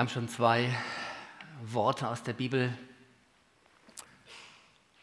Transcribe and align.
Wir 0.00 0.04
haben 0.04 0.12
schon 0.14 0.30
zwei 0.30 0.74
Worte 1.62 2.08
aus 2.08 2.22
der 2.22 2.32
Bibel 2.32 2.72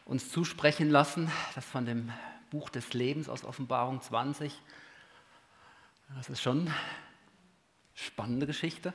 uns 0.04 0.28
zusprechen 0.32 0.90
lassen. 0.90 1.30
Das 1.54 1.64
von 1.64 1.86
dem 1.86 2.10
Buch 2.50 2.68
des 2.68 2.94
Lebens 2.94 3.28
aus 3.28 3.44
Offenbarung 3.44 4.02
20. 4.02 4.60
Das 6.16 6.28
ist 6.28 6.42
schon 6.42 6.62
eine 6.62 6.74
spannende 7.94 8.48
Geschichte. 8.48 8.92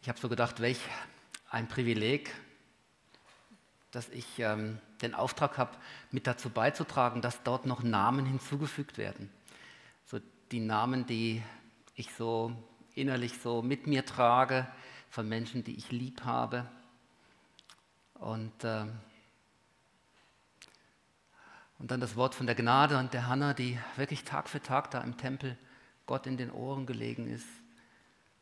Ich 0.00 0.08
habe 0.08 0.18
so 0.18 0.30
gedacht, 0.30 0.62
welch 0.62 0.80
ein 1.50 1.68
Privileg, 1.68 2.34
dass 3.90 4.08
ich 4.08 4.38
ähm, 4.38 4.78
den 5.02 5.14
Auftrag 5.14 5.58
habe, 5.58 5.76
mit 6.12 6.26
dazu 6.26 6.48
beizutragen, 6.48 7.20
dass 7.20 7.42
dort 7.42 7.66
noch 7.66 7.82
Namen 7.82 8.24
hinzugefügt 8.24 8.96
werden. 8.96 9.30
So 10.06 10.18
die 10.50 10.60
Namen, 10.60 11.04
die 11.04 11.42
ich 11.94 12.14
so 12.14 12.56
innerlich 12.96 13.38
so 13.40 13.62
mit 13.62 13.86
mir 13.86 14.04
trage, 14.04 14.66
von 15.10 15.28
Menschen, 15.28 15.64
die 15.64 15.76
ich 15.76 15.92
lieb 15.92 16.24
habe. 16.24 16.66
Und, 18.14 18.64
äh, 18.64 18.84
und 21.78 21.90
dann 21.90 22.00
das 22.00 22.16
Wort 22.16 22.34
von 22.34 22.46
der 22.46 22.54
Gnade 22.54 22.98
und 22.98 23.14
der 23.14 23.26
Hanna, 23.26 23.54
die 23.54 23.78
wirklich 23.96 24.24
Tag 24.24 24.48
für 24.48 24.62
Tag 24.62 24.90
da 24.90 25.00
im 25.02 25.16
Tempel 25.16 25.56
Gott 26.06 26.26
in 26.26 26.36
den 26.36 26.50
Ohren 26.50 26.86
gelegen 26.86 27.28
ist, 27.28 27.46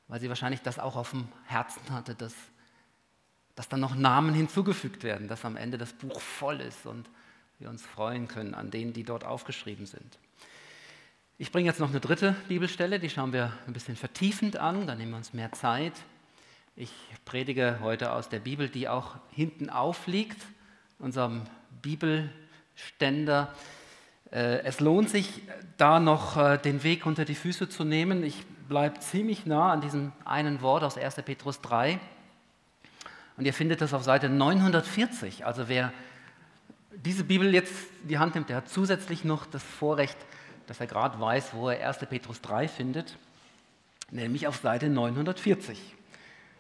weil 0.09 0.21
sie 0.21 0.29
wahrscheinlich 0.29 0.63
das 0.63 0.79
auch 0.79 0.97
auf 0.97 1.11
dem 1.11 1.29
Herzen 1.47 1.91
hatte, 1.91 2.15
dass, 2.15 2.35
dass 3.55 3.69
dann 3.69 3.81
noch 3.81 3.95
Namen 3.95 4.35
hinzugefügt 4.35 5.03
werden, 5.03 5.29
dass 5.29 5.45
am 5.45 5.57
Ende 5.57 5.79
das 5.79 5.93
Buch 5.93 6.21
voll 6.21 6.61
ist 6.61 6.87
und 6.87 7.09
wir 7.59 7.71
uns 7.71 7.85
freuen 7.87 8.29
können 8.29 8.55
an 8.55 8.71
denen, 8.71 8.93
die 8.93 9.05
dort 9.05 9.25
aufgeschrieben 9.25 9.87
sind. 9.87 10.19
Ich 11.37 11.51
bringe 11.51 11.67
jetzt 11.67 11.81
noch 11.81 11.91
eine 11.91 11.99
dritte 11.99 12.37
Bibelstelle, 12.47 13.01
die 13.01 13.11
schauen 13.11 13.33
wir 13.33 13.53
ein 13.67 13.73
bisschen 13.73 13.97
vertiefend 13.97 14.57
an, 14.57 14.87
dann 14.87 14.99
nehmen 14.99 15.11
wir 15.11 15.17
uns 15.17 15.33
mehr 15.33 15.51
Zeit. 15.51 15.93
Ich 16.77 16.93
predige 17.25 17.81
heute 17.83 18.13
aus 18.13 18.29
der 18.29 18.39
Bibel, 18.39 18.69
die 18.69 18.89
auch 18.89 19.17
hinten 19.33 19.69
aufliegt, 19.69 20.41
unserem 21.01 21.43
Bibelständer. 21.83 23.53
Äh, 24.31 24.61
es 24.61 24.79
lohnt 24.79 25.11
sich, 25.11 25.43
da 25.77 25.99
noch 25.99 26.37
äh, 26.37 26.57
den 26.57 26.85
Weg 26.85 27.05
unter 27.05 27.25
die 27.25 27.35
Füße 27.35 27.69
zu 27.69 27.83
nehmen. 27.83 28.23
Ich 28.23 28.47
bleibe 28.69 29.01
ziemlich 29.01 29.45
nah 29.45 29.73
an 29.73 29.81
diesem 29.81 30.13
einen 30.25 30.63
Wort 30.63 30.85
aus 30.85 30.97
1. 30.97 31.17
Petrus 31.17 31.61
3. 31.63 31.99
Und 33.37 33.45
ihr 33.45 33.55
findet 33.55 33.81
das 33.81 33.93
auf 33.93 34.05
Seite 34.05 34.29
940. 34.29 35.45
Also 35.45 35.67
wer 35.67 35.93
diese 36.93 37.25
Bibel 37.25 37.53
jetzt 37.53 37.73
in 38.03 38.09
die 38.09 38.19
Hand 38.19 38.37
nimmt, 38.37 38.51
der 38.51 38.59
hat 38.59 38.69
zusätzlich 38.69 39.25
noch 39.25 39.47
das 39.47 39.65
Vorrecht, 39.65 40.17
dass 40.67 40.81
er 40.81 40.87
gerade 40.87 41.21
weiß, 41.21 41.55
wo 41.55 41.69
er 41.69 41.87
1. 41.89 41.99
Petrus 42.09 42.41
3 42.41 42.69
findet, 42.69 43.17
nämlich 44.11 44.47
auf 44.47 44.57
Seite 44.57 44.89
940 44.89 45.79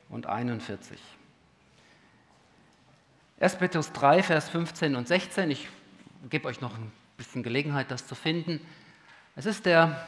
und 0.08 0.26
41. 0.26 0.98
1. 3.40 3.56
Petrus 3.56 3.92
3, 3.92 4.22
Vers 4.22 4.48
15 4.48 4.94
und 4.96 5.08
16, 5.08 5.50
ich 5.50 5.68
gebe 6.30 6.48
euch 6.48 6.60
noch 6.60 6.74
ein 6.74 6.92
bisschen 7.16 7.42
Gelegenheit, 7.42 7.90
das 7.90 8.06
zu 8.06 8.14
finden. 8.14 8.60
Es 9.36 9.46
ist 9.46 9.66
der 9.66 10.06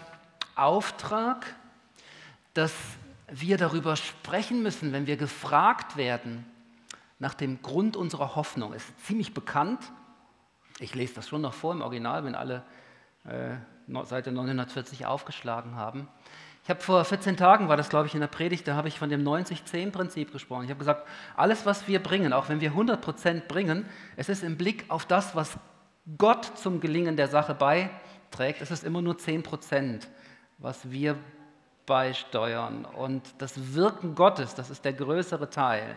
Auftrag, 0.55 1.55
dass 2.55 2.72
wir 3.28 3.59
darüber 3.59 3.97
sprechen 3.97 4.62
müssen, 4.62 4.93
wenn 4.93 5.06
wir 5.06 5.16
gefragt 5.16 5.97
werden 5.97 6.47
nach 7.19 7.34
dem 7.34 7.60
Grund 7.62 7.97
unserer 7.97 8.37
Hoffnung. 8.37 8.72
Es 8.72 8.84
ist 8.84 9.06
ziemlich 9.06 9.34
bekannt. 9.34 9.81
Ich 10.78 10.94
lese 10.94 11.15
das 11.15 11.28
schon 11.28 11.41
noch 11.41 11.54
vor 11.54 11.72
im 11.72 11.81
Original, 11.81 12.25
wenn 12.25 12.34
alle 12.34 12.62
äh, 13.25 13.56
Seite 14.04 14.32
940 14.32 15.06
aufgeschlagen 15.06 15.76
haben. 15.76 16.08
Ich 16.64 16.70
habe 16.70 16.80
vor 16.80 17.04
14 17.04 17.36
Tagen, 17.36 17.69
war 17.69 17.76
das 17.76 17.88
glaube 17.88 18.08
ich 18.08 18.14
in 18.14 18.20
der 18.20 18.26
Predigt, 18.26 18.66
da 18.66 18.74
habe 18.74 18.88
ich 18.88 18.98
von 18.98 19.08
dem 19.08 19.22
90-10-Prinzip 19.22 20.32
gesprochen. 20.32 20.64
Ich 20.64 20.70
habe 20.70 20.80
gesagt, 20.80 21.06
alles, 21.36 21.64
was 21.64 21.86
wir 21.86 22.02
bringen, 22.02 22.32
auch 22.32 22.48
wenn 22.48 22.60
wir 22.60 22.72
100% 22.72 23.46
bringen, 23.46 23.86
es 24.16 24.28
ist 24.28 24.42
im 24.42 24.56
Blick 24.56 24.84
auf 24.88 25.06
das, 25.06 25.36
was 25.36 25.56
Gott 26.19 26.58
zum 26.58 26.80
Gelingen 26.80 27.16
der 27.16 27.28
Sache 27.28 27.54
beiträgt, 27.54 28.60
es 28.62 28.72
ist 28.72 28.82
immer 28.82 29.00
nur 29.00 29.14
10%, 29.14 30.08
was 30.58 30.91
wir 30.91 31.16
beisteuern. 31.86 32.84
Und 32.84 33.22
das 33.38 33.75
Wirken 33.75 34.14
Gottes, 34.16 34.54
das 34.56 34.70
ist 34.70 34.84
der 34.84 34.92
größere 34.92 35.48
Teil. 35.48 35.94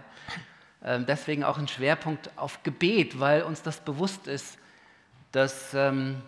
Ähm, 0.83 1.05
deswegen 1.07 1.43
auch 1.43 1.57
ein 1.57 1.67
Schwerpunkt 1.67 2.29
auf 2.35 2.63
Gebet, 2.63 3.19
weil 3.19 3.41
uns 3.41 3.61
das 3.61 3.79
bewusst 3.79 4.27
ist, 4.27 4.57
dass 5.31 5.73
ähm, 5.73 6.21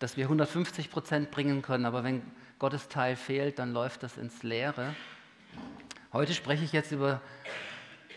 dass 0.00 0.16
wir 0.16 0.24
150 0.24 0.90
Prozent 0.90 1.30
bringen 1.30 1.62
können, 1.62 1.84
aber 1.84 2.02
wenn 2.02 2.22
Gottes 2.58 2.88
Teil 2.88 3.16
fehlt, 3.16 3.58
dann 3.58 3.72
läuft 3.72 4.02
das 4.02 4.16
ins 4.16 4.42
Leere. 4.42 4.94
Heute 6.12 6.34
spreche 6.34 6.64
ich 6.64 6.72
jetzt 6.72 6.90
über 6.90 7.20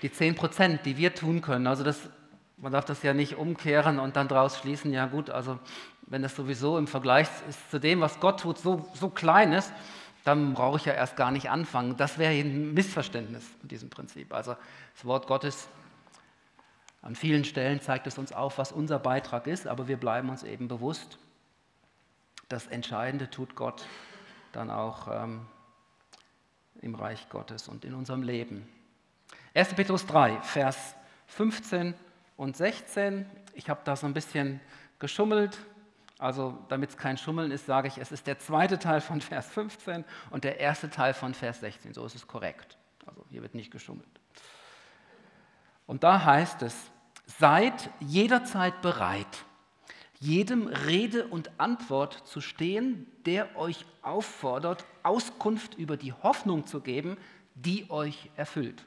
die 0.02 0.12
10 0.12 0.36
Prozent, 0.36 0.86
die 0.86 0.98
wir 0.98 1.14
tun 1.14 1.42
können. 1.42 1.68
Also 1.68 1.84
das, 1.84 2.10
man 2.58 2.72
darf 2.72 2.86
das 2.86 3.04
ja 3.04 3.14
nicht 3.14 3.36
umkehren 3.36 4.00
und 4.00 4.16
dann 4.16 4.30
daraus 4.30 4.58
schließen, 4.58 4.92
ja 4.94 5.06
gut, 5.06 5.30
also 5.30 5.60
wenn 6.08 6.22
das 6.22 6.36
sowieso 6.36 6.78
im 6.78 6.88
Vergleich 6.88 7.28
ist 7.50 7.70
zu 7.70 7.80
dem, 7.80 8.00
was 8.00 8.20
Gott 8.20 8.40
tut, 8.40 8.58
so, 8.58 8.90
so 8.94 9.10
klein 9.10 9.52
ist, 9.52 9.72
dann 10.24 10.54
brauche 10.54 10.78
ich 10.78 10.86
ja 10.86 10.94
erst 10.94 11.18
gar 11.18 11.32
nicht 11.32 11.50
anfangen. 11.50 11.98
Das 11.98 12.18
wäre 12.18 12.32
ein 12.32 12.74
Missverständnis 12.74 13.44
mit 13.62 13.72
diesem 13.72 13.90
Prinzip. 13.90 14.34
Also 14.34 14.56
das 14.96 15.06
Wort 15.06 15.28
Gottes 15.28 15.68
an 17.02 17.16
vielen 17.16 17.44
Stellen 17.44 17.82
zeigt 17.82 18.08
es 18.08 18.18
uns 18.18 18.32
auf, 18.32 18.58
was 18.58 18.72
unser 18.72 19.00
Beitrag 19.00 19.48
ist, 19.48 19.68
aber 19.68 19.90
wir 19.90 19.98
bleiben 19.98 20.30
uns 20.30 20.44
eben 20.44 20.70
bewusst, 20.70 21.18
das 22.54 22.68
Entscheidende 22.68 23.32
tut 23.32 23.56
Gott 23.56 23.84
dann 24.52 24.70
auch 24.70 25.08
ähm, 25.10 25.48
im 26.82 26.94
Reich 26.94 27.28
Gottes 27.30 27.68
und 27.68 27.84
in 27.84 27.96
unserem 27.96 28.22
Leben. 28.22 28.70
1. 29.56 29.74
Petrus 29.74 30.06
3, 30.06 30.40
Vers 30.42 30.96
15 31.26 31.96
und 32.38 32.56
16. 32.56 33.26
Ich 33.56 33.70
habe 33.72 33.82
da 33.84 33.96
so 33.96 34.06
ein 34.06 34.14
bisschen 34.14 34.62
geschummelt. 35.00 35.58
Also 36.20 36.56
damit 36.70 36.92
es 36.92 36.98
kein 36.98 37.18
Schummeln 37.18 37.50
ist, 37.50 37.66
sage 37.66 37.88
ich, 37.88 37.98
es 37.98 38.12
ist 38.12 38.28
der 38.28 38.38
zweite 38.38 38.78
Teil 38.78 39.02
von 39.02 39.20
Vers 39.20 39.48
15 39.48 40.06
und 40.30 40.44
der 40.44 40.60
erste 40.60 40.92
Teil 40.92 41.16
von 41.16 41.34
Vers 41.34 41.60
16. 41.60 41.96
So 41.96 42.06
ist 42.06 42.14
es 42.14 42.28
korrekt. 42.28 42.78
Also 43.08 43.26
hier 43.30 43.42
wird 43.42 43.56
nicht 43.56 43.72
geschummelt. 43.72 44.08
Und 45.88 46.04
da 46.04 46.24
heißt 46.24 46.62
es, 46.62 46.76
seid 47.26 47.90
jederzeit 48.00 48.80
bereit 48.84 49.44
jedem 50.24 50.68
Rede 50.68 51.28
und 51.28 51.60
Antwort 51.60 52.26
zu 52.26 52.40
stehen, 52.40 53.08
der 53.26 53.58
euch 53.58 53.86
auffordert, 54.02 54.86
Auskunft 55.04 55.76
über 55.76 55.98
die 55.98 56.14
Hoffnung 56.14 56.66
zu 56.66 56.80
geben, 56.80 57.18
die 57.56 57.90
euch 57.92 58.30
erfüllt. 58.38 58.86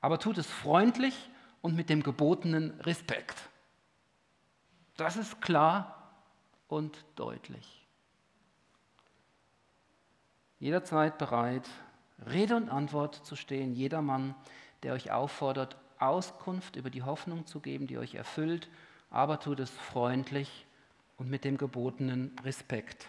Aber 0.00 0.20
tut 0.20 0.38
es 0.38 0.46
freundlich 0.46 1.28
und 1.60 1.74
mit 1.74 1.90
dem 1.90 2.04
gebotenen 2.04 2.78
Respekt. 2.82 3.48
Das 4.96 5.16
ist 5.16 5.42
klar 5.42 6.12
und 6.68 7.04
deutlich. 7.16 7.84
Jederzeit 10.60 11.18
bereit, 11.18 11.68
Rede 12.30 12.54
und 12.54 12.68
Antwort 12.68 13.16
zu 13.26 13.34
stehen, 13.34 13.74
jedermann, 13.74 14.36
der 14.84 14.92
euch 14.92 15.10
auffordert, 15.10 15.76
Auskunft 15.98 16.76
über 16.76 16.90
die 16.90 17.02
Hoffnung 17.02 17.44
zu 17.46 17.58
geben, 17.58 17.88
die 17.88 17.98
euch 17.98 18.14
erfüllt 18.14 18.68
aber 19.10 19.40
tut 19.40 19.60
es 19.60 19.70
freundlich 19.70 20.66
und 21.16 21.30
mit 21.30 21.44
dem 21.44 21.56
gebotenen 21.56 22.36
Respekt. 22.44 23.06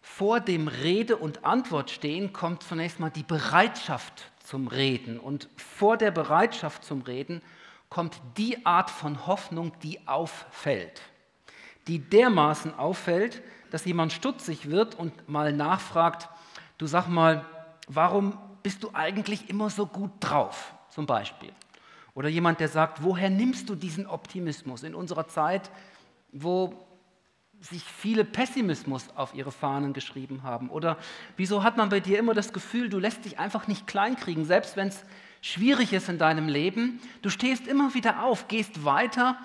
Vor 0.00 0.40
dem 0.40 0.68
Rede 0.68 1.16
und 1.16 1.44
Antwort 1.44 1.90
stehen 1.90 2.32
kommt 2.32 2.62
zunächst 2.62 3.00
mal 3.00 3.10
die 3.10 3.22
Bereitschaft 3.22 4.30
zum 4.42 4.68
Reden. 4.68 5.20
Und 5.20 5.48
vor 5.56 5.96
der 5.98 6.10
Bereitschaft 6.10 6.84
zum 6.84 7.02
Reden 7.02 7.42
kommt 7.90 8.20
die 8.38 8.64
Art 8.64 8.88
von 8.90 9.26
Hoffnung, 9.26 9.72
die 9.82 10.06
auffällt. 10.08 11.02
Die 11.86 11.98
dermaßen 11.98 12.74
auffällt, 12.74 13.42
dass 13.70 13.84
jemand 13.84 14.12
stutzig 14.12 14.70
wird 14.70 14.94
und 14.94 15.28
mal 15.28 15.52
nachfragt, 15.52 16.28
du 16.78 16.86
sag 16.86 17.08
mal, 17.08 17.44
warum 17.88 18.38
bist 18.62 18.82
du 18.82 18.90
eigentlich 18.94 19.50
immer 19.50 19.70
so 19.70 19.86
gut 19.86 20.12
drauf? 20.20 20.72
Zum 20.88 21.04
Beispiel. 21.04 21.52
Oder 22.16 22.30
jemand, 22.30 22.60
der 22.60 22.68
sagt, 22.68 23.02
woher 23.02 23.28
nimmst 23.28 23.68
du 23.68 23.74
diesen 23.74 24.06
Optimismus 24.06 24.84
in 24.84 24.94
unserer 24.94 25.28
Zeit, 25.28 25.70
wo 26.32 26.72
sich 27.60 27.84
viele 27.84 28.24
Pessimismus 28.24 29.04
auf 29.16 29.34
ihre 29.34 29.52
Fahnen 29.52 29.92
geschrieben 29.92 30.42
haben? 30.42 30.70
Oder 30.70 30.96
wieso 31.36 31.62
hat 31.62 31.76
man 31.76 31.90
bei 31.90 32.00
dir 32.00 32.18
immer 32.18 32.32
das 32.32 32.54
Gefühl, 32.54 32.88
du 32.88 32.98
lässt 32.98 33.26
dich 33.26 33.38
einfach 33.38 33.66
nicht 33.66 33.86
kleinkriegen, 33.86 34.46
selbst 34.46 34.78
wenn 34.78 34.88
es 34.88 35.04
schwierig 35.42 35.92
ist 35.92 36.08
in 36.08 36.16
deinem 36.16 36.48
Leben? 36.48 37.02
Du 37.20 37.28
stehst 37.28 37.66
immer 37.66 37.92
wieder 37.92 38.22
auf, 38.22 38.48
gehst 38.48 38.86
weiter 38.86 39.36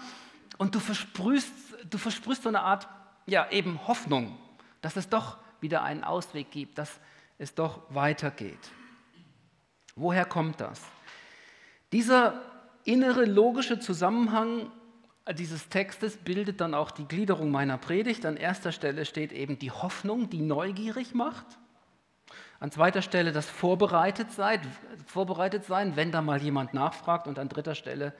und 0.57 0.73
du 0.73 0.79
versprühst, 0.79 1.51
du 1.89 1.97
versprühst 1.97 2.44
so 2.44 2.50
eine 2.50 2.62
Art, 2.62 2.88
ja, 3.25 3.51
eben 3.51 3.85
Hoffnung, 3.85 4.38
dass 4.79 4.95
es 4.95 5.09
doch 5.09 5.39
wieder 5.59 5.83
einen 5.83 6.06
Ausweg 6.06 6.51
gibt, 6.51 6.77
dass 6.77 7.01
es 7.38 7.53
doch 7.53 7.81
weitergeht. 7.89 8.71
Woher 9.97 10.23
kommt 10.23 10.62
das? 10.62 10.81
Dieser 11.91 12.41
innere 12.83 13.25
logische 13.25 13.80
Zusammenhang 13.80 14.72
dieses 15.33 15.69
Textes 15.69 16.18
bildet 16.18 16.62
dann 16.62 16.74
auch 16.74 16.92
die 16.92 17.06
Gliederung 17.06 17.51
meiner 17.51 17.78
Predigt. 17.78 18.25
An 18.25 18.38
erster 18.38 18.72
Stelle 18.72 19.06
steht 19.06 19.31
eben 19.31 19.60
die 19.60 19.72
Hoffnung, 19.72 20.30
die 20.30 20.42
neugierig 20.42 21.13
macht. 21.13 21.45
An 22.60 22.72
zweiter 22.72 23.01
Stelle 23.01 23.31
das 23.31 23.50
vorbereitet 23.50 24.31
sein, 24.31 24.62
vorbereitet 25.06 25.66
sein, 25.66 25.95
wenn 25.95 26.12
da 26.12 26.22
mal 26.22 26.42
jemand 26.42 26.74
nachfragt. 26.74 27.28
Und 27.28 27.39
an 27.39 27.50
dritter 27.50 27.75
Stelle 27.75 28.13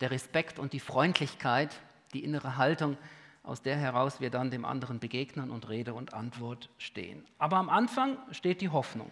der 0.00 0.10
Respekt 0.10 0.58
und 0.58 0.72
die 0.72 0.80
Freundlichkeit, 0.80 1.70
die 2.12 2.24
innere 2.24 2.56
Haltung, 2.56 2.96
aus 3.44 3.62
der 3.62 3.76
heraus 3.76 4.20
wir 4.20 4.30
dann 4.30 4.50
dem 4.50 4.64
anderen 4.64 5.00
begegnen 5.00 5.50
und 5.50 5.68
Rede 5.68 5.94
und 5.94 6.14
Antwort 6.14 6.70
stehen. 6.78 7.24
Aber 7.38 7.56
am 7.56 7.68
Anfang 7.68 8.16
steht 8.30 8.60
die 8.60 8.68
Hoffnung. 8.68 9.10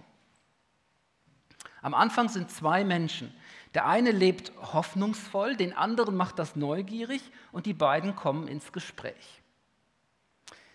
Am 1.83 1.95
Anfang 1.95 2.29
sind 2.29 2.51
zwei 2.51 2.85
Menschen. 2.85 3.33
Der 3.75 3.87
eine 3.87 4.11
lebt 4.11 4.53
hoffnungsvoll, 4.61 5.57
den 5.57 5.73
anderen 5.77 6.17
macht 6.17 6.39
das 6.39 6.57
neugierig 6.57 7.23
und 7.53 7.67
die 7.67 7.75
beiden 7.75 8.17
kommen 8.17 8.49
ins 8.49 8.73
Gespräch. 8.73 9.41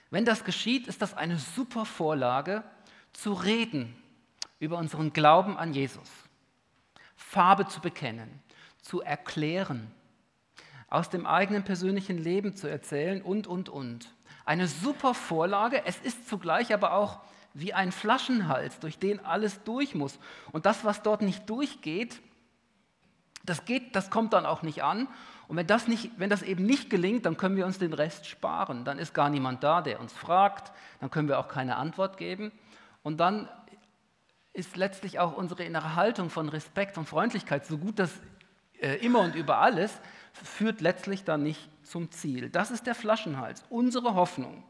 Wenn 0.09 0.25
das 0.25 0.45
geschieht, 0.45 0.87
ist 0.87 1.01
das 1.01 1.13
eine 1.13 1.37
super 1.37 1.85
Vorlage 1.85 2.63
zu 3.11 3.33
reden 3.33 3.95
über 4.59 4.77
unseren 4.77 5.11
Glauben 5.11 5.57
an 5.57 5.73
Jesus, 5.73 6.09
Farbe 7.15 7.67
zu 7.67 7.81
bekennen, 7.81 8.41
zu 8.81 9.01
erklären, 9.01 9.91
aus 10.87 11.09
dem 11.09 11.25
eigenen 11.25 11.63
persönlichen 11.63 12.17
Leben 12.17 12.55
zu 12.55 12.67
erzählen 12.67 13.21
und, 13.21 13.47
und, 13.47 13.67
und. 13.67 14.09
Eine 14.45 14.67
super 14.67 15.13
Vorlage. 15.13 15.83
Es 15.85 15.97
ist 15.97 16.29
zugleich 16.29 16.73
aber 16.73 16.93
auch 16.93 17.19
wie 17.55 17.73
ein 17.73 17.91
Flaschenhals, 17.91 18.79
durch 18.79 18.99
den 18.99 19.25
alles 19.25 19.63
durch 19.63 19.95
muss. 19.95 20.19
Und 20.51 20.65
das, 20.65 20.83
was 20.83 21.01
dort 21.01 21.21
nicht 21.21 21.49
durchgeht, 21.49 22.21
das, 23.45 23.65
geht, 23.65 23.95
das 23.95 24.09
kommt 24.09 24.33
dann 24.33 24.45
auch 24.45 24.61
nicht 24.61 24.83
an. 24.83 25.07
Und 25.47 25.55
wenn 25.55 25.65
das, 25.65 25.87
nicht, 25.87 26.11
wenn 26.17 26.29
das 26.29 26.41
eben 26.41 26.65
nicht 26.65 26.89
gelingt, 26.89 27.25
dann 27.25 27.37
können 27.37 27.55
wir 27.55 27.65
uns 27.65 27.79
den 27.79 27.93
Rest 27.93 28.27
sparen. 28.27 28.83
Dann 28.83 28.99
ist 28.99 29.13
gar 29.13 29.29
niemand 29.29 29.63
da, 29.63 29.81
der 29.81 30.01
uns 30.01 30.11
fragt. 30.11 30.73
Dann 30.99 31.09
können 31.09 31.29
wir 31.29 31.39
auch 31.39 31.47
keine 31.47 31.77
Antwort 31.77 32.17
geben. 32.17 32.51
Und 33.03 33.19
dann 33.19 33.47
ist 34.51 34.75
letztlich 34.75 35.19
auch 35.19 35.37
unsere 35.37 35.63
innere 35.63 35.95
Haltung 35.95 36.29
von 36.29 36.49
Respekt 36.49 36.97
und 36.97 37.07
Freundlichkeit, 37.07 37.65
so 37.65 37.77
gut 37.77 37.99
das 37.99 38.11
äh, 38.81 38.95
immer 38.95 39.19
und 39.19 39.35
überall 39.35 39.77
ist, 39.77 39.99
führt 40.33 40.81
letztlich 40.81 41.23
dann 41.23 41.43
nicht 41.43 41.69
zum 41.83 42.11
Ziel. 42.11 42.49
Das 42.49 42.71
ist 42.71 42.85
der 42.85 42.95
Flaschenhals, 42.95 43.63
unsere 43.69 44.15
Hoffnung. 44.15 44.63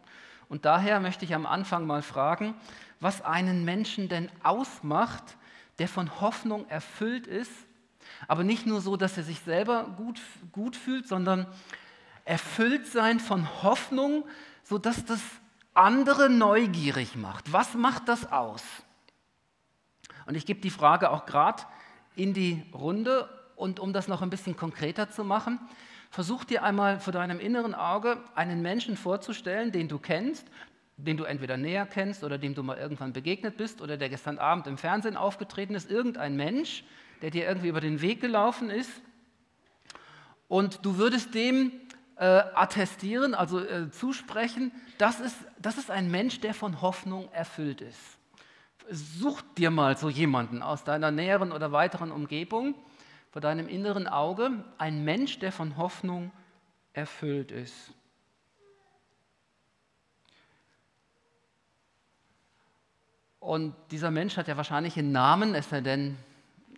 Und 0.50 0.66
daher 0.66 1.00
möchte 1.00 1.26
ich 1.26 1.34
am 1.34 1.46
Anfang 1.46 1.86
mal 1.88 2.02
fragen, 2.02 2.54
was 3.00 3.22
einen 3.24 3.66
Menschen 3.66 4.10
denn 4.10 4.30
ausmacht, 4.44 5.24
der 5.80 5.88
von 5.88 6.22
Hoffnung 6.22 6.68
erfüllt 6.70 7.28
ist, 7.28 7.52
aber 8.28 8.44
nicht 8.44 8.66
nur 8.66 8.82
so, 8.82 8.98
dass 8.98 9.18
er 9.18 9.24
sich 9.24 9.40
selber 9.42 9.84
gut, 9.98 10.22
gut 10.52 10.76
fühlt, 10.76 11.08
sondern 11.08 11.48
erfüllt 12.24 12.88
sein 12.88 13.20
von 13.20 13.64
Hoffnung, 13.64 14.26
sodass 14.64 15.06
das 15.06 15.22
andere 15.74 16.30
neugierig 16.30 17.16
macht. 17.16 17.52
Was 17.52 17.74
macht 17.74 18.08
das 18.08 18.32
aus? 18.32 18.64
Und 20.26 20.36
ich 20.36 20.46
gebe 20.46 20.62
die 20.62 20.70
Frage 20.70 21.12
auch 21.12 21.26
gerade 21.26 21.64
in 22.16 22.34
die 22.34 22.64
Runde 22.74 23.30
und 23.56 23.80
um 23.80 23.94
das 23.94 24.08
noch 24.08 24.22
ein 24.22 24.30
bisschen 24.30 24.56
konkreter 24.56 25.10
zu 25.10 25.24
machen, 25.24 25.60
versuch 26.16 26.46
dir 26.46 26.64
einmal 26.64 27.02
vor 27.02 27.12
deinem 27.12 27.42
inneren 27.42 27.76
Auge 27.76 28.18
einen 28.36 28.62
Menschen 28.62 28.96
vorzustellen, 28.96 29.74
den 29.74 29.90
du 29.90 30.00
kennst, 30.00 30.48
den 30.96 31.18
du 31.18 31.26
entweder 31.26 31.58
näher 31.58 31.86
kennst 31.86 32.24
oder 32.24 32.38
dem 32.38 32.56
du 32.56 32.64
mal 32.64 32.78
irgendwann 32.78 33.12
begegnet 33.12 33.58
bist 33.58 33.82
oder 33.82 33.98
der 33.98 34.08
gestern 34.08 34.38
Abend 34.38 34.66
im 34.66 34.78
Fernsehen 34.78 35.18
aufgetreten 35.18 35.76
ist, 35.76 35.92
irgendein 35.92 36.38
Mensch, 36.38 36.86
der 37.22 37.32
dir 37.32 37.46
irgendwie 37.46 37.68
über 37.68 37.82
den 37.82 38.00
Weg 38.00 38.22
gelaufen 38.22 38.70
ist. 38.70 38.90
Und 40.48 40.86
du 40.86 40.98
würdest 40.98 41.36
dem 41.36 41.74
äh, 42.16 42.24
attestieren, 42.24 43.36
also 43.36 43.60
äh, 43.60 43.92
zusprechen, 43.92 44.72
das 44.98 45.20
ist, 45.20 45.36
das 45.60 45.78
ist 45.78 45.92
ein 45.92 46.10
Mensch, 46.10 46.40
der 46.40 46.54
von 46.54 46.82
Hoffnung 46.82 47.30
erfüllt 47.34 47.82
ist. 47.82 48.00
Such 48.90 49.42
dir 49.58 49.70
mal 49.70 49.98
so 49.98 50.10
jemanden 50.10 50.62
aus 50.62 50.86
deiner 50.86 51.12
näheren 51.12 51.52
oder 51.52 51.74
weiteren 51.74 52.14
Umgebung 52.14 52.74
vor 53.36 53.42
deinem 53.42 53.68
inneren 53.68 54.08
Auge 54.08 54.64
ein 54.78 55.04
Mensch, 55.04 55.40
der 55.40 55.52
von 55.52 55.76
Hoffnung 55.76 56.32
erfüllt 56.94 57.52
ist. 57.52 57.92
Und 63.42 63.76
dieser 63.92 64.10
Mensch 64.10 64.38
hat 64.38 64.48
ja 64.48 64.56
wahrscheinlich 64.56 64.98
einen 64.98 65.12
Namen, 65.12 65.54
es 65.54 65.70
sei 65.70 65.82
denn, 65.82 66.16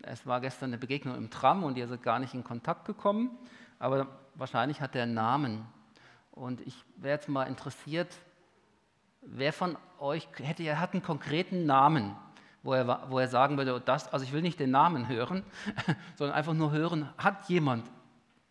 es 0.02 0.26
war 0.26 0.42
gestern 0.42 0.72
eine 0.72 0.80
Begegnung 0.80 1.16
im 1.16 1.30
Tram 1.30 1.64
und 1.64 1.78
ihr 1.78 1.88
seid 1.88 2.02
gar 2.02 2.18
nicht 2.18 2.34
in 2.34 2.44
Kontakt 2.44 2.86
gekommen, 2.86 3.38
aber 3.78 4.08
wahrscheinlich 4.34 4.82
hat 4.82 4.96
er 4.96 5.04
einen 5.04 5.14
Namen. 5.14 5.64
Und 6.32 6.62
ich 6.62 6.84
wäre 6.96 7.18
jetzt 7.18 7.30
mal 7.30 7.44
interessiert, 7.44 8.18
wer 9.22 9.54
von 9.54 9.78
euch 10.00 10.28
hätte, 10.38 10.80
hat 10.80 10.94
einen 10.94 11.04
konkreten 11.04 11.68
Namen 11.68 12.16
wo 12.68 12.74
er, 12.74 13.10
wo 13.10 13.18
er 13.18 13.30
sagen 13.30 13.58
würde, 13.58 13.80
das, 13.80 14.12
also 14.12 14.26
ich 14.26 14.34
will 14.34 14.42
nicht 14.42 14.60
den 14.60 14.72
Namen 14.72 15.08
hören, 15.08 15.44
sondern 16.18 16.36
einfach 16.36 16.54
nur 16.54 16.72
hören, 16.74 17.10
hat 17.18 17.48
jemand, 17.48 17.90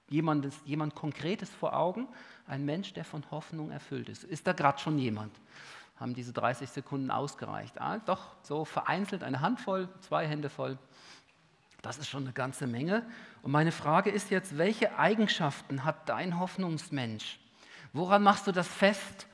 jemandes, 0.09 0.59
jemand 0.65 0.95
Konkretes 0.95 1.51
vor 1.51 1.77
Augen, 1.77 2.09
ein 2.47 2.65
Mensch, 2.65 2.95
der 2.95 3.05
von 3.05 3.31
Hoffnung 3.31 3.71
erfüllt 3.71 4.09
ist. 4.09 4.25
Ist 4.25 4.47
da 4.47 4.55
gerade 4.55 4.79
schon 4.79 4.97
jemand? 4.97 5.39
Haben 6.01 6.15
diese 6.15 6.33
30 6.33 6.71
Sekunden 6.71 7.11
ausgereicht? 7.11 7.79
Ah, 7.79 7.99
doch, 7.99 8.37
so 8.41 8.65
vereinzelt 8.65 9.23
eine 9.23 9.43
Handvoll, 9.43 9.87
zwei 10.01 10.27
Hände 10.27 10.49
voll. 10.49 10.79
Das 11.83 11.99
ist 11.99 12.09
schon 12.09 12.23
eine 12.23 12.33
ganze 12.33 12.67
Menge. 12.67 13.05
Und 13.43 13.53
meine 13.53 13.71
Frage 13.71 14.09
ist 14.09 14.31
jetzt, 14.31 14.57
welche 14.57 14.99
Eigenschaften 14.99 15.85
hat 15.85 16.09
dein 16.09 16.41
Hoffnungsmensch? 16.41 17.39
Woran 17.93 18.23
machst 18.23 18.47
du 18.47 18.53
das 18.53 18.67
fest, 18.67 19.27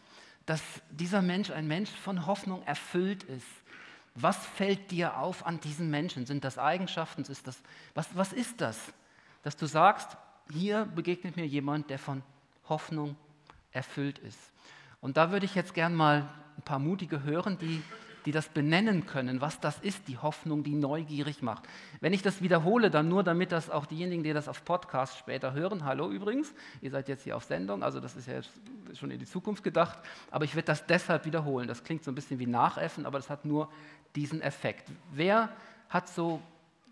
dass 0.44 0.60
dieser 0.90 1.22
Mensch 1.22 1.52
ein 1.52 1.68
Mensch 1.68 1.90
von 1.90 2.26
Hoffnung 2.26 2.64
erfüllt 2.64 3.22
ist? 3.22 3.46
Was 4.14 4.36
fällt 4.36 4.90
dir 4.90 5.18
auf 5.18 5.46
an 5.46 5.60
diesen 5.60 5.90
Menschen? 5.90 6.26
Sind 6.26 6.44
das 6.44 6.58
Eigenschaften? 6.58 7.22
Ist 7.22 7.46
das, 7.46 7.62
was, 7.94 8.14
was 8.14 8.32
ist 8.32 8.60
das? 8.60 8.78
Dass 9.42 9.56
du 9.56 9.66
sagst, 9.66 10.16
hier 10.50 10.84
begegnet 10.84 11.36
mir 11.36 11.46
jemand, 11.46 11.88
der 11.88 11.98
von 11.98 12.22
Hoffnung 12.68 13.16
erfüllt 13.72 14.18
ist. 14.18 14.38
Und 15.00 15.16
da 15.16 15.30
würde 15.30 15.46
ich 15.46 15.54
jetzt 15.54 15.74
gern 15.74 15.94
mal 15.94 16.28
ein 16.56 16.62
paar 16.62 16.78
Mutige 16.78 17.22
hören, 17.22 17.58
die 17.58 17.82
die 18.24 18.32
das 18.32 18.48
benennen 18.48 19.06
können, 19.06 19.40
was 19.40 19.60
das 19.60 19.78
ist, 19.80 20.08
die 20.08 20.18
Hoffnung, 20.18 20.62
die 20.62 20.74
neugierig 20.74 21.42
macht. 21.42 21.64
Wenn 22.00 22.12
ich 22.12 22.22
das 22.22 22.40
wiederhole, 22.42 22.90
dann 22.90 23.08
nur 23.08 23.22
damit 23.22 23.52
das 23.52 23.70
auch 23.70 23.86
diejenigen, 23.86 24.22
die 24.22 24.32
das 24.32 24.48
auf 24.48 24.64
Podcast 24.64 25.18
später 25.18 25.52
hören, 25.52 25.84
hallo 25.84 26.10
übrigens, 26.10 26.54
ihr 26.80 26.90
seid 26.90 27.08
jetzt 27.08 27.24
hier 27.24 27.36
auf 27.36 27.44
Sendung, 27.44 27.82
also 27.82 28.00
das 28.00 28.16
ist 28.16 28.28
ja 28.28 28.40
schon 28.94 29.10
in 29.10 29.18
die 29.18 29.26
Zukunft 29.26 29.64
gedacht, 29.64 29.98
aber 30.30 30.44
ich 30.44 30.54
werde 30.54 30.66
das 30.66 30.86
deshalb 30.86 31.24
wiederholen. 31.24 31.68
Das 31.68 31.84
klingt 31.84 32.04
so 32.04 32.10
ein 32.10 32.14
bisschen 32.14 32.38
wie 32.38 32.46
Nachäffen, 32.46 33.06
aber 33.06 33.18
das 33.18 33.30
hat 33.30 33.44
nur 33.44 33.70
diesen 34.14 34.40
Effekt. 34.40 34.90
Wer 35.12 35.48
hat 35.88 36.08
so, 36.08 36.40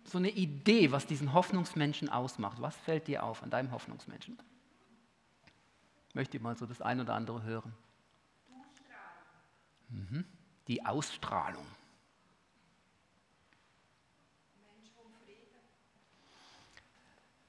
so 0.05 0.19
eine 0.19 0.31
Idee, 0.31 0.91
was 0.93 1.07
diesen 1.07 1.33
Hoffnungsmenschen 1.33 2.09
ausmacht? 2.09 2.61
Was 2.61 2.77
fällt 2.77 3.07
dir 3.07 3.23
auf 3.23 3.43
an 3.43 3.51
deinem 3.51 3.71
Hoffnungsmenschen? 3.71 4.39
Möchte 6.13 6.37
ich 6.37 6.43
mal 6.43 6.57
so 6.57 6.67
das 6.67 6.81
ein 6.83 7.01
oder 7.01 7.15
andere 7.15 7.45
hören. 7.45 7.73
Mhm 9.91 10.25
die 10.71 10.87
Ausstrahlung. 10.87 11.67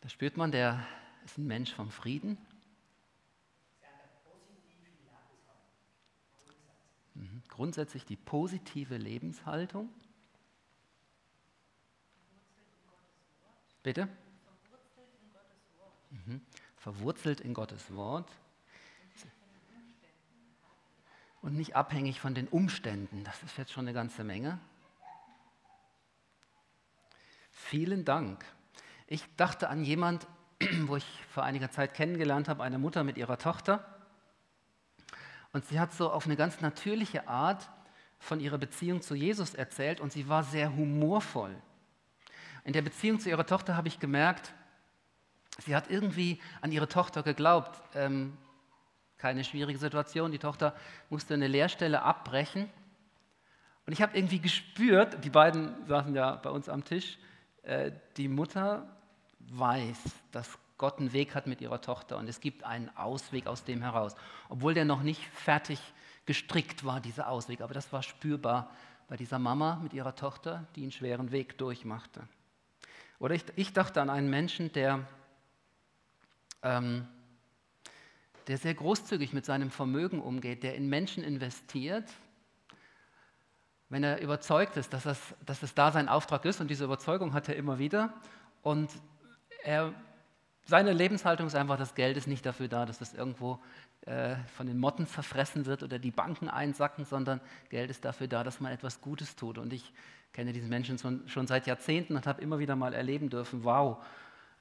Da 0.02 0.10
spürt 0.10 0.38
man, 0.38 0.52
der 0.52 0.84
ist 1.24 1.38
ein 1.38 1.46
Mensch 1.46 1.72
vom 1.72 1.92
Frieden. 1.92 2.36
Mhm. 7.14 7.44
Grundsätzlich 7.48 8.06
die 8.06 8.16
positive 8.16 8.98
Lebenshaltung. 8.98 9.94
Bitte? 13.84 14.10
Mhm. 16.10 16.42
Verwurzelt 16.78 17.40
in 17.40 17.54
Gottes 17.54 17.94
Wort 17.94 18.32
und 21.42 21.56
nicht 21.56 21.76
abhängig 21.76 22.20
von 22.20 22.36
den 22.36 22.48
Umständen. 22.48 23.24
Das 23.24 23.42
ist 23.44 23.58
jetzt 23.58 23.72
schon 23.72 23.86
eine 23.86 23.94
ganze 23.94 24.24
Menge. 24.24 24.60
Vielen 27.52 28.06
Dank. 28.06 28.46
Ich 29.08 29.24
dachte 29.36 29.70
an 29.70 29.84
jemand, 29.84 30.28
wo 30.86 30.96
ich 30.96 31.06
vor 31.30 31.44
einiger 31.44 31.72
Zeit 31.72 31.94
kennengelernt 31.94 32.48
habe, 32.48 32.64
eine 32.64 32.78
Mutter 32.78 33.04
mit 33.04 33.18
ihrer 33.18 33.38
Tochter. 33.38 33.86
Und 35.54 35.66
sie 35.66 35.80
hat 35.80 35.94
so 35.94 36.12
auf 36.12 36.26
eine 36.26 36.36
ganz 36.36 36.62
natürliche 36.62 37.28
Art 37.28 37.70
von 38.20 38.40
ihrer 38.40 38.58
Beziehung 38.58 39.02
zu 39.02 39.16
Jesus 39.16 39.54
erzählt 39.54 40.00
und 40.00 40.14
sie 40.14 40.30
war 40.30 40.44
sehr 40.44 40.76
humorvoll. 40.76 41.56
In 42.64 42.74
der 42.74 42.84
Beziehung 42.84 43.20
zu 43.20 43.30
ihrer 43.30 43.46
Tochter 43.46 43.76
habe 43.76 43.88
ich 43.88 44.00
gemerkt, 44.00 44.54
sie 45.58 45.76
hat 45.76 45.90
irgendwie 45.90 46.40
an 46.62 46.72
ihre 46.72 46.88
Tochter 46.88 47.24
geglaubt. 47.24 47.82
Ähm, 47.96 48.38
keine 49.22 49.44
schwierige 49.44 49.78
Situation. 49.78 50.32
Die 50.32 50.40
Tochter 50.40 50.76
musste 51.12 51.36
eine 51.36 51.48
Lehrstelle 51.48 52.02
abbrechen. 52.02 52.68
Und 53.86 53.94
ich 53.94 54.02
habe 54.02 54.18
irgendwie 54.18 54.40
gespürt, 54.40 55.24
die 55.24 55.30
beiden 55.30 55.86
saßen 55.86 56.16
ja 56.16 56.36
bei 56.38 56.50
uns 56.50 56.68
am 56.68 56.84
Tisch, 56.84 57.20
äh, 57.62 57.92
die 58.18 58.28
Mutter 58.28 58.88
weiß, 59.40 59.98
dass 60.32 60.58
Gott 60.78 60.98
einen 60.98 61.14
Weg 61.14 61.36
hat 61.36 61.46
mit 61.46 61.62
ihrer 61.62 61.82
Tochter 61.82 62.18
und 62.18 62.28
es 62.28 62.40
gibt 62.40 62.64
einen 62.64 62.90
Ausweg 62.98 63.46
aus 63.46 63.64
dem 63.64 63.84
heraus. 63.84 64.16
Obwohl 64.50 64.74
der 64.74 64.86
noch 64.86 65.04
nicht 65.04 65.24
fertig 65.28 65.80
gestrickt 66.26 66.84
war, 66.84 67.00
dieser 67.00 67.30
Ausweg. 67.30 67.62
Aber 67.62 67.76
das 67.76 67.94
war 67.94 68.02
spürbar 68.02 68.72
bei 69.08 69.18
dieser 69.18 69.38
Mama 69.38 69.80
mit 69.84 69.94
ihrer 69.94 70.16
Tochter, 70.16 70.66
die 70.76 70.82
einen 70.82 70.92
schweren 70.92 71.32
Weg 71.32 71.60
durchmachte. 71.60 72.28
Oder 73.20 73.36
ich, 73.36 73.44
ich 73.56 73.74
dachte 73.74 74.02
an 74.02 74.10
einen 74.10 74.32
Menschen, 74.32 74.72
der, 74.72 75.06
ähm, 76.64 77.08
der 78.48 78.58
sehr 78.58 78.74
großzügig 78.74 79.34
mit 79.34 79.46
seinem 79.46 79.72
Vermögen 79.72 80.22
umgeht, 80.22 80.64
der 80.64 80.76
in 80.76 80.90
Menschen 80.90 81.24
investiert, 81.24 82.06
wenn 83.90 84.04
er 84.04 84.22
überzeugt 84.22 84.78
ist, 84.78 84.94
dass, 84.94 85.04
das, 85.04 85.20
dass 85.46 85.64
es 85.64 85.74
da 85.74 85.92
sein 85.92 86.08
Auftrag 86.08 86.46
ist, 86.46 86.62
und 86.62 86.70
diese 86.70 86.86
Überzeugung 86.86 87.34
hat 87.34 87.50
er 87.50 87.56
immer 87.56 87.78
wieder, 87.78 88.14
und 88.62 88.90
er, 89.64 89.94
seine 90.66 90.94
Lebenshaltung 90.94 91.48
ist 91.48 91.56
einfach, 91.56 91.78
das 91.78 91.96
Geld 91.96 92.18
ist 92.18 92.28
nicht 92.28 92.46
dafür 92.46 92.68
da, 92.68 92.86
dass 92.86 93.00
das 93.00 93.14
irgendwo 93.14 93.60
äh, 94.06 94.36
von 94.56 94.68
den 94.68 94.80
Motten 94.80 95.06
verfressen 95.06 95.66
wird 95.66 95.84
oder 95.84 96.00
die 96.00 96.12
Banken 96.12 96.50
einsacken, 96.50 97.06
sondern 97.06 97.42
Geld 97.70 97.90
ist 97.90 98.06
dafür 98.06 98.28
da, 98.28 98.44
dass 98.44 98.60
man 98.60 98.72
etwas 98.72 99.02
Gutes 99.02 99.36
tut. 99.36 99.58
Und 99.58 99.74
ich 99.74 99.94
kenne 100.34 100.54
diesen 100.54 100.70
Menschen 100.70 100.98
schon, 100.98 101.28
schon 101.28 101.48
seit 101.48 101.68
Jahrzehnten 101.68 102.16
und 102.16 102.26
habe 102.26 102.42
immer 102.42 102.60
wieder 102.60 102.76
mal 102.76 102.94
erleben 102.94 103.30
dürfen, 103.30 103.64
wow, 103.64 103.98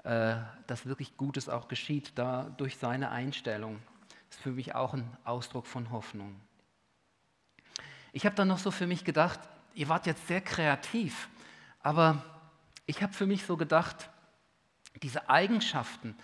äh, 0.04 0.37
dass 0.66 0.87
wirklich 0.87 1.16
Gutes 1.16 1.49
auch 1.49 1.69
geschieht, 1.69 2.12
da 2.14 2.45
durch 2.57 2.76
seine 2.78 3.11
Einstellung. 3.11 3.80
Das 4.28 4.38
ist 4.38 4.42
für 4.42 4.52
mich 4.52 4.75
auch 4.75 4.95
ein 4.95 5.16
Ausdruck 5.25 5.66
von 5.66 5.90
Hoffnung. 5.90 6.40
Ich 8.12 8.25
habe 8.25 8.35
dann 8.35 8.49
noch 8.49 8.59
so 8.59 8.71
für 8.71 8.87
mich 8.87 9.04
gedacht, 9.04 9.40
ihr 9.75 9.88
wart 9.88 10.07
jetzt 10.07 10.26
sehr 10.26 10.40
kreativ, 10.40 11.28
aber 11.80 12.25
ich 12.87 13.02
habe 13.02 13.12
für 13.12 13.26
mich 13.26 13.45
so 13.45 13.57
gedacht, 13.57 14.11
diese 15.02 15.28
Eigenschaften, 15.28 16.16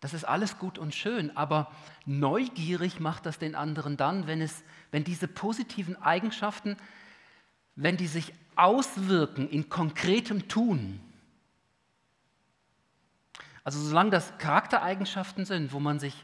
das 0.00 0.14
ist 0.14 0.24
alles 0.24 0.58
gut 0.58 0.78
und 0.78 0.94
schön, 0.94 1.36
aber 1.36 1.70
neugierig 2.06 3.00
macht 3.00 3.26
das 3.26 3.38
den 3.38 3.54
anderen 3.54 3.96
dann, 3.96 4.26
wenn, 4.26 4.40
es, 4.40 4.62
wenn 4.90 5.04
diese 5.04 5.26
positiven 5.26 6.00
Eigenschaften, 6.00 6.76
wenn 7.76 7.96
die 7.96 8.06
sich 8.06 8.34
auswirken 8.56 9.48
in 9.48 9.68
konkretem 9.68 10.48
Tun. 10.48 11.00
Also 13.64 13.80
solange 13.80 14.10
das 14.10 14.36
Charaktereigenschaften 14.38 15.44
sind, 15.44 15.72
wo 15.72 15.80
man 15.80 15.98
sich 15.98 16.14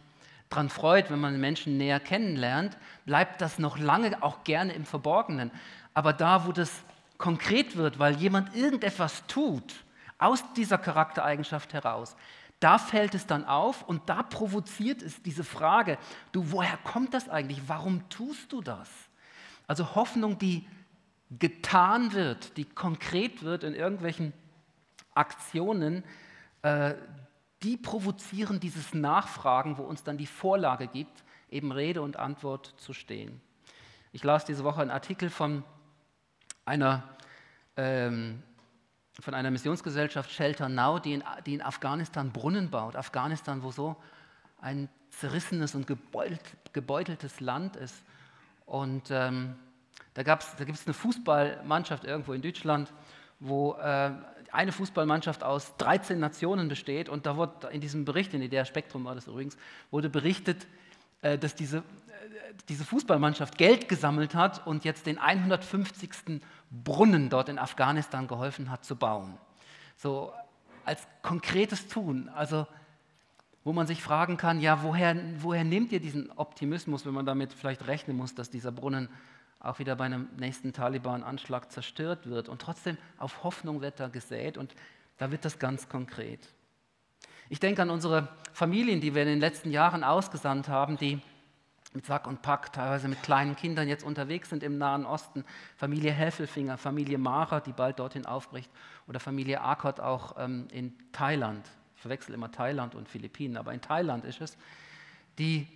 daran 0.49 0.69
freut, 0.69 1.11
wenn 1.11 1.21
man 1.21 1.39
Menschen 1.41 1.77
näher 1.77 2.01
kennenlernt, 2.01 2.77
bleibt 3.05 3.41
das 3.41 3.59
noch 3.59 3.79
lange 3.79 4.23
auch 4.23 4.45
gerne 4.45 4.73
im 4.73 4.85
Verborgenen. 4.85 5.51
Aber 5.95 6.13
da, 6.13 6.47
wo 6.47 6.53
das 6.53 6.71
konkret 7.17 7.77
wird, 7.77 7.99
weil 7.99 8.17
jemand 8.17 8.55
irgendetwas 8.55 9.27
tut, 9.27 9.85
aus 10.19 10.43
dieser 10.55 10.79
Charaktereigenschaft 10.79 11.73
heraus, 11.73 12.17
da 12.61 12.79
fällt 12.79 13.15
es 13.15 13.27
dann 13.27 13.45
auf 13.45 13.83
und 13.87 14.09
da 14.09 14.23
provoziert 14.25 15.03
es 15.03 15.23
diese 15.23 15.45
Frage, 15.45 15.97
du, 16.33 16.51
woher 16.51 16.77
kommt 16.79 17.15
das 17.15 17.29
eigentlich? 17.29 17.63
Warum 17.69 18.09
tust 18.09 18.53
du 18.53 18.61
das? 18.63 18.89
Also 19.69 19.95
Hoffnung, 19.95 20.39
die 20.39 20.67
getan 21.39 22.13
wird, 22.13 22.57
die 22.57 22.65
konkret 22.65 23.43
wird 23.43 23.63
in 23.63 23.75
irgendwelchen 23.75 24.33
Aktionen, 25.15 26.03
äh, 26.63 26.95
die 27.63 27.77
provozieren 27.77 28.61
dieses 28.61 28.95
Nachfragen, 28.95 29.79
wo 29.79 29.83
uns 29.83 30.05
dann 30.05 30.17
die 30.17 30.27
Vorlage 30.27 30.87
gibt, 30.87 31.25
eben 31.51 31.73
Rede 31.73 32.03
und 32.03 32.17
Antwort 32.17 32.75
zu 32.79 32.93
stehen. 32.93 33.41
Ich 34.13 34.25
las 34.25 34.45
diese 34.45 34.65
Woche 34.65 34.81
einen 34.81 34.91
Artikel 34.91 35.31
von 35.31 35.65
einer, 36.65 37.03
ähm, 37.77 38.43
von 39.21 39.35
einer 39.35 39.51
Missionsgesellschaft 39.51 40.31
Shelter 40.31 40.69
Now, 40.69 40.99
die 40.99 41.15
in, 41.15 41.25
die 41.47 41.55
in 41.55 41.63
Afghanistan 41.63 42.33
Brunnen 42.33 42.71
baut. 42.71 42.97
Afghanistan, 42.97 43.63
wo 43.63 43.71
so 43.71 43.97
ein 44.61 44.89
zerrissenes 45.11 45.75
und 45.75 45.87
gebeutelt, 45.87 46.41
gebeuteltes 46.73 47.41
Land 47.41 47.77
ist. 47.77 48.03
Und 48.67 49.11
ähm, 49.11 49.57
da, 50.15 50.23
da 50.23 50.35
gibt 50.65 50.79
es 50.79 50.87
eine 50.87 50.95
Fußballmannschaft 50.95 52.05
irgendwo 52.05 52.33
in 52.33 52.43
Deutschland, 52.43 52.93
wo 53.41 53.75
äh, 53.75 54.11
eine 54.53 54.73
Fußballmannschaft 54.73 55.43
aus 55.43 55.77
13 55.77 56.19
Nationen 56.19 56.69
besteht. 56.69 57.09
Und 57.09 57.27
da 57.27 57.37
wurde 57.37 57.69
in 57.69 57.81
diesem 57.81 58.05
Bericht, 58.05 58.35
in 58.35 58.49
der 58.51 58.65
Spektrum 58.65 59.05
war 59.05 59.15
das 59.15 59.27
übrigens, 59.27 59.57
wurde 59.91 60.09
berichtet, 60.09 60.67
äh, 61.23 61.39
dass 61.39 61.55
diese, 61.55 61.79
äh, 61.79 61.83
diese 62.69 62.85
Fußballmannschaft 62.85 63.59
Geld 63.59 63.89
gesammelt 63.89 64.35
hat 64.35 64.67
und 64.67 64.85
jetzt 64.85 65.07
den 65.07 65.19
150. 65.19 66.41
Brunnen 66.71 67.31
dort 67.31 67.49
in 67.49 67.59
Afghanistan 67.59 68.29
geholfen 68.29 68.71
hat 68.71 68.85
zu 68.85 68.97
bauen. 68.97 69.39
So 69.97 70.33
als 70.85 71.07
konkretes 71.23 71.89
Tun. 71.89 72.29
Also 72.35 72.67
wo 73.65 73.73
man 73.75 73.87
sich 73.87 74.03
fragen 74.03 74.39
kann, 74.39 74.61
ja, 74.61 74.83
woher, 74.83 75.15
woher 75.41 75.63
nehmt 75.63 75.93
ihr 75.93 76.01
diesen 76.01 76.31
Optimismus, 76.37 77.05
wenn 77.05 77.13
man 77.13 77.27
damit 77.27 77.53
vielleicht 77.53 77.87
rechnen 77.87 78.17
muss, 78.17 78.35
dass 78.35 78.49
dieser 78.49 78.73
Brunnen 78.73 79.11
auch 79.61 79.79
wieder 79.79 79.97
bei 79.97 80.05
einem 80.05 80.29
nächsten 80.37 80.73
Taliban-Anschlag 80.73 81.71
zerstört 81.73 82.29
wird. 82.29 82.49
Und 82.49 82.63
trotzdem 82.63 82.97
auf 83.19 83.43
Hoffnung 83.43 83.81
wird 83.81 83.99
da 84.01 84.09
gesät 84.09 84.57
und 84.57 84.75
da 85.17 85.31
wird 85.31 85.45
das 85.45 85.59
ganz 85.59 85.89
konkret. 85.89 86.49
Ich 87.49 87.61
denke 87.61 87.83
an 87.83 87.91
unsere 87.91 88.29
Familien, 88.53 89.01
die 89.01 89.15
wir 89.15 89.23
in 89.23 89.29
den 89.29 89.41
letzten 89.41 89.71
Jahren 89.71 90.05
ausgesandt 90.05 90.69
haben, 90.69 90.97
die 90.97 91.21
mit 91.95 92.05
Sack 92.05 92.27
und 92.27 92.43
Pack, 92.43 92.73
teilweise 92.73 93.09
mit 93.09 93.23
kleinen 93.23 93.57
Kindern 93.57 93.89
jetzt 93.89 94.05
unterwegs 94.05 94.51
sind 94.51 94.63
im 94.63 94.77
Nahen 94.77 95.07
Osten. 95.07 95.45
Familie 95.77 96.13
Häfelfinger, 96.13 96.77
Familie 96.77 97.17
Mara, 97.17 97.61
die 97.61 97.73
bald 97.73 97.99
dorthin 97.99 98.27
aufbricht, 98.27 98.71
oder 99.07 99.21
Familie 99.21 99.63
Akot 99.63 99.99
auch 99.99 100.37
ähm, 100.39 100.69
in 100.71 100.95
Thailand. 101.13 101.67
Ich 101.97 102.03
verwechsel 102.03 102.35
immer 102.35 102.53
Thailand 102.53 102.95
und 102.95 103.09
Philippinen, 103.09 103.57
aber 103.57 103.73
in 103.73 103.81
Thailand 103.81 104.25
ist 104.25 104.41
es, 104.41 104.57
die 105.39 105.67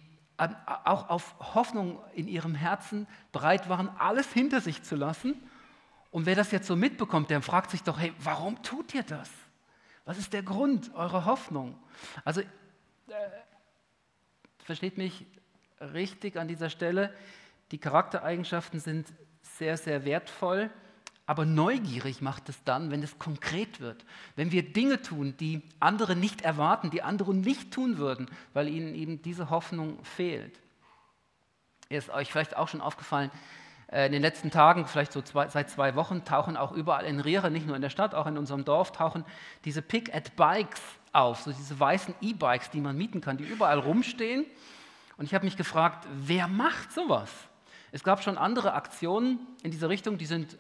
auch 0.85 1.09
auf 1.09 1.35
Hoffnung 1.55 1.99
in 2.15 2.29
ihrem 2.29 2.55
Herzen 2.55 3.07
bereit 3.33 3.69
waren, 3.69 3.89
alles 3.99 4.33
hinter 4.33 4.61
sich 4.61 4.83
zu 4.83 4.97
lassen. 4.97 5.35
Und 6.11 6.27
wer 6.27 6.35
das 6.35 6.51
jetzt 6.51 6.67
so 6.67 6.77
mitbekommt, 6.77 7.31
der 7.31 7.41
fragt 7.43 7.71
sich 7.71 7.83
doch, 7.83 7.99
hey, 7.99 8.13
warum 8.19 8.63
tut 8.63 8.95
ihr 8.95 9.03
das? 9.03 9.31
Was 10.05 10.19
ist 10.19 10.33
der 10.33 10.43
Grund 10.43 10.95
eurer 10.95 11.25
Hoffnung? 11.25 11.79
Also, 12.25 12.41
äh, 12.41 12.45
versteht 14.59 14.99
mich 14.99 15.27
richtig 15.81 16.37
an 16.37 16.49
dieser 16.49 16.71
Stelle, 16.71 17.15
die 17.71 17.79
Charaktereigenschaften 17.79 18.81
sind 18.81 19.09
sehr, 19.41 19.77
sehr 19.77 20.05
wertvoll. 20.05 20.71
Aber 21.33 21.47
neugierig 21.47 22.21
macht 22.21 22.51
es 22.51 22.63
dann, 22.63 22.91
wenn 22.91 23.03
es 23.03 23.19
konkret 23.19 23.81
wird. 23.81 24.05
Wenn 24.37 24.53
wir 24.53 24.71
Dinge 24.71 25.01
tun, 25.01 25.35
die 25.41 25.63
andere 25.81 26.15
nicht 26.15 26.43
erwarten, 26.43 26.91
die 26.91 27.03
andere 27.03 27.35
nicht 27.35 27.73
tun 27.73 27.97
würden, 27.97 28.27
weil 28.53 28.69
ihnen 28.69 28.95
eben 28.95 29.23
diese 29.23 29.49
Hoffnung 29.49 30.05
fehlt. 30.05 30.61
Ist 31.89 32.11
euch 32.11 32.31
vielleicht 32.31 32.55
auch 32.55 32.69
schon 32.69 32.83
aufgefallen, 32.83 33.31
äh, 33.87 34.05
in 34.05 34.13
den 34.13 34.21
letzten 34.21 34.51
Tagen, 34.51 34.87
vielleicht 34.87 35.11
so 35.11 35.23
zwei, 35.23 35.49
seit 35.49 35.71
zwei 35.71 35.95
Wochen, 35.95 36.27
tauchen 36.27 36.59
auch 36.59 36.73
überall 36.73 37.07
in 37.07 37.19
Riere, 37.19 37.51
nicht 37.51 37.67
nur 37.67 37.77
in 37.77 37.83
der 37.83 37.89
Stadt, 37.89 38.15
auch 38.15 38.27
in 38.27 38.37
unserem 38.37 38.67
Dorf, 38.67 38.93
tauchen 38.93 39.25
diese 39.65 39.81
Pick-at-Bikes 39.81 40.83
auf, 41.15 41.41
so 41.41 41.51
diese 41.51 41.81
weißen 41.81 42.15
E-Bikes, 42.21 42.69
die 42.69 42.83
man 42.83 42.99
mieten 42.99 43.23
kann, 43.23 43.39
die 43.39 43.45
überall 43.45 43.79
rumstehen. 43.79 44.45
Und 45.17 45.25
ich 45.25 45.33
habe 45.33 45.47
mich 45.47 45.57
gefragt, 45.57 46.07
wer 46.13 46.47
macht 46.47 46.93
sowas? 46.93 47.31
Es 47.91 48.05
gab 48.05 48.23
schon 48.23 48.37
andere 48.37 48.75
Aktionen 48.75 49.39
in 49.63 49.71
diese 49.71 49.89
Richtung, 49.89 50.19
die 50.19 50.27
sind 50.27 50.59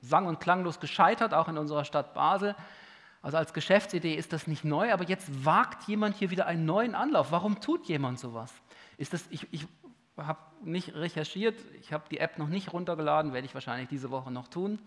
sang- 0.00 0.26
und 0.26 0.40
klanglos 0.40 0.80
gescheitert, 0.80 1.34
auch 1.34 1.48
in 1.48 1.58
unserer 1.58 1.84
Stadt 1.84 2.14
Basel. 2.14 2.54
Also 3.22 3.36
als 3.36 3.52
Geschäftsidee 3.52 4.14
ist 4.14 4.32
das 4.32 4.46
nicht 4.46 4.64
neu, 4.64 4.92
aber 4.92 5.04
jetzt 5.04 5.44
wagt 5.44 5.88
jemand 5.88 6.16
hier 6.16 6.30
wieder 6.30 6.46
einen 6.46 6.64
neuen 6.64 6.94
Anlauf. 6.94 7.32
Warum 7.32 7.60
tut 7.60 7.86
jemand 7.86 8.18
sowas? 8.18 8.52
Ist 8.96 9.12
das, 9.12 9.26
ich 9.30 9.46
ich 9.52 9.66
habe 10.16 10.40
nicht 10.62 10.94
recherchiert, 10.94 11.58
ich 11.80 11.92
habe 11.92 12.04
die 12.10 12.18
App 12.18 12.38
noch 12.38 12.48
nicht 12.48 12.72
runtergeladen, 12.72 13.32
werde 13.32 13.46
ich 13.46 13.54
wahrscheinlich 13.54 13.88
diese 13.88 14.10
Woche 14.10 14.30
noch 14.30 14.48
tun. 14.48 14.78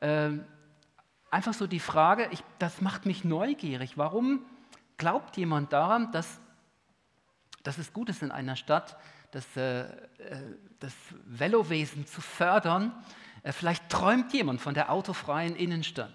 Ähm, 0.00 0.44
einfach 1.30 1.54
so 1.54 1.66
die 1.66 1.80
Frage, 1.80 2.28
ich, 2.30 2.42
das 2.58 2.80
macht 2.80 3.06
mich 3.06 3.24
neugierig. 3.24 3.98
Warum 3.98 4.44
glaubt 4.96 5.36
jemand 5.36 5.72
daran, 5.72 6.12
dass, 6.12 6.40
dass 7.62 7.78
es 7.78 7.92
gut 7.92 8.08
ist 8.08 8.22
in 8.22 8.30
einer 8.30 8.56
Stadt, 8.56 8.96
das, 9.30 9.56
äh, 9.56 9.82
äh 9.82 9.88
das 10.80 10.94
Velowesen 11.24 12.06
zu 12.06 12.20
fördern, 12.20 12.92
vielleicht 13.52 13.88
träumt 13.90 14.32
jemand 14.32 14.60
von 14.60 14.74
der 14.74 14.90
autofreien 14.90 15.56
Innenstadt. 15.56 16.14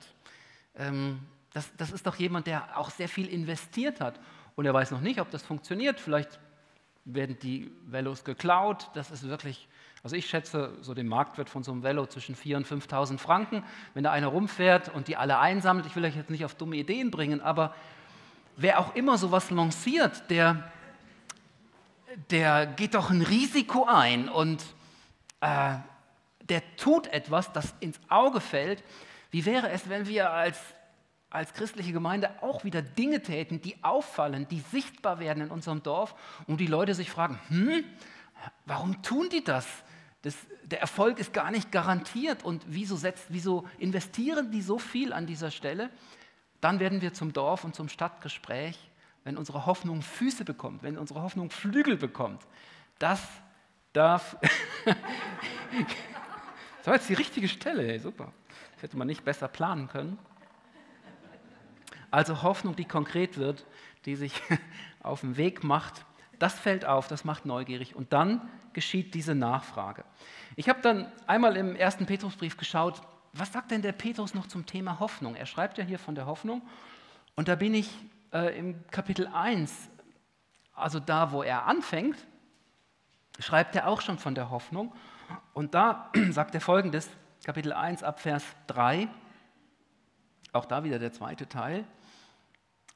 Ähm, 0.75 1.19
das, 1.53 1.69
das 1.77 1.91
ist 1.91 2.05
doch 2.05 2.15
jemand, 2.15 2.48
der 2.48 2.77
auch 2.77 2.89
sehr 2.89 3.09
viel 3.09 3.27
investiert 3.27 4.01
hat. 4.01 4.19
Und 4.55 4.65
er 4.65 4.74
weiß 4.74 4.91
noch 4.91 5.01
nicht, 5.01 5.19
ob 5.19 5.31
das 5.31 5.43
funktioniert. 5.43 6.00
Vielleicht 6.00 6.39
werden 7.05 7.38
die 7.41 7.71
Velos 7.86 8.24
geklaut. 8.24 8.89
Das 8.93 9.12
ist 9.12 9.27
wirklich, 9.27 9.67
also 10.03 10.15
ich 10.15 10.27
schätze 10.27 10.74
so 10.81 10.93
den 10.93 11.07
Marktwert 11.07 11.50
von 11.50 11.63
so 11.63 11.71
einem 11.71 11.83
Velo 11.83 12.05
zwischen 12.05 12.36
4.000 12.36 12.55
und 12.55 12.67
5.000 12.67 13.17
Franken. 13.17 13.63
Wenn 13.93 14.03
da 14.03 14.12
einer 14.12 14.27
rumfährt 14.27 14.89
und 14.89 15.07
die 15.07 15.15
alle 15.15 15.39
einsammelt, 15.39 15.86
ich 15.86 15.95
will 15.95 16.05
euch 16.05 16.15
jetzt 16.15 16.29
nicht 16.29 16.45
auf 16.45 16.55
dumme 16.55 16.75
Ideen 16.75 17.09
bringen, 17.12 17.41
aber 17.41 17.74
wer 18.57 18.79
auch 18.79 18.95
immer 18.95 19.17
sowas 19.17 19.50
lanciert, 19.50 20.29
der, 20.29 20.71
der 22.29 22.65
geht 22.65 22.95
doch 22.95 23.09
ein 23.09 23.21
Risiko 23.21 23.86
ein 23.86 24.29
und 24.29 24.63
äh, 25.41 25.75
der 26.49 26.75
tut 26.75 27.07
etwas, 27.07 27.51
das 27.53 27.73
ins 27.79 27.99
Auge 28.09 28.41
fällt. 28.41 28.83
Wie 29.31 29.45
wäre 29.45 29.69
es, 29.69 29.89
wenn 29.89 30.07
wir 30.07 30.31
als, 30.31 30.59
als 31.29 31.53
christliche 31.53 31.93
Gemeinde 31.93 32.41
auch 32.41 32.63
wieder 32.63 32.81
Dinge 32.81 33.21
täten, 33.21 33.61
die 33.61 33.83
auffallen, 33.83 34.47
die 34.49 34.59
sichtbar 34.71 35.19
werden 35.19 35.43
in 35.43 35.51
unserem 35.51 35.83
Dorf 35.83 36.15
und 36.47 36.59
die 36.59 36.67
Leute 36.67 36.95
sich 36.95 37.11
fragen, 37.11 37.39
hm, 37.49 37.83
warum 38.65 39.01
tun 39.03 39.29
die 39.29 39.43
das? 39.43 39.67
Das, 40.21 40.35
der 40.63 40.81
Erfolg 40.81 41.19
ist 41.19 41.31
gar 41.31 41.51
nicht 41.51 41.71
garantiert. 41.71 42.43
Und 42.43 42.63
wieso, 42.67 42.97
setzt, 42.97 43.25
wieso 43.29 43.67
investieren 43.77 44.51
die 44.51 44.61
so 44.61 44.79
viel 44.79 45.13
an 45.13 45.27
dieser 45.27 45.51
Stelle? 45.51 45.89
Dann 46.59 46.79
werden 46.79 47.01
wir 47.01 47.13
zum 47.13 47.31
Dorf 47.31 47.63
und 47.63 47.75
zum 47.75 47.87
Stadtgespräch, 47.87 48.77
wenn 49.23 49.37
unsere 49.37 49.65
Hoffnung 49.65 50.01
Füße 50.01 50.43
bekommt, 50.43 50.83
wenn 50.83 50.97
unsere 50.97 51.21
Hoffnung 51.21 51.51
Flügel 51.51 51.95
bekommt. 51.95 52.41
Das 52.97 53.21
darf. 53.93 54.35
war 56.89 56.96
jetzt 56.96 57.10
die 57.10 57.13
richtige 57.13 57.48
Stelle, 57.48 57.84
hey, 57.84 58.00
super. 58.00 58.34
Das 58.74 58.84
hätte 58.84 58.98
man 58.98 59.08
nicht 59.08 59.24
besser 59.24 59.48
planen 59.48 59.88
können. 59.88 60.17
Also 62.10 62.41
Hoffnung, 62.41 62.75
die 62.75 62.86
konkret 62.86 63.38
wird, 63.38 63.65
die 64.05 64.15
sich 64.15 64.41
auf 65.03 65.22
den 65.22 65.38
Weg 65.38 65.63
macht, 65.63 66.03
das 66.39 66.58
fällt 66.58 66.86
auf, 66.86 67.08
das 67.08 67.25
macht 67.25 67.46
neugierig. 67.46 67.96
Und 67.96 68.12
dann 68.12 68.50
geschieht 68.74 69.13
diese 69.13 69.36
Nachfrage. 69.36 70.03
Ich 70.55 70.67
habe 70.67 70.81
dann 70.81 71.12
einmal 71.27 71.58
im 71.58 71.75
ersten 71.75 72.08
Petrusbrief 72.08 72.58
geschaut, 72.58 73.01
was 73.34 73.53
sagt 73.53 73.69
denn 73.69 73.84
der 73.84 73.91
Petrus 73.91 74.34
noch 74.34 74.48
zum 74.48 74.65
Thema 74.65 75.00
Hoffnung? 75.00 75.36
Er 75.36 75.46
schreibt 75.46 75.77
ja 75.77 75.84
hier 75.84 76.00
von 76.00 76.15
der 76.15 76.25
Hoffnung. 76.25 76.63
Und 77.36 77.48
da 77.48 77.55
bin 77.55 77.75
ich 77.75 77.91
äh, 78.34 78.58
im 78.58 78.88
Kapitel 78.88 79.27
1, 79.27 79.89
also 80.74 81.00
da, 81.00 81.31
wo 81.31 81.43
er 81.43 81.67
anfängt, 81.67 82.17
schreibt 83.38 83.75
er 83.75 83.88
auch 83.88 84.01
schon 84.01 84.17
von 84.17 84.34
der 84.34 84.50
Hoffnung. 84.50 84.91
Und 85.53 85.74
da 85.74 86.12
sagt 86.31 86.55
er 86.55 86.62
folgendes, 86.62 87.09
Kapitel 87.43 87.74
1 87.74 88.03
ab 88.03 88.19
Vers 88.19 88.43
3, 88.67 89.07
auch 90.51 90.65
da 90.65 90.83
wieder 90.83 91.00
der 91.00 91.13
zweite 91.13 91.48
Teil. 91.48 91.86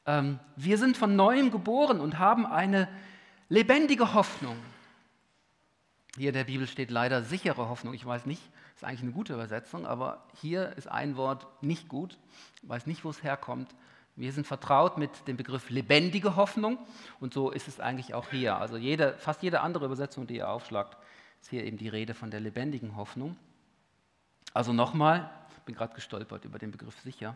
Ähm, 0.06 0.40
wir 0.56 0.78
sind 0.78 0.98
von 0.98 1.16
neuem 1.16 1.52
geboren 1.52 2.00
und 2.00 2.20
haben 2.20 2.46
eine 2.46 2.88
lebendige 3.50 4.14
Hoffnung. 4.14 4.58
Hier 6.18 6.30
in 6.30 6.36
der 6.36 6.44
Bibel 6.44 6.68
steht 6.68 6.92
leider 6.92 7.24
sichere 7.24 7.70
Hoffnung. 7.70 7.94
Ich 7.94 8.06
weiß 8.06 8.26
nicht, 8.26 8.42
ist 8.76 8.84
eigentlich 8.84 9.02
eine 9.02 9.12
gute 9.12 9.34
Übersetzung, 9.34 9.86
aber 9.86 10.24
hier 10.42 10.74
ist 10.78 10.88
ein 10.88 11.16
Wort 11.16 11.48
nicht 11.62 11.88
gut. 11.88 12.18
Ich 12.62 12.70
weiß 12.70 12.86
nicht, 12.86 13.04
wo 13.04 13.10
es 13.10 13.24
herkommt. 13.24 13.74
Wir 14.16 14.32
sind 14.32 14.46
vertraut 14.46 14.98
mit 14.98 15.28
dem 15.28 15.38
Begriff 15.38 15.70
lebendige 15.72 16.36
Hoffnung 16.36 16.78
und 17.20 17.34
so 17.34 17.50
ist 17.50 17.68
es 17.68 17.80
eigentlich 17.80 18.14
auch 18.14 18.30
hier. 18.30 18.58
Also 18.58 18.78
jede, 18.78 19.18
fast 19.18 19.42
jede 19.42 19.62
andere 19.62 19.86
Übersetzung, 19.86 20.28
die 20.28 20.36
ihr 20.36 20.50
aufschlagt, 20.50 20.98
ist 21.44 21.50
hier 21.50 21.66
eben 21.66 21.76
die 21.76 21.90
Rede 21.90 22.14
von 22.14 22.32
der 22.32 22.40
lebendigen 22.40 22.96
Hoffnung. 22.96 23.36
Also 24.54 24.72
nochmal, 24.72 25.30
ich 25.50 25.64
bin 25.64 25.76
gerade 25.76 25.94
gestolpert 25.94 26.46
über 26.46 26.58
den 26.58 26.72
Begriff 26.72 26.98
sicher. 27.02 27.36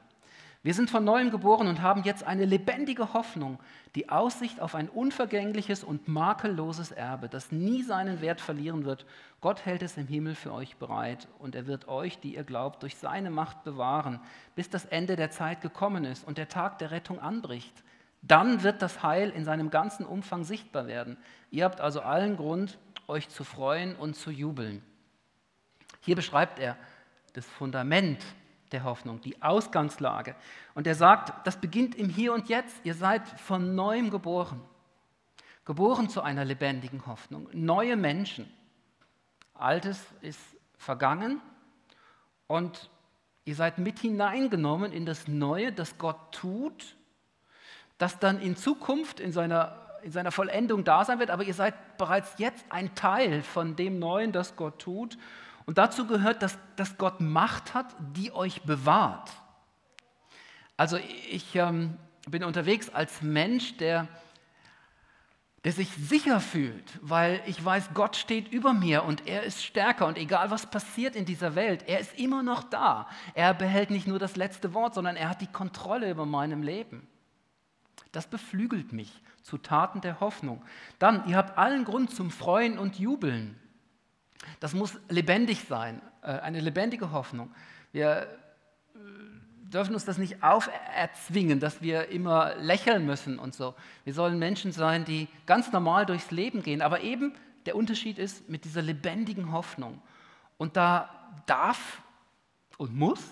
Wir 0.63 0.73
sind 0.73 0.89
von 0.89 1.03
neuem 1.03 1.29
geboren 1.29 1.67
und 1.67 1.81
haben 1.81 2.03
jetzt 2.03 2.23
eine 2.23 2.45
lebendige 2.45 3.13
Hoffnung, 3.13 3.59
die 3.95 4.07
Aussicht 4.07 4.61
auf 4.61 4.75
ein 4.75 4.87
unvergängliches 4.87 5.83
und 5.83 6.07
makelloses 6.07 6.93
Erbe, 6.93 7.27
das 7.27 7.51
nie 7.51 7.83
seinen 7.83 8.21
Wert 8.21 8.39
verlieren 8.39 8.85
wird. 8.85 9.05
Gott 9.41 9.65
hält 9.65 9.81
es 9.81 9.97
im 9.97 10.07
Himmel 10.07 10.35
für 10.35 10.53
euch 10.53 10.77
bereit 10.77 11.27
und 11.39 11.53
er 11.53 11.67
wird 11.67 11.89
euch, 11.89 12.17
die 12.17 12.35
ihr 12.35 12.45
glaubt, 12.45 12.83
durch 12.83 12.95
seine 12.95 13.29
Macht 13.29 13.65
bewahren, 13.65 14.21
bis 14.55 14.69
das 14.69 14.85
Ende 14.85 15.17
der 15.17 15.31
Zeit 15.31 15.59
gekommen 15.59 16.05
ist 16.05 16.25
und 16.25 16.37
der 16.37 16.47
Tag 16.47 16.79
der 16.79 16.91
Rettung 16.91 17.19
anbricht. 17.19 17.83
Dann 18.21 18.63
wird 18.63 18.81
das 18.81 19.03
Heil 19.03 19.29
in 19.29 19.45
seinem 19.45 19.69
ganzen 19.69 20.05
Umfang 20.05 20.43
sichtbar 20.43 20.87
werden. 20.87 21.17
Ihr 21.51 21.65
habt 21.65 21.79
also 21.79 22.01
allen 22.01 22.35
Grund, 22.35 22.77
euch 23.07 23.29
zu 23.29 23.43
freuen 23.43 23.95
und 23.95 24.15
zu 24.15 24.31
jubeln. 24.31 24.83
Hier 26.01 26.15
beschreibt 26.15 26.59
er 26.59 26.77
das 27.33 27.45
Fundament 27.45 28.23
der 28.71 28.83
Hoffnung, 28.83 29.21
die 29.21 29.41
Ausgangslage. 29.41 30.35
Und 30.75 30.87
er 30.87 30.95
sagt, 30.95 31.45
das 31.47 31.57
beginnt 31.57 31.95
im 31.95 32.09
Hier 32.09 32.33
und 32.33 32.49
Jetzt. 32.49 32.79
Ihr 32.83 32.93
seid 32.93 33.27
von 33.39 33.75
neuem 33.75 34.09
geboren. 34.09 34.61
Geboren 35.65 36.09
zu 36.09 36.21
einer 36.21 36.45
lebendigen 36.45 37.05
Hoffnung. 37.05 37.49
Neue 37.53 37.95
Menschen. 37.95 38.51
Altes 39.53 40.05
ist 40.21 40.39
vergangen 40.77 41.41
und 42.47 42.89
ihr 43.45 43.55
seid 43.55 43.77
mit 43.77 43.99
hineingenommen 43.99 44.91
in 44.91 45.05
das 45.05 45.27
Neue, 45.27 45.71
das 45.71 45.97
Gott 45.97 46.31
tut, 46.31 46.95
das 47.97 48.19
dann 48.19 48.39
in 48.39 48.55
Zukunft 48.55 49.19
in 49.19 49.31
seiner, 49.31 49.86
in 50.07 50.13
seiner 50.13 50.31
Vollendung 50.31 50.85
da 50.85 51.03
sein 51.03 51.19
wird. 51.19 51.29
Aber 51.29 51.43
ihr 51.43 51.53
seid 51.53 51.97
bereits 51.97 52.31
jetzt 52.37 52.63
ein 52.69 52.95
Teil 52.95 53.43
von 53.43 53.75
dem 53.75 53.99
Neuen, 53.99 54.31
das 54.31 54.55
Gott 54.55 54.79
tut. 54.79 55.17
Und 55.65 55.77
dazu 55.77 56.07
gehört, 56.07 56.41
dass, 56.41 56.57
dass 56.77 56.97
Gott 56.97 57.19
Macht 57.19 57.73
hat, 57.73 57.93
die 58.15 58.31
euch 58.31 58.61
bewahrt. 58.61 59.29
Also 60.77 60.97
ich 61.29 61.55
ähm, 61.55 61.97
bin 62.29 62.45
unterwegs 62.45 62.87
als 62.87 63.21
Mensch, 63.21 63.75
der, 63.75 64.07
der 65.65 65.73
sich 65.73 65.89
sicher 65.89 66.39
fühlt, 66.39 66.85
weil 67.01 67.41
ich 67.45 67.63
weiß, 67.65 67.89
Gott 67.93 68.15
steht 68.15 68.47
über 68.47 68.71
mir 68.71 69.03
und 69.03 69.27
er 69.27 69.43
ist 69.43 69.61
stärker 69.61 70.07
und 70.07 70.17
egal 70.17 70.51
was 70.51 70.67
passiert 70.67 71.17
in 71.17 71.25
dieser 71.25 71.53
Welt, 71.55 71.83
er 71.85 71.99
ist 71.99 72.17
immer 72.17 72.43
noch 72.43 72.63
da. 72.63 73.09
Er 73.33 73.53
behält 73.53 73.89
nicht 73.89 74.07
nur 74.07 74.19
das 74.19 74.37
letzte 74.37 74.73
Wort, 74.73 74.93
sondern 74.93 75.17
er 75.17 75.27
hat 75.27 75.41
die 75.41 75.47
Kontrolle 75.47 76.09
über 76.09 76.25
meinem 76.25 76.63
Leben. 76.63 77.09
Das 78.13 78.25
beflügelt 78.25 78.93
mich 78.93 79.11
zu 79.47 79.57
Taten 79.57 80.01
der 80.01 80.19
Hoffnung. 80.19 80.61
Dann, 80.99 81.25
ihr 81.29 81.37
habt 81.37 81.57
allen 81.57 81.85
Grund 81.85 82.13
zum 82.13 82.31
Freuen 82.31 82.77
und 82.77 82.99
Jubeln. 82.99 83.57
Das 84.59 84.73
muss 84.73 84.99
lebendig 85.07 85.63
sein, 85.69 86.01
äh, 86.21 86.27
eine 86.27 86.59
lebendige 86.59 87.11
Hoffnung. 87.11 87.49
Wir 87.93 88.23
äh, 88.23 88.97
dürfen 89.69 89.93
uns 89.93 90.03
das 90.03 90.17
nicht 90.17 90.43
auferzwingen, 90.43 91.61
dass 91.61 91.81
wir 91.81 92.09
immer 92.09 92.55
lächeln 92.55 93.05
müssen 93.05 93.39
und 93.39 93.55
so. 93.55 93.73
Wir 94.03 94.13
sollen 94.13 94.37
Menschen 94.37 94.73
sein, 94.73 95.05
die 95.05 95.29
ganz 95.45 95.71
normal 95.71 96.05
durchs 96.05 96.29
Leben 96.31 96.61
gehen. 96.61 96.81
Aber 96.81 96.99
eben 96.99 97.33
der 97.65 97.77
Unterschied 97.77 98.19
ist 98.19 98.49
mit 98.49 98.65
dieser 98.65 98.81
lebendigen 98.81 99.53
Hoffnung. 99.53 100.01
Und 100.57 100.75
da 100.75 101.09
darf 101.45 102.01
und 102.77 102.93
muss 102.93 103.23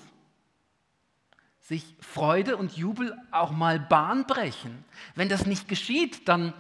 sich 1.67 1.95
Freude 1.99 2.58
und 2.58 2.78
Jubel 2.78 3.17
auch 3.32 3.49
mal 3.49 3.80
Bahn 3.80 4.28
brechen. 4.28 4.86
Wenn 5.15 5.30
das 5.30 5.47
nicht 5.47 5.67
geschieht, 5.67 6.28
dann 6.28 6.54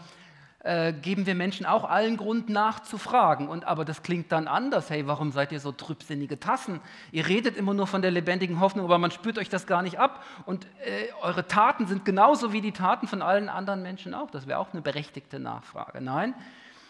äh, 0.63 0.93
geben 0.93 1.27
wir 1.27 1.35
Menschen 1.35 1.67
auch 1.67 1.83
allen 1.83 2.17
Grund 2.17 2.49
nachzufragen. 2.49 3.47
Und 3.47 3.65
aber 3.65 3.85
das 3.85 4.01
klingt 4.01 4.31
dann 4.31 4.47
anders. 4.47 4.89
Hey, 4.89 5.05
warum 5.05 5.31
seid 5.31 5.51
ihr 5.51 5.59
so 5.59 5.71
trübsinnige 5.71 6.39
Tassen? 6.39 6.81
Ihr 7.11 7.27
redet 7.27 7.55
immer 7.55 7.75
nur 7.75 7.85
von 7.85 8.01
der 8.01 8.09
lebendigen 8.09 8.59
Hoffnung, 8.59 8.85
aber 8.85 8.97
man 8.97 9.11
spürt 9.11 9.37
euch 9.37 9.47
das 9.47 9.67
gar 9.67 9.83
nicht 9.83 9.99
ab. 9.99 10.25
Und 10.47 10.65
äh, 10.83 11.09
eure 11.21 11.45
Taten 11.45 11.85
sind 11.85 12.03
genauso 12.03 12.51
wie 12.51 12.61
die 12.61 12.71
Taten 12.71 13.07
von 13.07 13.21
allen 13.21 13.47
anderen 13.47 13.83
Menschen 13.83 14.15
auch. 14.15 14.31
Das 14.31 14.47
wäre 14.47 14.57
auch 14.57 14.73
eine 14.73 14.81
berechtigte 14.81 15.39
Nachfrage. 15.39 16.01
Nein, 16.01 16.33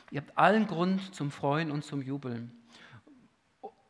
ihr 0.10 0.22
habt 0.22 0.38
allen 0.38 0.68
Grund 0.68 1.14
zum 1.14 1.32
Freuen 1.32 1.70
und 1.70 1.84
zum 1.84 2.02
Jubeln. 2.02 2.50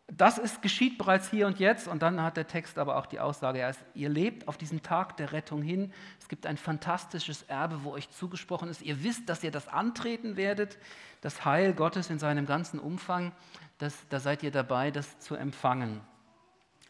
Das 0.07 0.37
ist, 0.37 0.61
geschieht 0.61 0.99
bereits 0.99 1.29
hier 1.31 1.47
und 1.47 1.59
jetzt. 1.59 1.87
Und 1.87 2.01
dann 2.01 2.21
hat 2.21 2.37
der 2.37 2.47
Text 2.47 2.77
aber 2.77 2.97
auch 2.97 3.07
die 3.07 3.19
Aussage, 3.19 3.59
ja, 3.59 3.71
ihr 3.95 4.09
lebt 4.09 4.47
auf 4.47 4.57
diesen 4.57 4.83
Tag 4.83 5.17
der 5.17 5.31
Rettung 5.31 5.61
hin. 5.61 5.91
Es 6.19 6.27
gibt 6.27 6.45
ein 6.45 6.57
fantastisches 6.57 7.43
Erbe, 7.43 7.83
wo 7.83 7.91
euch 7.91 8.09
zugesprochen 8.11 8.69
ist. 8.69 8.83
Ihr 8.83 9.03
wisst, 9.03 9.29
dass 9.29 9.43
ihr 9.43 9.51
das 9.51 9.67
antreten 9.67 10.37
werdet, 10.37 10.77
das 11.21 11.43
Heil 11.43 11.73
Gottes 11.73 12.09
in 12.09 12.19
seinem 12.19 12.45
ganzen 12.45 12.79
Umfang. 12.79 13.31
Das, 13.79 13.95
da 14.09 14.19
seid 14.19 14.43
ihr 14.43 14.51
dabei, 14.51 14.91
das 14.91 15.17
zu 15.19 15.35
empfangen. 15.35 16.01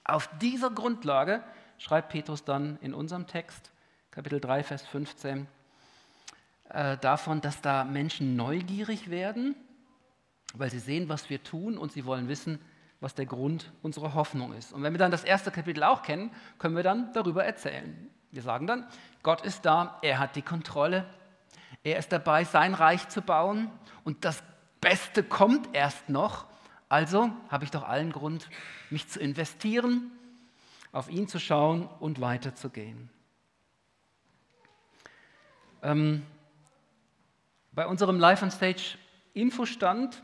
Auf 0.03 0.29
dieser 0.39 0.69
Grundlage 0.69 1.41
schreibt 1.77 2.09
Petrus 2.09 2.43
dann 2.43 2.77
in 2.81 2.93
unserem 2.93 3.27
Text, 3.27 3.71
Kapitel 4.11 4.39
3, 4.39 4.63
Vers 4.63 4.85
15, 4.87 5.47
äh, 6.69 6.97
davon, 6.97 7.41
dass 7.41 7.61
da 7.61 7.83
Menschen 7.85 8.35
neugierig 8.35 9.09
werden, 9.09 9.55
weil 10.53 10.69
sie 10.69 10.79
sehen, 10.79 11.09
was 11.09 11.29
wir 11.29 11.43
tun 11.43 11.77
und 11.77 11.91
sie 11.91 12.05
wollen 12.05 12.27
wissen, 12.27 12.59
was 12.99 13.15
der 13.15 13.25
Grund 13.25 13.71
unserer 13.81 14.13
Hoffnung 14.13 14.53
ist. 14.53 14.73
Und 14.73 14.83
wenn 14.83 14.93
wir 14.93 14.97
dann 14.97 15.11
das 15.11 15.23
erste 15.23 15.51
Kapitel 15.51 15.83
auch 15.83 16.01
kennen, 16.01 16.31
können 16.57 16.75
wir 16.75 16.83
dann 16.83 17.11
darüber 17.13 17.43
erzählen. 17.43 18.09
Wir 18.31 18.41
sagen 18.41 18.67
dann, 18.67 18.87
Gott 19.23 19.41
ist 19.41 19.65
da, 19.65 19.97
er 20.01 20.19
hat 20.19 20.35
die 20.35 20.41
Kontrolle, 20.41 21.05
er 21.83 21.97
ist 21.97 22.11
dabei, 22.11 22.43
sein 22.43 22.73
Reich 22.73 23.07
zu 23.09 23.21
bauen 23.21 23.69
und 24.03 24.25
das 24.25 24.43
Beste 24.81 25.23
kommt 25.23 25.69
erst 25.73 26.09
noch. 26.09 26.45
Also 26.89 27.31
habe 27.49 27.63
ich 27.63 27.71
doch 27.71 27.87
allen 27.87 28.11
Grund, 28.11 28.49
mich 28.89 29.07
zu 29.07 29.19
investieren, 29.19 30.11
auf 30.91 31.09
ihn 31.09 31.27
zu 31.27 31.39
schauen 31.39 31.87
und 31.99 32.21
weiterzugehen. 32.21 33.09
Ähm, 35.81 36.25
bei 37.71 37.85
unserem 37.85 38.19
Live 38.19 38.41
on 38.41 38.51
Stage 38.51 38.97
Infostand, 39.33 40.23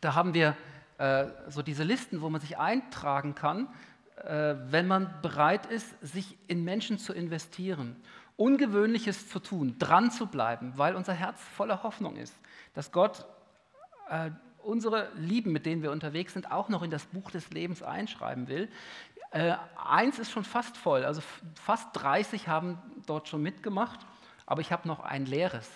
da 0.00 0.14
haben 0.14 0.32
wir 0.32 0.56
äh, 1.00 1.32
so 1.48 1.62
diese 1.62 1.82
Listen, 1.82 2.20
wo 2.20 2.28
man 2.28 2.42
sich 2.42 2.58
eintragen 2.58 3.34
kann, 3.34 3.68
äh, 4.16 4.54
wenn 4.66 4.86
man 4.86 5.14
bereit 5.22 5.64
ist, 5.64 5.94
sich 6.02 6.36
in 6.46 6.62
Menschen 6.62 6.98
zu 6.98 7.14
investieren, 7.14 7.96
Ungewöhnliches 8.36 9.28
zu 9.28 9.38
tun, 9.38 9.76
dran 9.78 10.10
zu 10.10 10.26
bleiben, 10.26 10.74
weil 10.76 10.94
unser 10.94 11.14
Herz 11.14 11.40
voller 11.40 11.82
Hoffnung 11.82 12.16
ist, 12.16 12.36
dass 12.74 12.92
Gott 12.92 13.26
äh, 14.10 14.30
unsere 14.62 15.10
Lieben, 15.16 15.52
mit 15.52 15.64
denen 15.64 15.82
wir 15.82 15.90
unterwegs 15.90 16.34
sind, 16.34 16.52
auch 16.52 16.68
noch 16.68 16.82
in 16.82 16.90
das 16.90 17.06
Buch 17.06 17.30
des 17.30 17.48
Lebens 17.50 17.82
einschreiben 17.82 18.48
will. 18.48 18.68
Äh, 19.30 19.54
eins 19.82 20.18
ist 20.18 20.30
schon 20.30 20.44
fast 20.44 20.76
voll, 20.76 21.06
also 21.06 21.22
fast 21.54 21.88
30 21.94 22.46
haben 22.46 22.78
dort 23.06 23.28
schon 23.28 23.42
mitgemacht. 23.42 24.00
aber 24.44 24.60
ich 24.60 24.70
habe 24.70 24.86
noch 24.86 25.00
ein 25.00 25.24
leeres. 25.24 25.70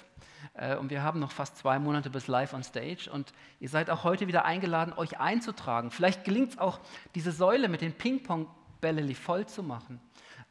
Äh, 0.55 0.77
und 0.77 0.91
wir 0.91 1.03
haben 1.03 1.21
noch 1.21 1.31
fast 1.31 1.57
zwei 1.57 1.79
Monate 1.79 2.11
bis 2.11 2.29
live 2.29 2.53
on 2.53 2.63
stage. 2.63 3.11
Und 3.11 3.33
ihr 3.61 3.69
seid 3.69 3.91
auch 3.91 4.05
heute 4.05 4.27
wieder 4.27 4.45
eingeladen, 4.45 4.93
euch 4.93 5.19
einzutragen. 5.19 5.91
Vielleicht 5.91 6.25
gelingt 6.25 6.53
es 6.53 6.59
auch, 6.59 6.81
diese 7.15 7.33
Säule 7.33 7.69
mit 7.69 7.81
den 7.81 7.93
Ping-Pong-Bällen 7.93 9.15
voll 9.15 9.47
zu 9.47 9.63
machen. 9.63 10.01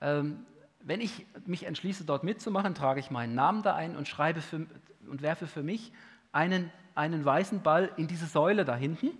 Ähm, 0.01 0.45
wenn 0.81 0.99
ich 0.99 1.25
mich 1.45 1.65
entschließe, 1.65 2.03
dort 2.03 2.23
mitzumachen, 2.23 2.75
trage 2.75 2.99
ich 2.99 3.11
meinen 3.11 3.35
Namen 3.35 3.63
da 3.63 3.75
ein 3.75 3.95
und 3.95 4.07
schreibe 4.07 4.41
für, 4.41 4.65
und 5.09 5.21
werfe 5.21 5.47
für 5.47 5.63
mich 5.63 5.93
einen, 6.31 6.71
einen 6.95 7.23
weißen 7.23 7.61
Ball 7.61 7.91
in 7.95 8.07
diese 8.07 8.25
Säule 8.25 8.65
da 8.65 8.75
hinten. 8.75 9.11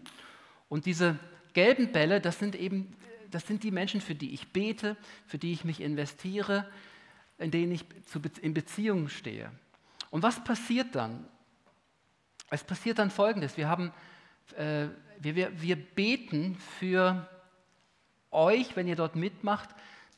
Und 0.68 0.86
diese 0.86 1.18
gelben 1.54 1.92
Bälle, 1.92 2.20
das 2.20 2.40
sind 2.40 2.56
eben 2.56 2.96
das 3.34 3.48
sind 3.48 3.64
die 3.64 3.72
Menschen, 3.72 4.00
für 4.00 4.16
die 4.16 4.34
ich 4.34 4.50
bete, 4.50 4.96
für 5.26 5.38
die 5.38 5.54
ich 5.54 5.66
mich 5.66 5.82
investiere, 5.82 6.68
in 7.40 7.52
denen 7.52 7.72
ich 7.72 7.86
in 8.42 8.54
Beziehungen 8.54 9.10
stehe. 9.10 9.52
Und 10.14 10.22
was 10.22 10.44
passiert 10.44 10.94
dann? 10.94 11.26
Es 12.52 12.64
passiert 12.64 13.00
dann 13.00 13.10
Folgendes. 13.10 13.58
Wir, 13.58 13.68
haben, 13.68 13.92
äh, 14.56 14.86
wir, 15.18 15.34
wir, 15.34 15.60
wir 15.60 15.76
beten 15.76 16.56
für 16.78 17.28
euch, 18.30 18.76
wenn 18.76 18.88
ihr 18.88 18.96
dort 18.96 19.16
mitmacht, 19.16 19.70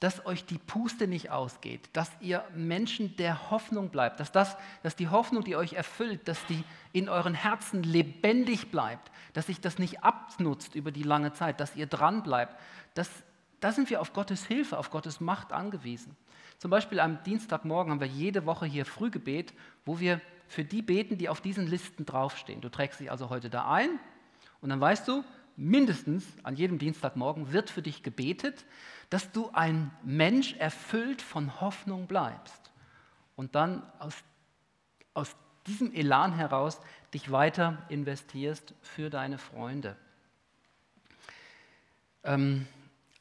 dass 0.01 0.25
euch 0.25 0.43
die 0.43 0.58
Puste 0.58 1.08
nicht 1.08 1.29
ausgeht, 1.31 1.89
dass 1.93 2.12
ihr 2.19 2.43
Menschen 2.53 3.15
der 3.15 3.49
Hoffnung 3.51 3.88
bleibt, 3.88 4.19
dass, 4.19 4.34
das, 4.34 4.58
dass 4.84 4.97
die 4.97 5.08
Hoffnung, 5.08 5.45
die 5.45 5.55
euch 5.55 5.71
erfüllt, 5.71 6.27
dass 6.27 6.45
die 6.47 6.65
in 6.91 7.08
euren 7.08 7.34
Herzen 7.34 7.81
lebendig 7.81 8.71
bleibt, 8.71 9.13
dass 9.31 9.45
sich 9.45 9.62
das 9.62 9.79
nicht 9.79 10.03
abnutzt 10.03 10.75
über 10.75 10.91
die 10.91 11.03
lange 11.03 11.31
Zeit, 11.31 11.62
dass 11.62 11.77
ihr 11.77 11.88
dran 11.88 12.21
bleibt. 12.21 12.60
Da 13.62 13.71
sind 13.71 13.89
wir 13.89 14.01
auf 14.01 14.12
Gottes 14.12 14.45
Hilfe, 14.45 14.77
auf 14.77 14.91
Gottes 14.91 15.21
Macht 15.21 15.53
angewiesen. 15.53 16.17
Zum 16.57 16.71
Beispiel 16.71 16.99
am 16.99 17.21
Dienstagmorgen 17.23 17.91
haben 17.91 17.99
wir 17.99 18.07
jede 18.07 18.45
Woche 18.45 18.65
hier 18.65 18.85
Frühgebet, 18.85 19.53
wo 19.85 19.99
wir 19.99 20.21
für 20.47 20.63
die 20.63 20.81
beten, 20.81 21.17
die 21.17 21.29
auf 21.29 21.41
diesen 21.41 21.67
Listen 21.67 22.05
draufstehen. 22.05 22.61
Du 22.61 22.69
trägst 22.69 22.99
dich 22.99 23.11
also 23.11 23.29
heute 23.29 23.49
da 23.49 23.69
ein 23.71 23.99
und 24.61 24.69
dann 24.69 24.79
weißt 24.79 25.07
du, 25.07 25.23
mindestens 25.57 26.25
an 26.43 26.55
jedem 26.55 26.77
Dienstagmorgen 26.79 27.51
wird 27.51 27.69
für 27.69 27.81
dich 27.81 28.03
gebetet, 28.03 28.65
dass 29.09 29.31
du 29.31 29.49
ein 29.53 29.91
Mensch 30.03 30.55
erfüllt 30.55 31.21
von 31.21 31.61
Hoffnung 31.61 32.07
bleibst 32.07 32.71
und 33.35 33.55
dann 33.55 33.83
aus, 33.99 34.15
aus 35.13 35.35
diesem 35.67 35.93
Elan 35.93 36.33
heraus 36.33 36.79
dich 37.13 37.31
weiter 37.31 37.83
investierst 37.89 38.73
für 38.81 39.09
deine 39.09 39.37
Freunde. 39.37 39.95
Ähm, 42.23 42.67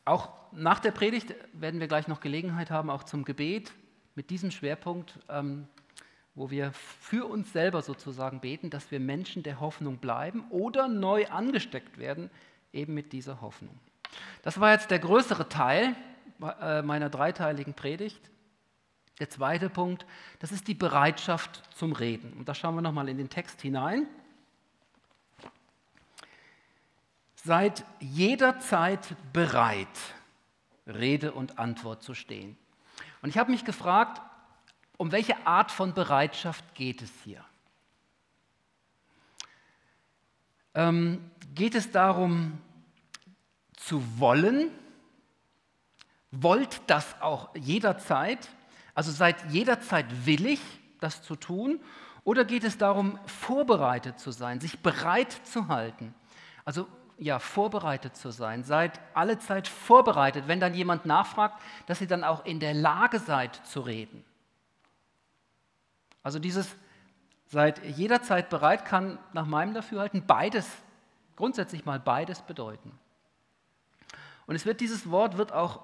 auch 0.05 0.31
nach 0.57 0.81
der 0.81 0.90
Predigt 0.90 1.35
werden 1.53 1.81
wir 1.81 1.88
gleich 1.88 2.09
noch 2.09 2.21
Gelegenheit 2.21 2.71
haben, 2.71 2.90
auch 2.90 3.05
zum 3.05 3.25
Gebet 3.25 3.73
mit 4.14 4.31
diesem 4.31 4.51
Schwerpunkt, 4.51 5.19
ähm, 5.29 5.67
wo 6.35 6.51
wir 6.51 6.73
für 6.73 7.27
uns 7.27 7.53
selber 7.53 7.83
sozusagen 7.83 8.40
beten, 8.40 8.71
dass 8.71 8.90
wir 8.90 9.01
Menschen 9.01 9.43
der 9.43 9.61
Hoffnung 9.61 9.99
bleiben 9.99 10.45
oder 10.51 10.88
neu 10.88 11.27
angesteckt 11.29 11.99
werden, 11.99 12.31
eben 12.73 12.95
mit 12.95 13.12
dieser 13.12 13.40
Hoffnung. 13.40 13.79
Das 14.43 14.61
war 14.61 14.73
jetzt 14.73 14.90
der 14.90 14.99
größere 14.99 15.49
Teil 15.49 15.95
äh, 16.61 16.83
meiner 16.83 17.09
dreiteiligen 17.11 17.75
Predigt. 17.75 18.31
Der 19.21 19.31
zweite 19.31 19.71
Punkt, 19.71 20.07
das 20.40 20.51
ist 20.51 20.67
die 20.67 20.75
Bereitschaft 20.75 21.62
zum 21.75 21.93
Reden. 21.93 22.33
Und 22.33 22.49
da 22.49 22.55
schauen 22.55 22.75
wir 22.75 22.83
nochmal 22.83 23.09
in 23.09 23.17
den 23.17 23.31
Text 23.31 23.61
hinein. 23.62 24.07
Seid 27.37 27.85
jederzeit 28.01 29.14
bereit, 29.33 29.87
Rede 30.87 31.33
und 31.33 31.59
Antwort 31.59 32.03
zu 32.03 32.14
stehen. 32.14 32.57
Und 33.23 33.29
ich 33.31 33.38
habe 33.38 33.51
mich 33.51 33.64
gefragt, 33.64 34.20
um 34.97 35.12
welche 35.12 35.47
Art 35.47 35.70
von 35.70 35.94
Bereitschaft 35.94 36.75
geht 36.75 37.03
es 37.03 37.11
hier? 37.25 37.44
Ähm, 40.75 41.31
geht 41.55 41.75
es 41.75 41.90
darum, 41.90 42.59
zu 43.77 44.03
wollen? 44.18 44.70
Wollt 46.31 46.83
das 46.87 47.20
auch 47.20 47.55
jederzeit? 47.55 48.49
Also 48.94 49.11
seid 49.11 49.37
jederzeit 49.51 50.07
willig, 50.27 50.61
das 51.01 51.23
zu 51.23 51.37
tun? 51.37 51.81
Oder 52.25 52.44
geht 52.44 52.64
es 52.64 52.79
darum, 52.79 53.18
vorbereitet 53.27 54.18
zu 54.18 54.31
sein, 54.31 54.61
sich 54.61 54.79
bereit 54.81 55.33
zu 55.44 55.68
halten? 55.68 56.14
Also 56.64 56.88
ja, 57.25 57.39
vorbereitet 57.39 58.17
zu 58.17 58.31
sein. 58.31 58.65
Seid 58.65 59.01
alle 59.15 59.39
Zeit 59.39 59.67
vorbereitet, 59.67 60.47
wenn 60.47 60.61
dann 60.61 60.75
jemand 60.75 61.07
nachfragt, 61.07 61.59
dass 61.87 62.03
ihr 62.03 62.07
dann 62.07 62.23
auch 62.23 62.45
in 62.45 62.61
der 62.61 62.75
Lage 62.75 63.19
seid 63.19 63.67
zu 63.67 63.81
reden. 63.81 64.23
Also 66.23 66.39
dieses 66.39 66.77
seid 67.47 67.83
jederzeit 67.85 68.51
bereit 68.51 68.85
kann 68.85 69.19
nach 69.33 69.47
meinem 69.47 69.73
Dafürhalten 69.73 70.27
beides, 70.27 70.69
grundsätzlich 71.37 71.87
mal 71.87 71.99
beides 71.99 72.43
bedeuten. 72.43 72.93
Und 74.47 74.55
es 74.55 74.67
wird 74.67 74.83
dieses 74.83 75.11
Wort 75.11 75.39
wird 75.39 75.51
auch, 75.51 75.81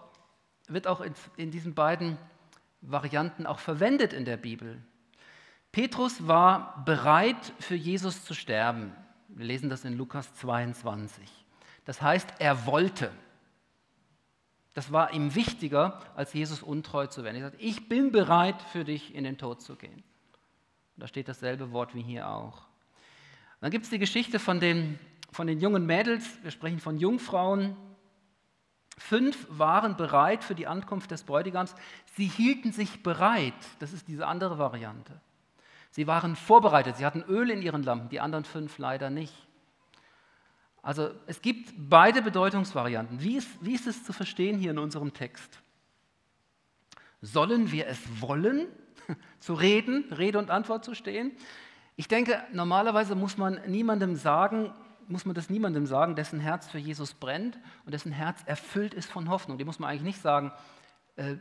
wird 0.68 0.86
auch 0.86 1.00
in, 1.00 1.14
in 1.36 1.50
diesen 1.50 1.74
beiden 1.74 2.18
Varianten 2.82 3.46
auch 3.46 3.60
verwendet 3.60 4.12
in 4.12 4.26
der 4.26 4.36
Bibel. 4.36 4.82
Petrus 5.72 6.26
war 6.26 6.82
bereit, 6.84 7.54
für 7.60 7.76
Jesus 7.76 8.24
zu 8.26 8.34
sterben. 8.34 8.94
Wir 9.34 9.46
lesen 9.46 9.70
das 9.70 9.84
in 9.84 9.96
Lukas 9.96 10.34
22. 10.34 11.28
Das 11.84 12.02
heißt, 12.02 12.34
er 12.38 12.66
wollte. 12.66 13.10
Das 14.74 14.92
war 14.92 15.12
ihm 15.12 15.34
wichtiger, 15.34 16.00
als 16.14 16.32
Jesus 16.32 16.62
untreu 16.62 17.06
zu 17.06 17.24
werden. 17.24 17.36
Er 17.36 17.50
sagt, 17.50 17.60
ich 17.60 17.88
bin 17.88 18.12
bereit, 18.12 18.60
für 18.62 18.84
dich 18.84 19.14
in 19.14 19.24
den 19.24 19.38
Tod 19.38 19.62
zu 19.62 19.76
gehen. 19.76 20.02
da 20.96 21.06
steht 21.06 21.28
dasselbe 21.28 21.72
Wort 21.72 21.94
wie 21.94 22.02
hier 22.02 22.28
auch. 22.28 22.66
dann 23.60 23.70
gibt 23.70 23.84
es 23.84 23.90
die 23.90 23.98
Geschichte 23.98 24.38
von 24.38 24.60
den, 24.60 24.98
von 25.32 25.46
den 25.46 25.60
jungen 25.60 25.86
Mädels, 25.86 26.24
wir 26.42 26.50
sprechen 26.50 26.78
von 26.78 26.98
Jungfrauen. 26.98 27.76
Fünf 28.98 29.46
waren 29.48 29.96
bereit 29.96 30.44
für 30.44 30.54
die 30.54 30.66
Ankunft 30.66 31.10
des 31.10 31.22
Bräutigams. 31.22 31.74
Sie 32.14 32.26
hielten 32.26 32.70
sich 32.70 33.02
bereit. 33.02 33.54
Das 33.78 33.94
ist 33.94 34.08
diese 34.08 34.26
andere 34.26 34.58
Variante. 34.58 35.20
Sie 35.90 36.06
waren 36.06 36.36
vorbereitet, 36.36 36.96
sie 36.96 37.04
hatten 37.04 37.22
Öl 37.22 37.50
in 37.50 37.62
ihren 37.62 37.82
Lampen, 37.82 38.08
die 38.08 38.20
anderen 38.20 38.44
fünf 38.44 38.78
leider 38.78 39.10
nicht. 39.10 39.34
Also 40.82 41.10
es 41.26 41.42
gibt 41.42 41.74
beide 41.76 42.22
Bedeutungsvarianten. 42.22 43.20
Wie 43.20 43.36
ist, 43.36 43.48
wie 43.60 43.74
ist 43.74 43.86
es 43.86 44.04
zu 44.04 44.12
verstehen 44.12 44.58
hier 44.58 44.70
in 44.70 44.78
unserem 44.78 45.12
Text? 45.12 45.60
Sollen 47.20 47.70
wir 47.70 47.86
es 47.86 47.98
wollen, 48.20 48.66
zu 49.40 49.54
reden, 49.54 50.10
Rede 50.12 50.38
und 50.38 50.50
Antwort 50.50 50.84
zu 50.84 50.94
stehen? 50.94 51.32
Ich 51.96 52.08
denke, 52.08 52.42
normalerweise 52.52 53.14
muss 53.14 53.36
man 53.36 53.60
niemandem 53.66 54.16
sagen, 54.16 54.72
muss 55.06 55.26
man 55.26 55.34
das 55.34 55.50
niemandem 55.50 55.86
sagen, 55.86 56.14
dessen 56.14 56.40
Herz 56.40 56.68
für 56.68 56.78
Jesus 56.78 57.14
brennt 57.14 57.58
und 57.84 57.92
dessen 57.92 58.12
Herz 58.12 58.42
erfüllt 58.46 58.94
ist 58.94 59.10
von 59.10 59.28
Hoffnung. 59.28 59.58
Dem 59.58 59.66
muss 59.66 59.80
man 59.80 59.90
eigentlich 59.90 60.02
nicht 60.02 60.22
sagen, 60.22 60.52
äh, 61.16 61.36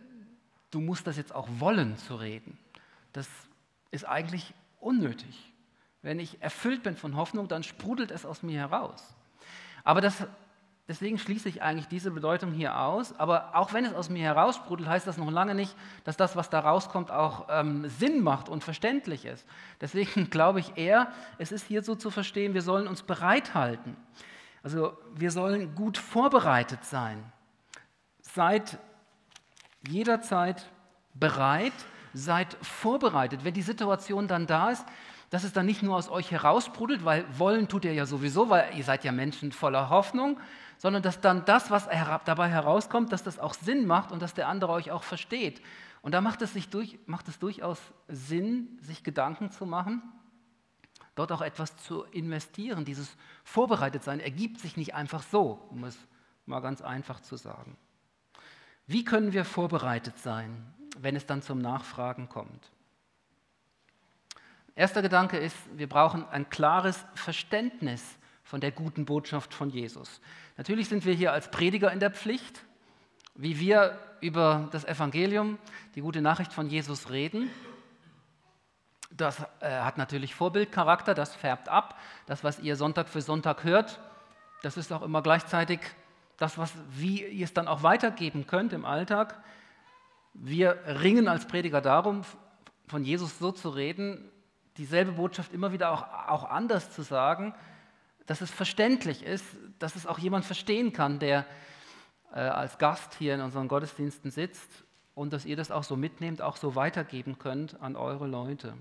du 0.72 0.82
musst 0.82 1.08
das 1.08 1.16
jetzt 1.16 1.34
auch 1.34 1.48
wollen 1.60 1.96
zu 1.98 2.16
reden. 2.16 2.58
Das 3.14 3.30
ist 3.92 4.08
eigentlich 4.08 4.54
unnötig. 4.80 5.54
Wenn 6.02 6.20
ich 6.20 6.42
erfüllt 6.42 6.84
bin 6.84 6.96
von 6.96 7.16
Hoffnung, 7.16 7.48
dann 7.48 7.64
sprudelt 7.64 8.12
es 8.12 8.26
aus 8.26 8.42
mir 8.44 8.60
heraus. 8.60 9.16
Aber 9.84 10.00
das, 10.00 10.26
deswegen 10.88 11.18
schließe 11.18 11.50
ich 11.50 11.62
eigentlich 11.62 11.88
diese 11.88 12.12
Bedeutung 12.12 12.54
hier 12.54 12.80
aus. 12.80 13.18
Aber 13.20 13.56
auch 13.56 13.74
wenn 13.74 13.84
es 13.84 13.94
aus 13.94 14.10
mir 14.10 14.24
heraussprudelt, 14.24 14.88
heißt 14.88 15.08
das 15.08 15.18
noch 15.18 15.30
lange 15.30 15.56
nicht, 15.56 15.76
dass 16.06 16.16
das, 16.16 16.36
was 16.36 16.50
da 16.50 16.60
rauskommt, 16.60 17.12
auch 17.12 17.48
ähm, 17.50 17.90
Sinn 17.90 18.22
macht 18.22 18.48
und 18.48 18.64
verständlich 18.64 19.26
ist. 19.26 19.46
Deswegen 19.82 20.30
glaube 20.30 20.62
ich 20.62 20.78
eher, 20.78 21.12
es 21.38 21.52
ist 21.52 21.68
hier 21.68 21.84
so 21.84 21.96
zu 21.96 22.12
verstehen, 22.12 22.54
wir 22.54 22.62
sollen 22.62 22.88
uns 22.88 23.04
bereithalten. 23.04 23.98
Also 24.64 24.98
wir 25.16 25.32
sollen 25.32 25.76
gut 25.76 25.98
vorbereitet 25.98 26.86
sein. 26.86 27.24
Seid 28.22 28.78
jederzeit 29.88 30.70
bereit, 31.14 31.74
seid 32.14 32.58
vorbereitet. 32.62 33.44
Wenn 33.44 33.54
die 33.54 33.62
Situation 33.62 34.28
dann 34.28 34.48
da 34.48 34.70
ist, 34.70 34.86
dass 35.30 35.44
es 35.44 35.54
dann 35.54 35.66
nicht 35.66 35.84
nur 35.84 35.96
aus 35.96 36.10
euch 36.10 36.32
heraussprudelt, 36.32 37.06
weil 37.06 37.26
wollen 37.38 37.68
tut 37.68 37.86
ihr 37.86 37.94
ja 37.94 38.06
sowieso, 38.06 38.50
weil 38.50 38.76
ihr 38.76 38.84
seid 38.84 39.04
ja 39.04 39.12
Menschen 39.12 39.52
voller 39.52 39.90
Hoffnung, 39.90 40.40
sondern 40.78 41.04
dass 41.04 41.22
dann 41.22 41.46
das, 41.46 41.70
was 41.70 41.88
dabei 42.26 42.50
herauskommt, 42.50 43.12
dass 43.12 43.24
das 43.24 43.38
auch 43.38 43.54
Sinn 43.54 43.86
macht 43.86 44.12
und 44.12 44.22
dass 44.22 44.34
der 44.34 44.48
andere 44.48 44.72
euch 44.72 44.92
auch 44.92 45.04
versteht. 45.04 45.62
Und 46.02 46.14
da 46.14 46.22
macht 46.22 46.42
es, 46.42 46.54
sich 46.54 46.70
durch, 46.70 46.98
macht 47.06 47.28
es 47.28 47.38
durchaus 47.40 47.80
Sinn, 48.08 48.80
sich 48.82 49.04
Gedanken 49.04 49.52
zu 49.52 49.66
machen, 49.66 50.02
dort 51.16 51.32
auch 51.32 51.42
etwas 51.42 51.76
zu 51.78 52.04
investieren. 52.06 52.86
Dieses 52.86 53.16
Vorbereitetsein 53.44 54.22
ergibt 54.22 54.60
sich 54.60 54.78
nicht 54.78 54.96
einfach 54.96 55.22
so, 55.22 55.68
um 55.70 55.84
es 55.84 55.98
mal 56.46 56.62
ganz 56.62 56.82
einfach 56.82 57.20
zu 57.20 57.36
sagen. 57.36 57.78
Wie 58.88 59.04
können 59.04 59.34
wir 59.34 59.46
vorbereitet 59.46 60.18
sein? 60.18 60.74
Wenn 61.02 61.16
es 61.16 61.26
dann 61.26 61.42
zum 61.42 61.60
Nachfragen 61.60 62.30
kommt. 62.30 62.72
Erster 64.76 65.02
Gedanke 65.02 65.38
ist, 65.38 65.58
wir 65.76 65.90
brauchen 65.90 66.26
ein 66.30 66.50
klares 66.50 67.06
Verständnis 67.14 68.18
von 68.44 68.62
der 68.62 68.72
guten 68.72 69.06
Botschaft 69.06 69.54
von 69.54 69.70
Jesus. 69.70 70.22
Natürlich 70.58 70.90
sind 70.90 71.06
wir 71.06 71.14
hier 71.14 71.34
als 71.34 71.52
Prediger 71.52 71.92
in 71.92 72.00
der 72.00 72.12
Pflicht, 72.12 72.64
wie 73.36 73.60
wir 73.60 73.98
über 74.22 74.68
das 74.72 74.86
Evangelium, 74.86 75.58
die 75.96 76.02
gute 76.02 76.22
Nachricht 76.22 76.54
von 76.54 76.70
Jesus 76.70 77.10
reden. 77.10 77.50
das 79.12 79.40
äh, 79.60 79.70
hat 79.70 79.98
natürlich 79.98 80.36
Vorbildcharakter, 80.36 81.14
das 81.14 81.36
färbt 81.36 81.70
ab. 81.70 81.98
Das, 82.26 82.44
was 82.44 82.60
ihr 82.60 82.76
Sonntag 82.76 83.10
für 83.10 83.22
Sonntag 83.22 83.64
hört, 83.64 84.00
das 84.62 84.78
ist 84.78 84.92
auch 84.92 85.02
immer 85.02 85.22
gleichzeitig 85.22 85.80
das, 86.38 86.58
was, 86.58 86.74
wie 86.90 87.26
ihr 87.26 87.44
es 87.44 87.54
dann 87.54 87.68
auch 87.68 87.84
weitergeben 87.84 88.48
könnt 88.48 88.74
im 88.74 88.86
Alltag. 88.86 89.42
Wir 90.34 90.80
ringen 91.02 91.28
als 91.28 91.48
Prediger 91.48 91.82
darum, 91.82 92.22
von 92.88 93.04
Jesus 93.04 93.40
so 93.40 93.52
zu 93.52 93.70
reden, 93.70 94.30
dieselbe 94.78 95.14
Botschaft 95.14 95.54
immer 95.54 95.72
wieder 95.72 95.92
auch, 95.92 96.04
auch 96.28 96.50
anders 96.50 96.92
zu 96.92 97.02
sagen, 97.02 97.54
dass 98.26 98.42
es 98.42 98.52
verständlich 98.52 99.24
ist, 99.24 99.46
dass 99.80 99.96
es 99.96 100.06
auch 100.06 100.20
jemand 100.20 100.46
verstehen 100.46 100.94
kann, 100.94 101.20
der 101.20 101.46
äh, 102.34 102.40
als 102.40 102.78
Gast 102.78 103.16
hier 103.16 103.36
in 103.36 103.42
unseren 103.42 103.68
Gottesdiensten 103.68 104.32
sitzt 104.32 104.70
und 105.16 105.34
dass 105.34 105.46
ihr 105.46 105.56
das 105.56 105.72
auch 105.72 105.84
so 105.84 105.96
mitnehmt, 105.96 106.42
auch 106.42 106.56
so 106.56 106.76
weitergeben 106.76 107.40
könnt 107.40 107.82
an 107.82 107.96
eure 107.96 108.28
Leute. 108.28 108.74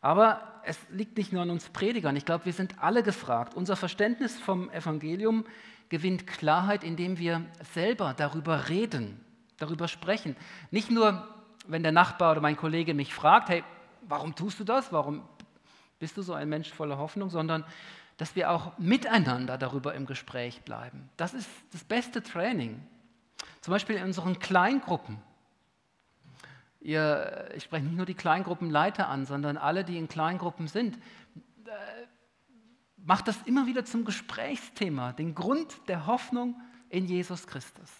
Aber 0.00 0.60
es 0.64 0.78
liegt 0.90 1.18
nicht 1.18 1.32
nur 1.32 1.42
an 1.42 1.50
uns 1.50 1.68
Predigern. 1.68 2.16
Ich 2.16 2.24
glaube, 2.24 2.46
wir 2.46 2.54
sind 2.54 2.82
alle 2.82 3.02
gefragt. 3.02 3.54
Unser 3.54 3.76
Verständnis 3.76 4.38
vom 4.40 4.70
Evangelium 4.70 5.44
gewinnt 5.90 6.26
Klarheit, 6.26 6.82
indem 6.82 7.18
wir 7.18 7.44
selber 7.74 8.14
darüber 8.16 8.68
reden, 8.68 9.20
darüber 9.60 9.86
sprechen. 9.86 10.36
Nicht 10.70 10.90
nur, 10.90 11.28
wenn 11.68 11.82
der 11.82 11.92
Nachbar 11.92 12.32
oder 12.32 12.40
mein 12.40 12.56
Kollege 12.56 12.94
mich 12.94 13.14
fragt, 13.14 13.48
hey, 13.48 13.62
warum 14.08 14.34
tust 14.34 14.58
du 14.58 14.64
das? 14.64 14.92
Warum 14.92 15.22
bist 15.98 16.16
du 16.16 16.22
so 16.22 16.34
ein 16.34 16.48
Mensch 16.48 16.72
voller 16.72 16.98
Hoffnung? 16.98 17.30
Sondern, 17.30 17.64
dass 18.16 18.34
wir 18.34 18.50
auch 18.50 18.76
miteinander 18.78 19.56
darüber 19.56 19.94
im 19.94 20.06
Gespräch 20.06 20.62
bleiben. 20.62 21.08
Das 21.16 21.34
ist 21.34 21.48
das 21.72 21.84
beste 21.84 22.22
Training. 22.22 22.80
Zum 23.60 23.72
Beispiel 23.72 23.96
in 23.96 24.04
unseren 24.04 24.38
Kleingruppen. 24.38 25.18
Ihr, 26.80 27.50
ich 27.54 27.64
spreche 27.64 27.84
nicht 27.84 27.96
nur 27.96 28.06
die 28.06 28.14
Kleingruppenleiter 28.14 29.08
an, 29.08 29.26
sondern 29.26 29.58
alle, 29.58 29.84
die 29.84 29.98
in 29.98 30.08
Kleingruppen 30.08 30.66
sind. 30.66 30.96
Äh, 30.96 31.70
macht 32.96 33.28
das 33.28 33.36
immer 33.42 33.66
wieder 33.66 33.84
zum 33.84 34.04
Gesprächsthema, 34.04 35.12
den 35.12 35.34
Grund 35.34 35.76
der 35.88 36.06
Hoffnung 36.06 36.60
in 36.88 37.06
Jesus 37.06 37.46
Christus. 37.46 37.90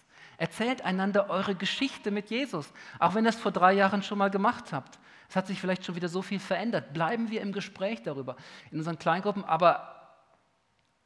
Erzählt 0.41 0.81
einander 0.81 1.29
eure 1.29 1.53
Geschichte 1.53 2.09
mit 2.09 2.31
Jesus, 2.31 2.73
auch 2.97 3.13
wenn 3.13 3.27
ihr 3.27 3.29
es 3.29 3.39
vor 3.39 3.51
drei 3.51 3.73
Jahren 3.73 4.01
schon 4.01 4.17
mal 4.17 4.31
gemacht 4.31 4.73
habt. 4.73 4.97
Es 5.29 5.35
hat 5.35 5.45
sich 5.45 5.61
vielleicht 5.61 5.85
schon 5.85 5.95
wieder 5.95 6.09
so 6.09 6.23
viel 6.23 6.39
verändert. 6.39 6.93
Bleiben 6.93 7.29
wir 7.29 7.41
im 7.41 7.51
Gespräch 7.51 8.01
darüber, 8.01 8.35
in 8.71 8.79
unseren 8.79 8.97
Kleingruppen, 8.97 9.43
aber 9.43 10.17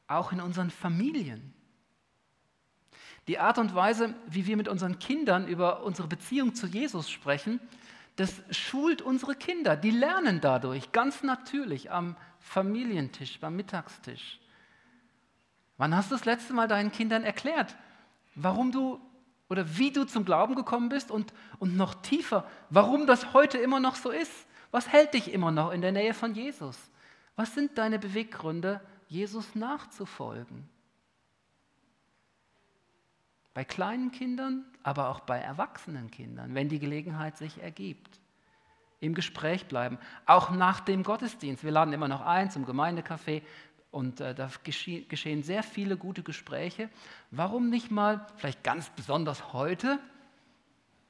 auch 0.07 0.31
in 0.31 0.39
unseren 0.39 0.69
Familien. 0.69 1.53
Die 3.27 3.37
Art 3.37 3.57
und 3.57 3.75
Weise, 3.75 4.15
wie 4.25 4.45
wir 4.45 4.55
mit 4.55 4.69
unseren 4.69 4.99
Kindern 4.99 5.49
über 5.49 5.83
unsere 5.83 6.07
Beziehung 6.07 6.55
zu 6.55 6.65
Jesus 6.65 7.09
sprechen, 7.09 7.59
das 8.15 8.41
schult 8.51 9.01
unsere 9.01 9.35
Kinder. 9.35 9.75
Die 9.75 9.91
lernen 9.91 10.39
dadurch 10.39 10.93
ganz 10.93 11.23
natürlich 11.23 11.91
am 11.91 12.15
Familientisch, 12.39 13.41
beim 13.41 13.57
Mittagstisch. 13.57 14.39
Wann 15.75 15.93
hast 15.93 16.09
du 16.09 16.15
das 16.15 16.23
letzte 16.23 16.53
Mal 16.53 16.69
deinen 16.69 16.93
Kindern 16.93 17.25
erklärt, 17.25 17.75
warum 18.35 18.71
du 18.71 19.01
oder 19.49 19.77
wie 19.77 19.91
du 19.91 20.05
zum 20.05 20.25
Glauben 20.25 20.55
gekommen 20.55 20.89
bist 20.89 21.11
und, 21.11 21.33
und 21.59 21.75
noch 21.77 21.93
tiefer, 21.95 22.49
warum 22.69 23.05
das 23.05 23.33
heute 23.33 23.57
immer 23.57 23.79
noch 23.79 23.95
so 23.95 24.09
ist? 24.09 24.47
Was 24.71 24.89
hält 24.89 25.13
dich 25.13 25.31
immer 25.31 25.51
noch 25.51 25.71
in 25.71 25.81
der 25.81 25.91
Nähe 25.91 26.13
von 26.13 26.33
Jesus? 26.33 26.77
Was 27.35 27.53
sind 27.53 27.77
deine 27.77 27.99
Beweggründe, 27.99 28.81
Jesus 29.07 29.55
nachzufolgen? 29.55 30.67
Bei 33.53 33.63
kleinen 33.63 34.11
Kindern, 34.11 34.65
aber 34.83 35.09
auch 35.09 35.21
bei 35.21 35.37
erwachsenen 35.37 36.11
Kindern, 36.11 36.55
wenn 36.55 36.67
die 36.67 36.79
Gelegenheit 36.79 37.37
sich 37.37 37.61
ergibt. 37.61 38.19
Im 38.99 39.13
Gespräch 39.13 39.67
bleiben, 39.67 39.97
auch 40.25 40.49
nach 40.51 40.79
dem 40.79 41.03
Gottesdienst. 41.03 41.63
Wir 41.63 41.71
laden 41.71 41.93
immer 41.93 42.07
noch 42.07 42.21
ein 42.21 42.49
zum 42.49 42.65
Gemeindecafé 42.65 43.43
und 43.95 44.19
äh, 44.19 44.35
da 44.35 44.49
geschehen 44.63 45.43
sehr 45.43 45.63
viele 45.63 45.95
gute 45.95 46.21
Gespräche. 46.21 46.89
Warum 47.31 47.69
nicht 47.69 47.91
mal, 47.91 48.27
vielleicht 48.35 48.63
ganz 48.63 48.89
besonders 48.89 49.53
heute, 49.53 49.99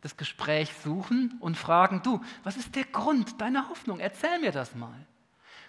das 0.02 0.18
Gespräch 0.18 0.72
suchen 0.84 1.38
und 1.40 1.58
fragen, 1.58 2.04
du, 2.04 2.22
was 2.44 2.58
ist 2.58 2.76
der 2.76 2.84
Grund 2.84 3.42
deiner 3.42 3.70
Hoffnung? 3.70 4.00
Erzähl 4.00 4.40
mir 4.40 4.52
das 4.52 4.76
mal. 4.76 5.08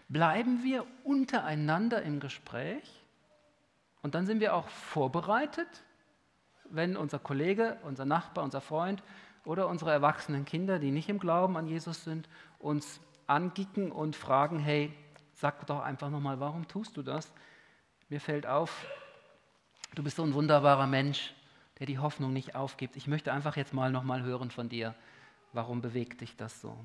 Bleiben 0.08 0.62
wir 0.62 0.86
untereinander 1.04 2.02
im 2.02 2.20
Gespräch 2.20 3.02
und 4.02 4.14
dann 4.14 4.26
sind 4.26 4.40
wir 4.40 4.54
auch 4.54 4.68
vorbereitet 4.68 5.68
wenn 6.70 6.96
unser 6.96 7.18
Kollege, 7.18 7.78
unser 7.82 8.04
Nachbar, 8.04 8.44
unser 8.44 8.60
Freund 8.60 9.02
oder 9.44 9.68
unsere 9.68 9.92
erwachsenen 9.92 10.44
Kinder, 10.44 10.78
die 10.78 10.90
nicht 10.90 11.08
im 11.08 11.18
Glauben 11.18 11.56
an 11.56 11.66
Jesus 11.66 12.04
sind, 12.04 12.28
uns 12.58 13.00
angicken 13.26 13.92
und 13.92 14.16
fragen, 14.16 14.58
hey, 14.58 14.92
sag 15.36 15.66
doch 15.66 15.80
einfach 15.80 16.10
nochmal, 16.10 16.40
warum 16.40 16.66
tust 16.66 16.96
du 16.96 17.02
das? 17.02 17.30
Mir 18.08 18.20
fällt 18.20 18.46
auf, 18.46 18.86
du 19.94 20.02
bist 20.02 20.16
so 20.16 20.22
ein 20.22 20.34
wunderbarer 20.34 20.86
Mensch, 20.86 21.34
der 21.78 21.86
die 21.86 21.98
Hoffnung 21.98 22.32
nicht 22.32 22.54
aufgibt. 22.54 22.96
Ich 22.96 23.06
möchte 23.06 23.32
einfach 23.32 23.56
jetzt 23.56 23.74
mal 23.74 23.90
nochmal 23.90 24.22
hören 24.22 24.50
von 24.50 24.68
dir, 24.68 24.94
warum 25.52 25.82
bewegt 25.82 26.22
dich 26.22 26.36
das 26.36 26.60
so? 26.60 26.76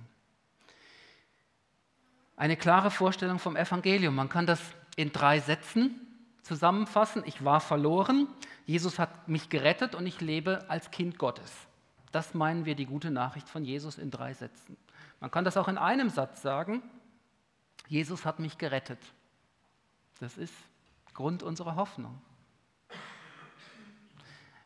Eine 2.36 2.58
klare 2.58 2.92
Vorstellung 2.92 3.40
vom 3.40 3.56
Evangelium. 3.56 4.16
Man 4.16 4.30
kann 4.30 4.46
das 4.46 4.60
in 4.96 5.12
drei 5.12 5.40
Sätzen 5.40 5.96
zusammenfassen. 6.42 7.24
Ich 7.26 7.46
war 7.46 7.62
verloren, 7.62 8.28
Jesus 8.66 9.00
hat 9.00 9.28
mich 9.28 9.50
gerettet 9.50 9.96
und 9.96 10.06
ich 10.08 10.20
lebe 10.22 10.66
als 10.68 10.92
Kind 10.92 11.18
Gottes. 11.18 11.52
Das 12.12 12.34
meinen 12.34 12.66
wir 12.66 12.76
die 12.76 12.86
gute 12.86 13.12
Nachricht 13.12 13.48
von 13.48 13.64
Jesus 13.64 13.98
in 13.98 14.12
drei 14.12 14.34
Sätzen. 14.34 14.76
Man 15.22 15.32
kann 15.32 15.46
das 15.46 15.56
auch 15.56 15.68
in 15.68 15.78
einem 15.78 16.10
Satz 16.10 16.42
sagen. 16.42 16.82
Jesus 17.92 18.26
hat 18.26 18.40
mich 18.40 18.58
gerettet. 18.58 19.00
Das 20.22 20.38
ist 20.38 20.54
Grund 21.14 21.44
unserer 21.44 21.76
Hoffnung. 21.76 22.22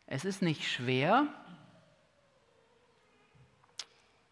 Es 0.06 0.26
ist 0.26 0.44
nicht 0.44 0.72
schwer, 0.72 1.26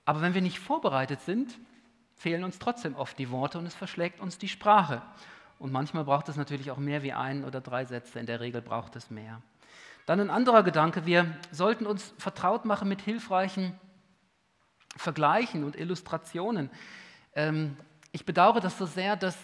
aber 0.05 0.21
wenn 0.21 0.35
wir 0.35 0.43
nicht 0.43 0.59
vorbereitet 0.59 1.21
sind, 1.21 1.57
fehlen 2.13 2.43
uns 2.43 2.59
trotzdem 2.59 2.95
oft 2.95 3.17
die 3.17 3.31
Worte 3.31 3.57
und 3.57 3.65
es 3.65 3.73
verschlägt 3.73 4.19
uns 4.19 4.37
die 4.37 4.47
Sprache. 4.47 5.01
Und 5.57 5.71
manchmal 5.71 6.03
braucht 6.03 6.29
es 6.29 6.35
natürlich 6.35 6.69
auch 6.69 6.77
mehr 6.77 7.01
wie 7.01 7.13
ein 7.13 7.45
oder 7.45 7.61
drei 7.61 7.85
Sätze, 7.85 8.19
in 8.19 8.27
der 8.27 8.41
Regel 8.41 8.61
braucht 8.61 8.95
es 8.95 9.09
mehr. 9.09 9.41
Dann 10.05 10.19
ein 10.19 10.29
anderer 10.29 10.61
Gedanke, 10.61 11.07
wir 11.07 11.35
sollten 11.49 11.87
uns 11.87 12.13
vertraut 12.19 12.65
machen 12.65 12.89
mit 12.89 13.01
hilfreichen 13.01 13.73
Vergleichen 14.95 15.63
und 15.63 15.75
Illustrationen. 15.75 16.69
Ähm, 17.33 17.75
ich 18.13 18.25
bedauere 18.25 18.61
das 18.61 18.77
so 18.77 18.85
sehr, 18.85 19.17
dass 19.17 19.37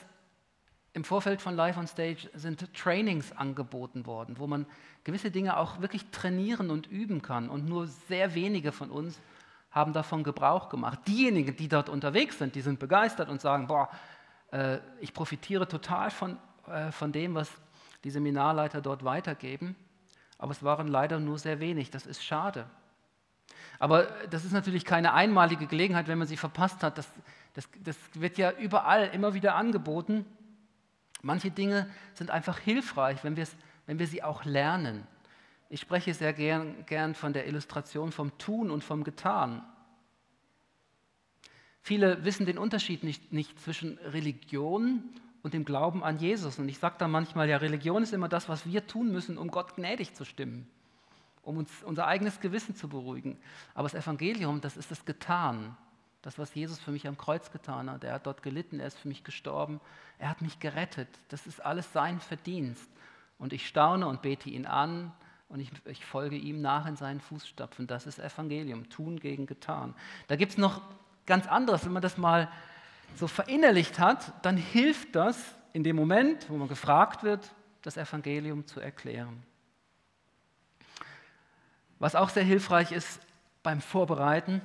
im 0.93 1.03
Vorfeld 1.03 1.41
von 1.41 1.57
Live 1.57 1.77
on 1.77 1.87
Stage 1.87 2.29
sind 2.33 2.73
Trainings 2.73 3.33
angeboten 3.33 4.05
worden, 4.05 4.39
wo 4.39 4.47
man 4.47 4.65
gewisse 5.03 5.29
Dinge 5.29 5.57
auch 5.57 5.81
wirklich 5.81 6.09
trainieren 6.11 6.69
und 6.69 6.87
üben 6.87 7.21
kann. 7.21 7.49
Und 7.49 7.67
nur 7.67 7.87
sehr 7.87 8.33
wenige 8.33 8.71
von 8.71 8.89
uns 8.89 9.19
haben 9.71 9.91
davon 9.91 10.23
Gebrauch 10.23 10.69
gemacht. 10.69 10.99
Diejenigen, 11.07 11.57
die 11.57 11.67
dort 11.67 11.89
unterwegs 11.89 12.37
sind, 12.37 12.55
die 12.55 12.61
sind 12.61 12.79
begeistert 12.79 13.27
und 13.27 13.41
sagen, 13.41 13.67
boah, 13.67 13.89
äh, 14.51 14.77
ich 15.01 15.13
profitiere 15.13 15.67
total 15.67 16.09
von, 16.09 16.37
äh, 16.67 16.93
von 16.93 17.11
dem, 17.11 17.35
was 17.35 17.51
die 18.05 18.09
Seminarleiter 18.09 18.79
dort 18.79 19.03
weitergeben 19.03 19.75
aber 20.39 20.53
es 20.53 20.63
waren 20.63 20.87
leider 20.87 21.19
nur 21.19 21.37
sehr 21.37 21.59
wenig. 21.59 21.91
Das 21.91 22.07
ist 22.07 22.23
schade. 22.23 22.65
Aber 23.79 24.03
das 24.29 24.45
ist 24.45 24.51
natürlich 24.51 24.85
keine 24.85 25.13
einmalige 25.13 25.65
Gelegenheit, 25.65 26.07
wenn 26.07 26.17
man 26.17 26.27
sie 26.27 26.37
verpasst 26.37 26.83
hat. 26.83 26.97
Das, 26.97 27.09
das, 27.53 27.67
das 27.83 27.97
wird 28.13 28.37
ja 28.37 28.51
überall 28.51 29.07
immer 29.13 29.33
wieder 29.33 29.55
angeboten. 29.55 30.25
Manche 31.21 31.49
Dinge 31.49 31.89
sind 32.13 32.29
einfach 32.29 32.59
hilfreich, 32.59 33.23
wenn, 33.23 33.37
wenn 33.85 33.99
wir 33.99 34.07
sie 34.07 34.21
auch 34.21 34.43
lernen. 34.43 35.07
Ich 35.69 35.79
spreche 35.81 36.13
sehr 36.13 36.33
gern, 36.33 36.85
gern 36.85 37.15
von 37.15 37.31
der 37.31 37.47
Illustration 37.47 38.11
vom 38.11 38.37
Tun 38.37 38.69
und 38.69 38.83
vom 38.83 39.03
Getan. 39.03 39.63
Viele 41.81 42.25
wissen 42.25 42.45
den 42.45 42.57
Unterschied 42.57 43.03
nicht, 43.03 43.31
nicht 43.31 43.59
zwischen 43.59 43.97
Religion 43.99 45.03
und 45.41 45.53
dem 45.53 45.65
Glauben 45.65 46.03
an 46.03 46.17
Jesus. 46.17 46.59
Und 46.59 46.67
ich 46.67 46.79
sage 46.79 46.95
da 46.97 47.07
manchmal, 47.07 47.47
ja, 47.49 47.57
Religion 47.57 48.03
ist 48.03 48.13
immer 48.13 48.27
das, 48.27 48.49
was 48.49 48.65
wir 48.65 48.87
tun 48.87 49.11
müssen, 49.11 49.37
um 49.37 49.49
Gott 49.49 49.75
gnädig 49.75 50.13
zu 50.13 50.25
stimmen, 50.25 50.67
um 51.43 51.57
uns 51.57 51.83
unser 51.83 52.07
eigenes 52.07 52.39
Gewissen 52.39 52.75
zu 52.75 52.87
beruhigen. 52.87 53.37
Aber 53.73 53.89
das 53.89 53.99
Evangelium, 53.99 54.61
das 54.61 54.77
ist 54.77 54.91
das 54.91 55.05
Getan. 55.05 55.75
Das, 56.21 56.37
was 56.37 56.53
Jesus 56.53 56.79
für 56.79 56.91
mich 56.91 57.07
am 57.07 57.17
Kreuz 57.17 57.51
getan 57.51 57.89
hat. 57.89 58.03
Er 58.03 58.13
hat 58.13 58.25
dort 58.25 58.43
gelitten, 58.43 58.79
er 58.79 58.87
ist 58.87 58.97
für 58.97 59.07
mich 59.07 59.23
gestorben, 59.23 59.79
er 60.17 60.29
hat 60.29 60.41
mich 60.41 60.59
gerettet. 60.59 61.07
Das 61.29 61.47
ist 61.47 61.63
alles 61.63 61.93
sein 61.93 62.19
Verdienst. 62.19 62.89
Und 63.37 63.53
ich 63.53 63.67
staune 63.67 64.05
und 64.05 64.21
bete 64.21 64.49
ihn 64.49 64.65
an 64.65 65.13
und 65.47 65.61
ich, 65.61 65.71
ich 65.85 66.05
folge 66.05 66.35
ihm 66.35 66.61
nach 66.61 66.85
in 66.85 66.97
seinen 66.97 67.21
Fußstapfen. 67.21 67.87
Das 67.87 68.05
ist 68.05 68.19
Evangelium, 68.19 68.89
tun 68.89 69.17
gegen 69.19 69.45
getan. 69.45 69.95
Da 70.27 70.35
gibt 70.35 70.51
es 70.51 70.57
noch 70.57 70.81
ganz 71.25 71.47
anderes, 71.47 71.85
wenn 71.85 71.93
man 71.93 72.01
das 72.01 72.17
mal 72.17 72.51
so 73.15 73.27
verinnerlicht 73.27 73.97
hat, 73.97 74.33
dann 74.45 74.57
hilft 74.57 75.15
das 75.15 75.55
in 75.73 75.83
dem 75.83 75.95
Moment, 75.95 76.49
wo 76.49 76.57
man 76.57 76.67
gefragt 76.67 77.23
wird, 77.23 77.49
das 77.81 77.97
Evangelium 77.97 78.65
zu 78.67 78.79
erklären. 78.79 79.41
Was 81.99 82.15
auch 82.15 82.29
sehr 82.29 82.43
hilfreich 82.43 82.91
ist 82.91 83.19
beim 83.61 83.81
Vorbereiten, 83.81 84.61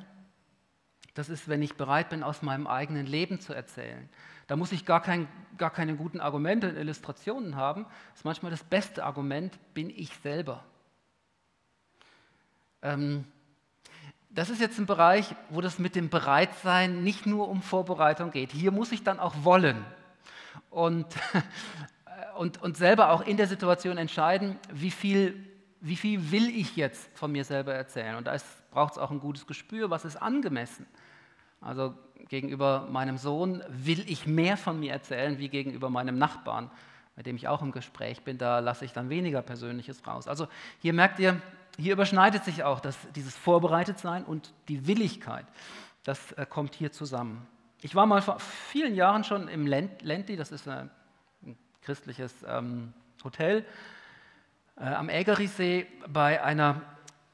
Das 1.14 1.29
ist, 1.29 1.49
wenn 1.49 1.62
ich 1.62 1.77
bereit 1.77 2.09
bin, 2.09 2.25
aus 2.25 2.42
meinem 2.42 2.66
eigenen 2.66 3.07
Leben 3.07 3.38
zu 3.38 3.55
erzählen. 3.55 4.09
Da 4.49 4.57
muss 4.57 4.73
ich 4.73 4.85
gar, 4.85 5.01
kein, 5.01 5.29
gar 5.57 5.70
keine 5.70 5.94
guten 5.94 6.20
Argumente 6.20 6.68
und 6.68 6.77
Illustrationen 6.77 7.55
haben. 7.55 7.85
Das 8.11 8.20
ist 8.20 8.25
manchmal 8.25 8.51
das 8.51 8.64
beste 8.64 9.05
Argument, 9.05 9.57
bin 9.75 9.90
ich 9.90 10.11
selber. 10.25 10.64
Ähm, 12.83 13.25
das 14.31 14.51
ist 14.51 14.61
jetzt 14.61 14.79
ein 14.79 14.87
Bereich, 14.87 15.37
wo 15.51 15.61
das 15.61 15.79
mit 15.79 15.94
dem 15.94 16.11
Bereitsein 16.11 17.05
nicht 17.05 17.25
nur 17.27 17.49
um 17.49 17.62
Vorbereitung 17.62 18.33
geht. 18.33 18.51
Hier 18.51 18.73
muss 18.73 18.90
ich 18.90 19.05
dann 19.05 19.20
auch 19.20 19.35
wollen 19.44 19.85
und, 20.70 21.07
und, 22.37 22.61
und 22.61 22.77
selber 22.77 23.11
auch 23.11 23.20
in 23.20 23.37
der 23.37 23.47
Situation 23.47 23.97
entscheiden, 23.97 24.59
wie 24.73 24.90
viel, 24.90 25.47
wie 25.85 25.97
viel 25.97 26.31
will 26.33 26.49
ich 26.49 26.77
jetzt 26.77 27.11
von 27.16 27.31
mir 27.31 27.44
selber 27.44 27.75
erzählen. 27.75 28.16
Und 28.16 28.27
da 28.27 28.35
braucht 28.70 28.92
es 28.92 28.99
auch 28.99 29.11
ein 29.11 29.20
gutes 29.20 29.47
Gespür, 29.47 29.90
was 29.90 30.07
ist 30.07 30.16
angemessen. 30.16 30.87
Also 31.61 31.94
gegenüber 32.31 32.88
meinem 32.90 33.18
Sohn 33.18 33.62
will 33.68 34.03
ich 34.09 34.27
mehr 34.27 34.57
von 34.57 34.81
mir 34.81 34.92
erzählen 34.92 35.38
wie 35.38 35.51
gegenüber 35.51 35.90
meinem 35.90 36.16
Nachbarn, 36.16 36.70
mit 37.16 37.27
dem 37.27 37.37
ich 37.37 37.49
auch 37.49 37.61
im 37.61 37.70
Gespräch 37.70 38.23
bin. 38.23 38.38
Da 38.38 38.61
lasse 38.61 38.87
ich 38.87 38.94
dann 38.94 39.11
weniger 39.11 39.42
Persönliches 39.42 40.07
raus. 40.07 40.27
Also 40.27 40.49
hier 40.79 40.94
merkt 40.94 41.18
ihr, 41.18 41.38
hier 41.77 41.92
überschneidet 41.92 42.44
sich 42.44 42.64
auch 42.64 42.81
das, 42.81 42.97
dieses 43.14 43.37
Vorbereitetsein 43.37 44.25
und 44.25 44.55
die 44.68 44.87
Willigkeit. 44.87 45.44
Das 46.03 46.33
äh, 46.33 46.47
kommt 46.47 46.75
hier 46.75 46.92
zusammen. 46.92 47.47
Ich 47.83 47.94
war 47.94 48.07
mal 48.07 48.23
vor 48.23 48.40
vielen 48.40 48.94
Jahren 48.94 49.23
schon 49.23 49.49
im 49.49 49.66
Lenti, 49.66 50.37
das 50.37 50.51
ist 50.51 50.66
ein 50.66 50.88
christliches 51.83 52.33
ähm, 52.49 52.94
Hotel 53.23 53.66
äh, 54.76 54.84
am 54.84 55.08
Ägerisee, 55.08 55.87
bei 56.08 56.42
einer 56.42 56.82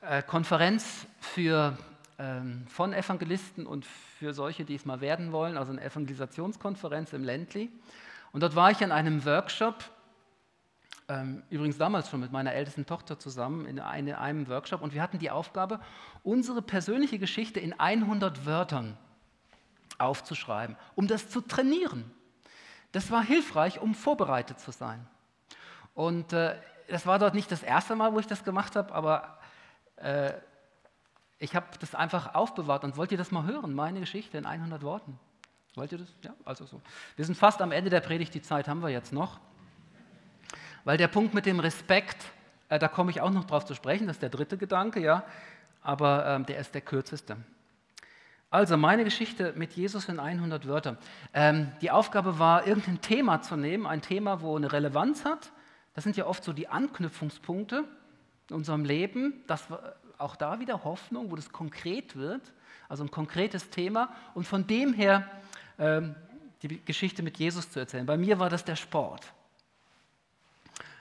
äh, 0.01 0.23
Konferenz 0.23 1.07
für, 1.21 1.77
ähm, 2.19 2.67
von 2.69 2.93
Evangelisten 2.93 3.67
und 3.67 3.87
für 3.87 4.35
solche, 4.35 4.65
die 4.65 4.75
es 4.75 4.85
mal 4.85 5.01
werden 5.01 5.33
wollen, 5.33 5.57
also 5.57 5.73
eine 5.73 5.83
Evangelisationskonferenz 5.83 7.13
im 7.13 7.25
Ländli. 7.25 7.71
Und 8.33 8.43
dort 8.43 8.55
war 8.57 8.71
ich 8.71 8.81
in 8.81 8.93
einem 8.93 9.25
Workshop 9.25 9.85
ähm, 11.11 11.43
übrigens 11.51 11.77
damals 11.77 12.09
schon 12.09 12.21
mit 12.21 12.31
meiner 12.31 12.53
ältesten 12.53 12.87
Tochter 12.87 13.19
zusammen 13.19 13.67
in 13.67 13.81
einem 13.81 14.49
Workshop 14.49 14.81
und 14.81 14.95
wir 14.95 15.03
hatten 15.03 15.19
die 15.19 15.31
Aufgabe, 15.31 15.81
unsere 16.23 16.63
persönliche 16.63 17.19
Geschichte 17.19 17.59
in 17.59 17.73
100 17.73 18.47
Wörtern 18.47 18.97
aufzuschreiben, 19.99 20.77
um 20.95 21.09
das 21.09 21.29
zu 21.29 21.41
trainieren. 21.41 22.11
Das 22.93 23.11
war 23.11 23.25
hilfreich, 23.25 23.81
um 23.81 23.95
vorbereitet 23.95 24.61
zu 24.61 24.71
sein. 24.71 25.05
Und 25.95 26.33
äh, 26.33 26.55
das 26.91 27.07
war 27.07 27.19
dort 27.19 27.35
nicht 27.35 27.51
das 27.51 27.63
erste 27.63 27.97
Mal, 27.97 28.13
wo 28.13 28.19
ich 28.19 28.27
das 28.27 28.45
gemacht 28.45 28.77
habe, 28.77 28.93
aber 28.95 29.39
äh, 29.97 30.33
ich 31.39 31.55
habe 31.55 31.67
das 31.81 31.95
einfach 31.95 32.35
aufbewahrt 32.35 32.85
und 32.85 32.97
wollt 32.97 33.13
ihr 33.13 33.19
das 33.19 33.31
mal 33.31 33.45
hören, 33.45 33.75
meine 33.75 34.01
Geschichte 34.01 34.37
in 34.37 34.47
100 34.47 34.83
Worten? 34.83 35.19
Wollt 35.75 35.93
ihr 35.93 35.99
das? 35.99 36.09
Ja, 36.23 36.35
also 36.45 36.67
so. 36.67 36.81
Wir 37.17 37.25
sind 37.25 37.37
fast 37.37 37.63
am 37.63 37.73
Ende 37.73 37.91
der 37.91 38.01
Predigt, 38.01 38.35
die 38.35 38.43
Zeit 38.43 38.69
haben 38.69 38.83
wir 38.83 38.91
jetzt 38.91 39.13
noch. 39.13 39.41
Weil 40.85 40.97
der 40.97 41.09
Punkt 41.09 41.33
mit 41.33 41.47
dem 41.47 41.61
Respekt, 41.61 42.19
äh, 42.69 42.79
da 42.79 42.89
komme 42.89 43.11
ich 43.11 43.21
auch 43.21 43.31
noch 43.31 43.45
drauf 43.45 43.65
zu 43.65 43.75
sprechen, 43.75 44.07
das 44.07 44.17
ist 44.17 44.23
der 44.23 44.31
dritte 44.31 44.57
Gedanke, 44.57 45.01
ja, 45.01 45.25
aber 45.83 46.27
ähm, 46.27 46.47
der 46.47 46.59
ist 46.59 46.75
der 46.75 46.81
kürzeste. 46.81 47.37
Also 48.51 48.77
meine 48.77 49.05
Geschichte 49.05 49.53
mit 49.57 49.75
Jesus 49.75 50.09
in 50.09 50.19
100 50.19 50.67
Wörtern. 50.67 50.99
Ähm, 51.33 51.71
die 51.81 51.93
Aufgabe 51.93 52.41
war, 52.41 52.67
irgendein 52.67 53.01
Thema 53.01 53.43
zu 53.43 53.57
nehmen, 53.57 53.87
ein 53.87 54.03
Thema, 54.03 54.41
wo 54.41 54.57
eine 54.57 54.73
Relevanz 54.73 55.25
hat. 55.25 55.53
Das 55.95 56.05
sind 56.05 56.17
ja 56.17 56.27
oft 56.27 56.45
so 56.45 56.53
die 56.53 56.69
Anknüpfungspunkte 56.69 57.85
in 58.49 58.57
unserem 58.57 58.85
Leben. 58.85 59.43
Das 59.47 59.65
auch 60.19 60.37
da 60.37 60.61
wieder 60.61 60.85
Hoffnung, 60.85 61.31
wo 61.31 61.37
das 61.37 61.51
konkret 61.51 62.17
wird, 62.17 62.53
also 62.89 63.05
ein 63.05 63.11
konkretes 63.11 63.71
Thema. 63.71 64.15
Und 64.35 64.47
von 64.47 64.67
dem 64.67 64.93
her 64.93 65.29
ähm, 65.79 66.15
die 66.63 66.85
Geschichte 66.85 67.23
mit 67.23 67.39
Jesus 67.39 67.71
zu 67.71 67.81
erzählen. 67.81 68.05
Bei 68.05 68.17
mir 68.17 68.39
war 68.39 68.51
das 68.51 68.65
der 68.65 68.77
Sport. 68.77 69.33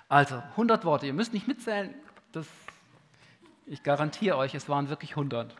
Also 0.08 0.36
100 0.36 0.86
Worte, 0.86 1.06
ihr 1.06 1.14
müsst 1.14 1.34
nicht 1.34 1.48
mitzählen, 1.48 1.94
das, 2.32 2.48
ich 3.66 3.84
garantiere 3.84 4.38
euch, 4.38 4.56
es 4.56 4.70
waren 4.70 4.90
wirklich 4.90 5.12
100. 5.12 5.54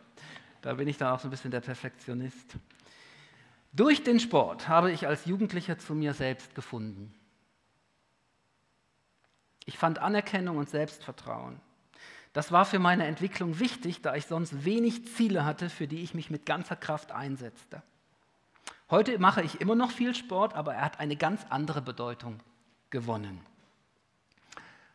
Da 0.62 0.74
bin 0.74 0.88
ich 0.88 0.96
dann 0.96 1.12
auch 1.12 1.20
so 1.20 1.28
ein 1.28 1.30
bisschen 1.30 1.50
der 1.50 1.60
Perfektionist. 1.60 2.56
Durch 3.72 4.02
den 4.02 4.18
Sport 4.18 4.68
habe 4.68 4.90
ich 4.90 5.06
als 5.06 5.26
Jugendlicher 5.26 5.78
zu 5.78 5.94
mir 5.94 6.14
selbst 6.14 6.54
gefunden. 6.54 7.14
Ich 9.64 9.78
fand 9.78 9.98
Anerkennung 9.98 10.56
und 10.56 10.70
Selbstvertrauen. 10.70 11.60
Das 12.32 12.52
war 12.52 12.64
für 12.64 12.78
meine 12.78 13.06
Entwicklung 13.06 13.58
wichtig, 13.58 14.02
da 14.02 14.14
ich 14.14 14.26
sonst 14.26 14.64
wenig 14.64 15.14
Ziele 15.14 15.44
hatte, 15.44 15.68
für 15.68 15.88
die 15.88 16.02
ich 16.02 16.14
mich 16.14 16.30
mit 16.30 16.46
ganzer 16.46 16.76
Kraft 16.76 17.10
einsetzte. 17.12 17.82
Heute 18.88 19.18
mache 19.18 19.42
ich 19.42 19.60
immer 19.60 19.74
noch 19.74 19.90
viel 19.90 20.14
Sport, 20.14 20.54
aber 20.54 20.74
er 20.74 20.82
hat 20.82 21.00
eine 21.00 21.16
ganz 21.16 21.44
andere 21.48 21.82
Bedeutung 21.82 22.40
gewonnen. 22.90 23.40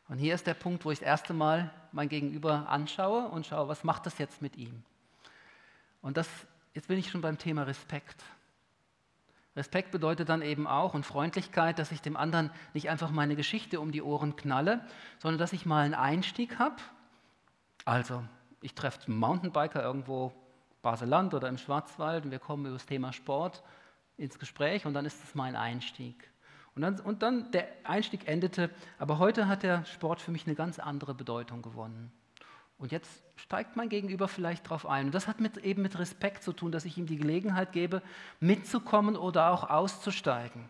Und 0.08 0.17
hier 0.17 0.36
ist 0.36 0.47
der 0.47 0.54
Punkt, 0.54 0.86
wo 0.86 0.91
ich 0.91 0.99
das 0.99 1.08
erste 1.08 1.34
Mal 1.34 1.73
mein 1.91 2.10
Gegenüber 2.10 2.69
anschaue 2.69 3.28
und 3.30 3.45
schaue, 3.47 3.67
was 3.67 3.84
macht 3.84 4.06
das 4.06 4.17
jetzt 4.17 4.41
mit 4.41 4.56
ihm? 4.56 4.84
Und 6.01 6.17
das, 6.17 6.30
jetzt 6.73 6.88
bin 6.88 6.99
ich 6.99 7.10
schon 7.10 7.21
beim 7.21 7.38
Thema 7.38 7.63
Respekt. 7.63 8.23
Respekt 9.55 9.91
bedeutet 9.91 10.29
dann 10.29 10.41
eben 10.41 10.67
auch 10.67 10.93
und 10.93 11.05
Freundlichkeit, 11.05 11.79
dass 11.79 11.91
ich 11.91 12.01
dem 12.01 12.17
anderen 12.17 12.51
nicht 12.73 12.89
einfach 12.89 13.11
meine 13.11 13.35
Geschichte 13.35 13.79
um 13.79 13.91
die 13.91 14.01
Ohren 14.01 14.35
knalle, 14.35 14.85
sondern 15.19 15.39
dass 15.39 15.53
ich 15.53 15.65
mal 15.65 15.85
einen 15.85 15.93
Einstieg 15.93 16.59
habe. 16.59 16.75
Also, 17.85 18.23
ich 18.61 18.73
treffe 18.75 19.07
einen 19.07 19.17
Mountainbiker 19.17 19.81
irgendwo 19.81 20.33
Baseland 20.81 21.33
oder 21.33 21.47
im 21.47 21.57
Schwarzwald 21.57 22.25
und 22.25 22.31
wir 22.31 22.39
kommen 22.39 22.65
über 22.65 22.75
das 22.75 22.85
Thema 22.85 23.13
Sport 23.13 23.63
ins 24.17 24.39
Gespräch 24.39 24.85
und 24.85 24.93
dann 24.93 25.05
ist 25.05 25.23
es 25.23 25.35
mein 25.35 25.55
Einstieg. 25.55 26.29
Und 26.75 26.81
dann, 26.81 26.99
und 26.99 27.23
dann 27.23 27.51
der 27.51 27.67
Einstieg 27.85 28.27
endete, 28.27 28.69
aber 28.99 29.17
heute 29.19 29.47
hat 29.47 29.63
der 29.63 29.85
Sport 29.85 30.19
für 30.19 30.31
mich 30.31 30.45
eine 30.45 30.55
ganz 30.55 30.77
andere 30.77 31.13
Bedeutung 31.13 31.61
gewonnen. 31.61 32.11
Und 32.77 32.91
jetzt 32.91 33.23
steigt 33.35 33.75
mein 33.75 33.89
Gegenüber 33.89 34.27
vielleicht 34.27 34.65
darauf 34.65 34.85
ein. 34.85 35.07
Und 35.07 35.15
das 35.15 35.27
hat 35.27 35.39
mit, 35.39 35.57
eben 35.57 35.81
mit 35.81 35.97
Respekt 35.97 36.43
zu 36.43 36.53
tun, 36.53 36.71
dass 36.71 36.85
ich 36.85 36.97
ihm 36.97 37.05
die 37.05 37.17
Gelegenheit 37.17 37.71
gebe, 37.71 38.01
mitzukommen 38.39 39.15
oder 39.15 39.51
auch 39.51 39.69
auszusteigen. 39.69 40.69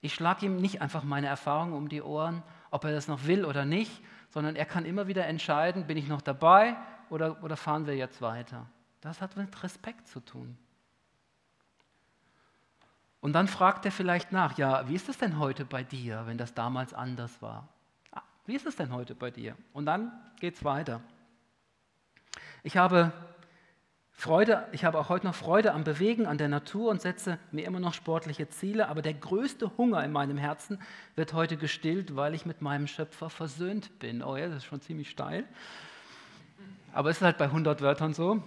Ich 0.00 0.14
schlage 0.14 0.46
ihm 0.46 0.56
nicht 0.56 0.80
einfach 0.80 1.02
meine 1.02 1.26
Erfahrungen 1.26 1.74
um 1.74 1.88
die 1.88 2.02
Ohren, 2.02 2.42
ob 2.70 2.84
er 2.84 2.92
das 2.92 3.08
noch 3.08 3.26
will 3.26 3.44
oder 3.44 3.64
nicht, 3.64 4.02
sondern 4.30 4.56
er 4.56 4.66
kann 4.66 4.84
immer 4.84 5.06
wieder 5.06 5.26
entscheiden, 5.26 5.86
bin 5.86 5.96
ich 5.96 6.08
noch 6.08 6.22
dabei 6.22 6.76
oder, 7.10 7.42
oder 7.42 7.56
fahren 7.56 7.86
wir 7.86 7.96
jetzt 7.96 8.20
weiter. 8.22 8.66
Das 9.00 9.20
hat 9.20 9.36
mit 9.36 9.62
Respekt 9.62 10.08
zu 10.08 10.20
tun. 10.20 10.56
Und 13.20 13.32
dann 13.32 13.48
fragt 13.48 13.84
er 13.84 13.92
vielleicht 13.92 14.32
nach, 14.32 14.56
ja, 14.56 14.88
wie 14.88 14.94
ist 14.94 15.08
es 15.08 15.18
denn 15.18 15.38
heute 15.38 15.64
bei 15.64 15.82
dir, 15.82 16.26
wenn 16.26 16.38
das 16.38 16.54
damals 16.54 16.94
anders 16.94 17.42
war? 17.42 17.68
Wie 18.46 18.54
ist 18.54 18.66
es 18.66 18.76
denn 18.76 18.92
heute 18.92 19.14
bei 19.14 19.30
dir? 19.30 19.56
Und 19.72 19.86
dann 19.86 20.12
geht 20.40 20.54
es 20.54 20.64
weiter. 20.64 21.00
Ich 22.62 22.76
habe 22.76 23.12
Freude, 24.12 24.66
ich 24.72 24.84
habe 24.84 24.98
auch 24.98 25.08
heute 25.08 25.26
noch 25.26 25.34
Freude 25.34 25.74
am 25.74 25.84
Bewegen, 25.84 26.26
an 26.26 26.38
der 26.38 26.48
Natur 26.48 26.90
und 26.90 27.02
setze 27.02 27.38
mir 27.50 27.66
immer 27.66 27.80
noch 27.80 27.92
sportliche 27.92 28.48
Ziele, 28.48 28.88
aber 28.88 29.02
der 29.02 29.14
größte 29.14 29.76
Hunger 29.76 30.02
in 30.04 30.10
meinem 30.10 30.38
Herzen 30.38 30.78
wird 31.16 31.34
heute 31.34 31.56
gestillt, 31.56 32.16
weil 32.16 32.34
ich 32.34 32.46
mit 32.46 32.62
meinem 32.62 32.86
Schöpfer 32.86 33.28
versöhnt 33.28 33.98
bin. 33.98 34.22
Oh 34.22 34.36
ja, 34.36 34.48
das 34.48 34.58
ist 34.58 34.64
schon 34.64 34.80
ziemlich 34.80 35.10
steil. 35.10 35.44
Aber 36.92 37.10
es 37.10 37.18
ist 37.18 37.22
halt 37.22 37.36
bei 37.36 37.44
100 37.44 37.82
Wörtern 37.82 38.14
so. 38.14 38.42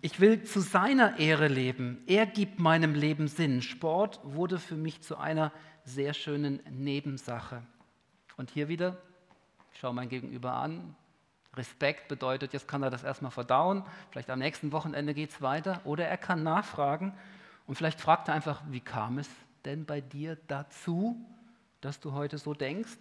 Ich 0.00 0.18
will 0.18 0.42
zu 0.42 0.60
seiner 0.60 1.18
Ehre 1.18 1.46
leben. 1.46 2.02
Er 2.06 2.26
gibt 2.26 2.58
meinem 2.58 2.94
Leben 2.94 3.28
Sinn. 3.28 3.62
Sport 3.62 4.18
wurde 4.24 4.58
für 4.58 4.76
mich 4.76 5.02
zu 5.02 5.18
einer 5.18 5.52
sehr 5.84 6.14
schönen 6.14 6.60
Nebensache. 6.70 7.62
Und 8.36 8.50
hier 8.50 8.68
wieder, 8.68 8.96
ich 9.80 9.82
schaue 9.82 9.94
mein 9.94 10.10
Gegenüber 10.10 10.52
an. 10.52 10.94
Respekt 11.54 12.08
bedeutet, 12.08 12.52
jetzt 12.52 12.68
kann 12.68 12.82
er 12.82 12.90
das 12.90 13.02
erstmal 13.02 13.30
verdauen. 13.30 13.82
Vielleicht 14.10 14.28
am 14.28 14.38
nächsten 14.38 14.72
Wochenende 14.72 15.14
geht 15.14 15.30
es 15.30 15.40
weiter. 15.40 15.80
Oder 15.84 16.06
er 16.06 16.18
kann 16.18 16.42
nachfragen. 16.42 17.14
Und 17.66 17.76
vielleicht 17.76 17.98
fragt 17.98 18.28
er 18.28 18.34
einfach, 18.34 18.60
wie 18.68 18.80
kam 18.80 19.16
es 19.16 19.30
denn 19.64 19.86
bei 19.86 20.02
dir 20.02 20.36
dazu, 20.48 21.16
dass 21.80 21.98
du 21.98 22.12
heute 22.12 22.36
so 22.36 22.52
denkst? 22.52 22.98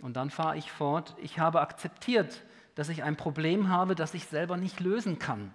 Und 0.00 0.16
dann 0.16 0.30
fahre 0.30 0.56
ich 0.56 0.72
fort. 0.72 1.14
Ich 1.18 1.38
habe 1.38 1.60
akzeptiert, 1.60 2.42
dass 2.74 2.88
ich 2.88 3.02
ein 3.02 3.18
Problem 3.18 3.68
habe, 3.68 3.94
das 3.94 4.14
ich 4.14 4.24
selber 4.24 4.56
nicht 4.56 4.80
lösen 4.80 5.18
kann. 5.18 5.52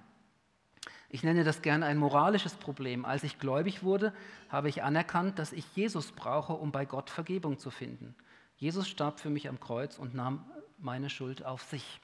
Ich 1.10 1.24
nenne 1.24 1.44
das 1.44 1.64
gerne 1.64 1.88
ein 1.88 1.98
moralisches 1.98 2.54
Problem. 2.54 3.06
Als 3.06 3.24
ich 3.24 3.40
gläubig 3.40 3.82
wurde, 3.82 4.14
habe 4.50 4.70
ich 4.70 4.84
anerkannt, 4.84 5.40
dass 5.40 5.52
ich 5.52 5.66
Jesus 5.76 6.12
brauche, 6.12 6.54
um 6.54 6.72
bei 6.72 6.86
Gott 6.86 7.10
Vergebung 7.10 7.58
zu 7.58 7.72
finden. 7.72 8.14
Jesus 8.58 8.88
starb 8.88 9.20
für 9.20 9.30
mich 9.30 9.50
am 9.50 9.60
Kreuz 9.60 9.98
und 9.98 10.14
nahm 10.14 10.46
meine 10.78 11.10
Schuld 11.10 11.44
auf 11.46 11.64
sich. 11.64 12.00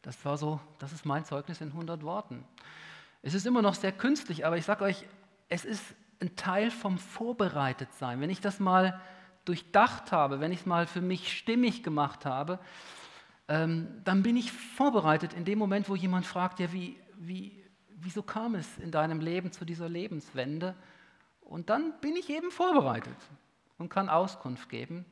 Das 0.00 0.24
war 0.24 0.36
so, 0.36 0.60
das 0.78 0.92
ist 0.92 1.04
mein 1.04 1.24
Zeugnis 1.24 1.60
in 1.60 1.68
100 1.68 2.02
Worten. 2.02 2.44
Es 3.22 3.34
ist 3.34 3.46
immer 3.46 3.62
noch 3.62 3.74
sehr 3.74 3.92
künstlich, 3.92 4.44
aber 4.46 4.56
ich 4.56 4.64
sage 4.64 4.84
euch, 4.84 5.06
es 5.48 5.64
ist 5.64 5.82
ein 6.20 6.34
Teil 6.34 6.70
vom 6.70 6.98
Vorbereitetsein. 6.98 8.20
Wenn 8.20 8.30
ich 8.30 8.40
das 8.40 8.58
mal 8.58 9.00
durchdacht 9.44 10.12
habe, 10.12 10.40
wenn 10.40 10.52
ich 10.52 10.60
es 10.60 10.66
mal 10.66 10.86
für 10.86 11.00
mich 11.00 11.36
stimmig 11.36 11.82
gemacht 11.82 12.24
habe, 12.24 12.58
ähm, 13.48 14.00
dann 14.04 14.22
bin 14.22 14.36
ich 14.36 14.50
vorbereitet 14.50 15.34
in 15.34 15.44
dem 15.44 15.58
Moment, 15.58 15.88
wo 15.88 15.96
jemand 15.96 16.26
fragt, 16.26 16.58
ja, 16.58 16.72
wie, 16.72 16.96
wie, 17.16 17.62
wieso 17.96 18.22
kam 18.22 18.54
es 18.54 18.78
in 18.78 18.90
deinem 18.90 19.20
Leben 19.20 19.52
zu 19.52 19.64
dieser 19.64 19.88
Lebenswende? 19.88 20.74
Und 21.42 21.70
dann 21.70 21.92
bin 22.00 22.16
ich 22.16 22.30
eben 22.30 22.50
vorbereitet 22.50 23.16
und 23.82 23.90
kann 23.90 24.08
Auskunft 24.08 24.68
geben. 24.70 25.04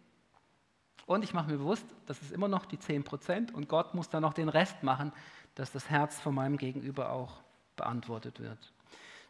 Und 1.07 1.25
ich 1.25 1.35
mache 1.35 1.51
mir 1.51 1.59
bewusst, 1.59 1.85
das 2.07 2.23
ist 2.23 2.33
immer 2.33 2.49
noch 2.49 2.65
die 2.65 2.79
10 2.79 3.05
Prozent 3.05 3.53
und 3.53 3.69
Gott 3.69 3.95
muss 3.95 4.09
dann 4.09 4.23
noch 4.23 4.33
den 4.33 4.49
Rest 4.49 4.83
machen, 4.83 5.13
dass 5.57 5.73
das 5.73 5.91
Herz 5.91 6.21
von 6.21 6.35
meinem 6.35 6.57
Gegenüber 6.57 7.11
auch 7.11 7.43
beantwortet 7.77 8.41
wird. 8.41 8.73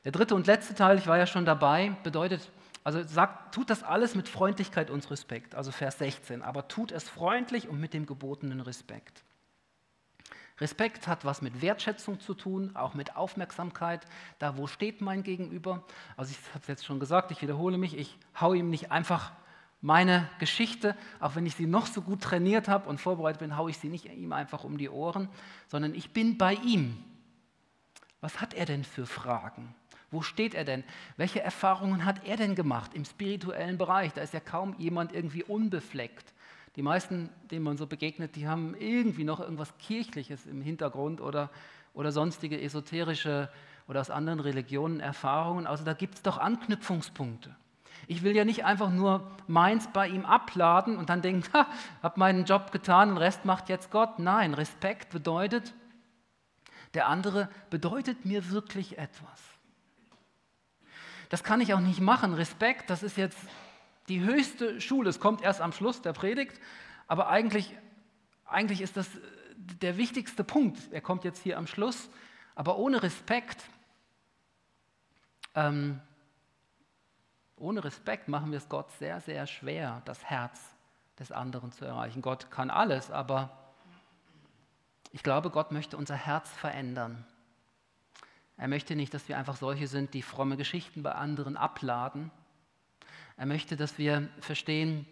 Der 0.05 0.13
dritte 0.13 0.35
und 0.35 0.47
letzte 0.47 0.75
Teil, 0.75 0.99
ich 0.99 1.07
war 1.07 1.19
ja 1.19 1.27
schon 1.27 1.45
dabei, 1.45 1.97
bedeutet, 2.03 2.51
also 2.85 3.03
sagt, 3.03 3.55
tut 3.55 3.71
das 3.71 3.83
alles 3.83 4.15
mit 4.15 4.29
Freundlichkeit 4.29 4.91
und 4.91 5.11
Respekt, 5.11 5.55
also 5.55 5.73
Vers 5.73 5.99
16, 5.99 6.43
aber 6.43 6.69
tut 6.69 6.93
es 6.93 7.09
freundlich 7.09 7.69
und 7.69 7.81
mit 7.81 7.95
dem 7.95 8.07
gebotenen 8.07 8.61
Respekt. 8.61 9.23
Respekt 10.61 11.09
hat 11.09 11.25
was 11.25 11.41
mit 11.41 11.63
Wertschätzung 11.63 12.21
zu 12.21 12.35
tun, 12.35 12.75
auch 12.75 12.95
mit 12.95 13.17
Aufmerksamkeit. 13.17 14.07
Da, 14.39 14.57
wo 14.57 14.67
steht 14.67 15.01
mein 15.01 15.23
Gegenüber? 15.23 15.85
Also 16.17 16.33
ich 16.33 16.49
habe 16.51 16.61
es 16.61 16.67
jetzt 16.69 16.85
schon 16.85 17.01
gesagt, 17.01 17.31
ich 17.31 17.41
wiederhole 17.41 17.79
mich, 17.79 17.97
ich 17.97 18.19
haue 18.39 18.59
ihm 18.59 18.69
nicht 18.69 18.93
einfach 18.93 19.33
meine 19.81 20.29
Geschichte, 20.39 20.95
auch 21.21 21.37
wenn 21.37 21.47
ich 21.47 21.55
sie 21.55 21.67
noch 21.67 21.87
so 21.87 22.03
gut 22.03 22.21
trainiert 22.21 22.69
habe 22.69 22.89
und 22.89 23.01
vorbereitet 23.01 23.41
bin, 23.41 23.57
haue 23.57 23.71
ich 23.71 23.79
sie 23.79 23.89
nicht 23.89 24.05
ihm 24.05 24.33
einfach 24.33 24.65
um 24.65 24.77
die 24.77 24.91
Ohren, 24.91 25.29
sondern 25.69 25.95
ich 25.95 26.13
bin 26.13 26.37
bei 26.37 26.55
ihm. 26.55 27.03
Was 28.21 28.43
hat 28.43 28.53
er 28.53 28.67
denn 28.67 28.85
für 28.85 29.07
Fragen? 29.07 29.75
Wo 30.11 30.23
steht 30.23 30.55
er 30.55 30.65
denn? 30.65 30.85
Welche 31.17 31.41
Erfahrungen 31.41 32.05
hat 32.05 32.27
er 32.27 32.37
denn 32.37 32.55
gemacht 32.55 32.93
im 32.95 33.05
spirituellen 33.05 33.79
Bereich? 33.79 34.13
Da 34.13 34.21
ist 34.21 34.35
ja 34.35 34.41
kaum 34.41 34.75
jemand 34.77 35.13
irgendwie 35.13 35.45
unbefleckt. 35.45 36.35
Die 36.77 36.83
meisten, 36.83 37.31
denen 37.51 37.65
man 37.65 37.77
so 37.77 37.87
begegnet, 37.87 38.37
die 38.37 38.47
haben 38.47 38.75
irgendwie 38.77 39.25
noch 39.25 39.41
irgendwas 39.41 39.77
Kirchliches 39.79 40.47
im 40.47 40.63
Hintergrund 40.63 41.21
oder, 41.21 41.51
oder 41.95 42.13
sonstige 42.13 42.61
esoterische 42.61 43.51
oder 43.89 44.01
aus 44.01 44.11
anderen 44.11 44.39
Religionen 44.39 45.01
Erfahrungen. 45.01 45.67
Also 45.67 45.85
da 45.85 45.95
gibt 45.95 46.15
es 46.17 46.23
doch 46.23 46.39
Anknüpfungspunkte. 46.39 47.57
Ich 48.07 48.23
will 48.23 48.35
ja 48.35 48.45
nicht 48.45 48.65
einfach 48.65 48.91
nur 48.91 49.29
meins 49.47 49.89
bei 49.93 50.09
ihm 50.09 50.25
abladen 50.25 50.97
und 50.97 51.11
dann 51.11 51.23
denken, 51.23 51.45
ha, 51.53 51.67
hab 52.03 52.17
meinen 52.17 52.45
Job 52.45 52.71
getan, 52.71 53.11
den 53.11 53.19
Rest 53.19 53.45
macht 53.45 53.69
jetzt 53.69 53.91
Gott. 53.91 54.19
Nein, 54.19 54.55
Respekt 54.55 55.11
bedeutet, 55.11 55.75
der 56.95 57.09
andere 57.09 57.49
bedeutet 57.69 58.25
mir 58.25 58.51
wirklich 58.51 58.99
etwas. 58.99 59.41
Das 61.29 61.45
kann 61.45 61.61
ich 61.61 61.75
auch 61.75 61.81
nicht 61.81 62.01
machen. 62.01 62.35
Respekt, 62.35 62.91
das 62.91 63.03
ist 63.03 63.17
jetzt 63.17 63.39
die 64.11 64.21
höchste 64.21 64.81
Schule. 64.81 65.09
Es 65.09 65.21
kommt 65.21 65.41
erst 65.41 65.61
am 65.61 65.73
Schluss 65.73 66.03
der 66.03 66.13
Predigt, 66.13 66.61
aber 67.07 67.29
eigentlich, 67.29 67.75
eigentlich 68.45 68.81
ist 68.81 68.97
das 68.97 69.09
der 69.57 69.97
wichtigste 69.97 70.45
Punkt. 70.45 70.79
Er 70.93 71.01
kommt 71.01 71.25
jetzt 71.25 71.43
hier 71.43 71.57
am 71.57 71.67
Schluss. 71.67 72.11
Aber 72.55 72.77
ohne 72.77 73.03
Respekt, 73.03 73.65
ähm, 75.55 76.01
ohne 77.57 77.85
Respekt 77.85 78.29
machen 78.29 78.51
wir 78.51 78.59
es 78.59 78.69
Gott 78.69 78.91
sehr, 78.99 79.21
sehr 79.21 79.47
schwer, 79.47 80.03
das 80.05 80.25
Herz 80.25 80.61
des 81.19 81.31
anderen 81.33 81.73
zu 81.73 81.85
erreichen. 81.85 82.21
Gott 82.21 82.51
kann 82.51 82.71
alles, 82.71 83.11
aber 83.11 83.57
ich 85.13 85.23
glaube, 85.23 85.51
Gott 85.51 85.71
möchte 85.71 85.97
unser 85.97 86.17
Herz 86.17 86.51
verändern. 86.51 87.25
Er 88.57 88.69
möchte 88.69 88.97
nicht, 88.97 89.15
dass 89.15 89.29
wir 89.29 89.39
einfach 89.39 89.57
solche 89.57 89.87
sind, 89.87 90.15
die 90.15 90.23
fromme 90.23 90.57
Geschichten 90.57 91.03
bei 91.03 91.13
anderen 91.13 91.57
abladen, 91.57 92.31
er 93.41 93.47
möchte, 93.47 93.75
dass 93.75 93.97
wir 93.97 94.29
verstehen, 94.41 95.07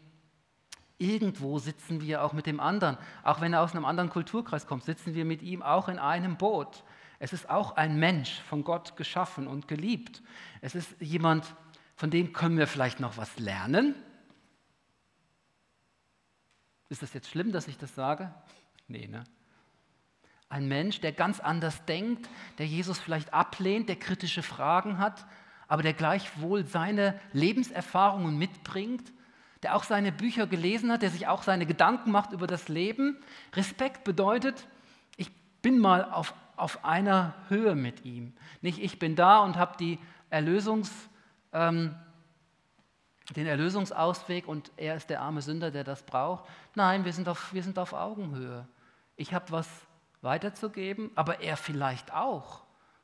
irgendwo 0.99 1.59
sitzen 1.59 2.03
wir 2.03 2.23
auch 2.23 2.35
mit 2.35 2.45
dem 2.45 2.61
anderen. 2.61 2.99
Auch 3.25 3.41
wenn 3.41 3.55
er 3.55 3.63
aus 3.63 3.73
einem 3.73 3.87
anderen 3.87 4.11
Kulturkreis 4.11 4.67
kommt, 4.67 4.85
sitzen 4.85 5.15
wir 5.15 5.25
mit 5.25 5.41
ihm 5.41 5.63
auch 5.63 5.89
in 5.89 5.99
einem 5.99 6.37
Boot. 6.37 6.85
Es 7.21 7.33
ist 7.33 7.49
auch 7.49 7.77
ein 7.77 7.99
Mensch 7.99 8.43
von 8.43 8.65
Gott 8.65 8.99
geschaffen 8.99 9.47
und 9.47 9.67
geliebt. 9.67 10.23
Es 10.61 10.75
ist 10.75 10.95
jemand, 11.01 11.57
von 11.97 12.11
dem 12.11 12.35
können 12.35 12.59
wir 12.59 12.67
vielleicht 12.67 13.01
noch 13.01 13.17
was 13.17 13.39
lernen. 13.39 13.95
Ist 16.91 17.01
das 17.01 17.15
jetzt 17.15 17.31
schlimm, 17.31 17.51
dass 17.51 17.67
ich 17.67 17.79
das 17.79 17.95
sage? 17.95 18.35
Nee, 18.91 19.07
ne? 19.07 19.25
Ein 20.51 20.69
Mensch, 20.69 21.01
der 21.01 21.13
ganz 21.13 21.41
anders 21.41 21.83
denkt, 21.87 22.29
der 22.59 22.67
Jesus 22.67 22.99
vielleicht 22.99 23.33
ablehnt, 23.33 23.89
der 23.89 23.97
kritische 23.97 24.43
Fragen 24.43 24.99
hat, 24.99 25.27
aber 25.69 25.83
der 25.83 25.93
gleichwohl 25.93 26.67
seine 26.67 27.19
Lebenserfahrungen 27.33 28.37
mitbringt, 28.37 29.13
der 29.63 29.77
auch 29.77 29.85
seine 29.85 30.13
Bücher 30.13 30.47
gelesen 30.47 30.91
hat, 30.91 31.03
der 31.03 31.11
sich 31.11 31.27
auch 31.27 31.43
seine 31.43 31.67
Gedanken 31.67 32.11
macht 32.11 32.33
über 32.33 32.47
das 32.47 32.69
Leben. 32.69 33.19
Respekt 33.55 34.05
bedeutet, 34.05 34.67
ich 35.17 35.31
bin 35.61 35.79
mal 35.79 36.05
auf, 36.05 36.35
auf 36.57 36.85
einer 36.85 37.35
Höhe 37.49 37.75
mit 37.75 38.05
ihm. 38.05 38.33
Nicht 38.63 38.79
ich 38.79 38.99
bin 38.99 39.15
da 39.15 39.41
und 39.41 39.57
habe 39.57 39.77
die 39.79 39.99
Erlösungs, 40.31 40.91
ähm, 41.53 41.95
den 43.37 43.47
Erlösungsausweg 43.47 44.49
und 44.49 44.71
er 44.77 44.95
ist 44.95 45.11
der 45.11 45.21
arme 45.21 45.43
Sünder, 45.43 45.71
der 45.71 45.85
das 45.85 46.03
braucht. 46.03 46.49
Nein, 46.75 47.05
wir 47.05 47.13
sind 47.13 47.29
auf, 47.29 47.53
wir 47.53 47.63
sind 47.63 47.79
auf 47.79 47.93
Augenhöhe. 47.93 48.67
Ich 49.17 49.35
habe 49.35 49.51
was 49.51 49.69
weiterzugeben, 50.23 51.11
aber 51.15 51.41
er 51.41 51.57
vielleicht 51.57 52.15
auch. 52.15 52.63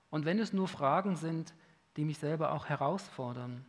Und 0.09 0.25
wenn 0.25 0.39
es 0.39 0.53
nur 0.53 0.69
Fragen 0.69 1.17
sind, 1.17 1.53
die 1.97 2.05
mich 2.05 2.19
selber 2.19 2.53
auch 2.53 2.67
herausfordern. 2.67 3.65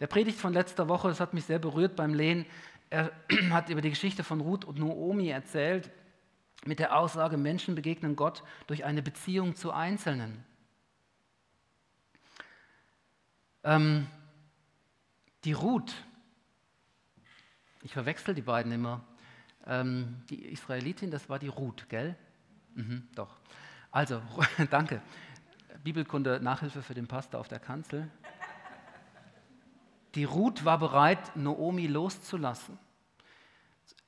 Der 0.00 0.06
Predigt 0.06 0.38
von 0.38 0.52
letzter 0.52 0.88
Woche, 0.88 1.08
das 1.08 1.20
hat 1.20 1.34
mich 1.34 1.44
sehr 1.44 1.58
berührt 1.58 1.96
beim 1.96 2.14
Lehen, 2.14 2.46
er 2.90 3.12
hat 3.50 3.68
über 3.68 3.80
die 3.80 3.90
Geschichte 3.90 4.24
von 4.24 4.40
Ruth 4.40 4.64
und 4.64 4.78
Noomi 4.78 5.28
erzählt, 5.28 5.90
mit 6.64 6.78
der 6.78 6.96
Aussage, 6.96 7.36
Menschen 7.36 7.74
begegnen 7.74 8.16
Gott 8.16 8.42
durch 8.66 8.84
eine 8.84 9.02
Beziehung 9.02 9.54
zu 9.54 9.72
Einzelnen. 9.72 10.44
Ähm, 13.62 14.06
die 15.44 15.52
Ruth, 15.52 15.94
ich 17.82 17.92
verwechsel 17.92 18.34
die 18.34 18.42
beiden 18.42 18.72
immer, 18.72 19.04
ähm, 19.66 20.22
die 20.30 20.46
Israelitin, 20.46 21.10
das 21.10 21.28
war 21.28 21.38
die 21.38 21.48
Ruth, 21.48 21.88
gell? 21.88 22.16
Mhm, 22.74 23.08
doch. 23.14 23.36
Also, 23.90 24.22
danke. 24.70 25.02
Bibelkunde 25.84 26.40
Nachhilfe 26.40 26.80
für 26.80 26.94
den 26.94 27.06
Pastor 27.06 27.38
auf 27.38 27.48
der 27.48 27.60
Kanzel. 27.60 28.08
Die 30.14 30.24
Ruth 30.24 30.64
war 30.64 30.78
bereit, 30.78 31.36
Noomi 31.36 31.86
loszulassen. 31.86 32.78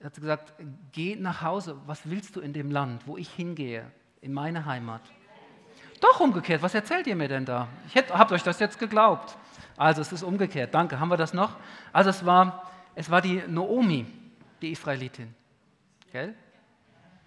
Er 0.01 0.07
hat 0.07 0.14
gesagt, 0.14 0.55
geh 0.93 1.16
nach 1.16 1.43
Hause, 1.43 1.77
was 1.87 2.09
willst 2.09 2.35
du 2.35 2.41
in 2.41 2.55
dem 2.55 2.70
Land, 2.70 3.07
wo 3.07 3.18
ich 3.18 3.29
hingehe, 3.29 3.91
in 4.22 4.33
meine 4.33 4.64
Heimat? 4.64 5.03
Doch 6.01 6.20
umgekehrt, 6.20 6.62
was 6.62 6.74
erzählt 6.74 7.07
ihr 7.07 7.16
mir 7.16 7.29
denn 7.29 7.45
da? 7.45 7.68
Ich 7.87 7.97
habt 7.97 8.33
euch 8.33 8.43
das 8.43 8.59
jetzt 8.59 8.79
geglaubt. 8.79 9.37
Also 9.77 10.01
es 10.01 10.12
ist 10.12 10.22
umgekehrt, 10.22 10.72
danke. 10.72 10.99
Haben 10.99 11.11
wir 11.11 11.16
das 11.18 11.35
noch? 11.35 11.57
Also 11.93 12.09
es 12.09 12.24
war, 12.24 12.70
es 12.95 13.11
war 13.11 13.20
die 13.20 13.43
Noomi, 13.47 14.07
die 14.62 14.72
Israelitin. 14.72 15.35
Gell? 16.11 16.35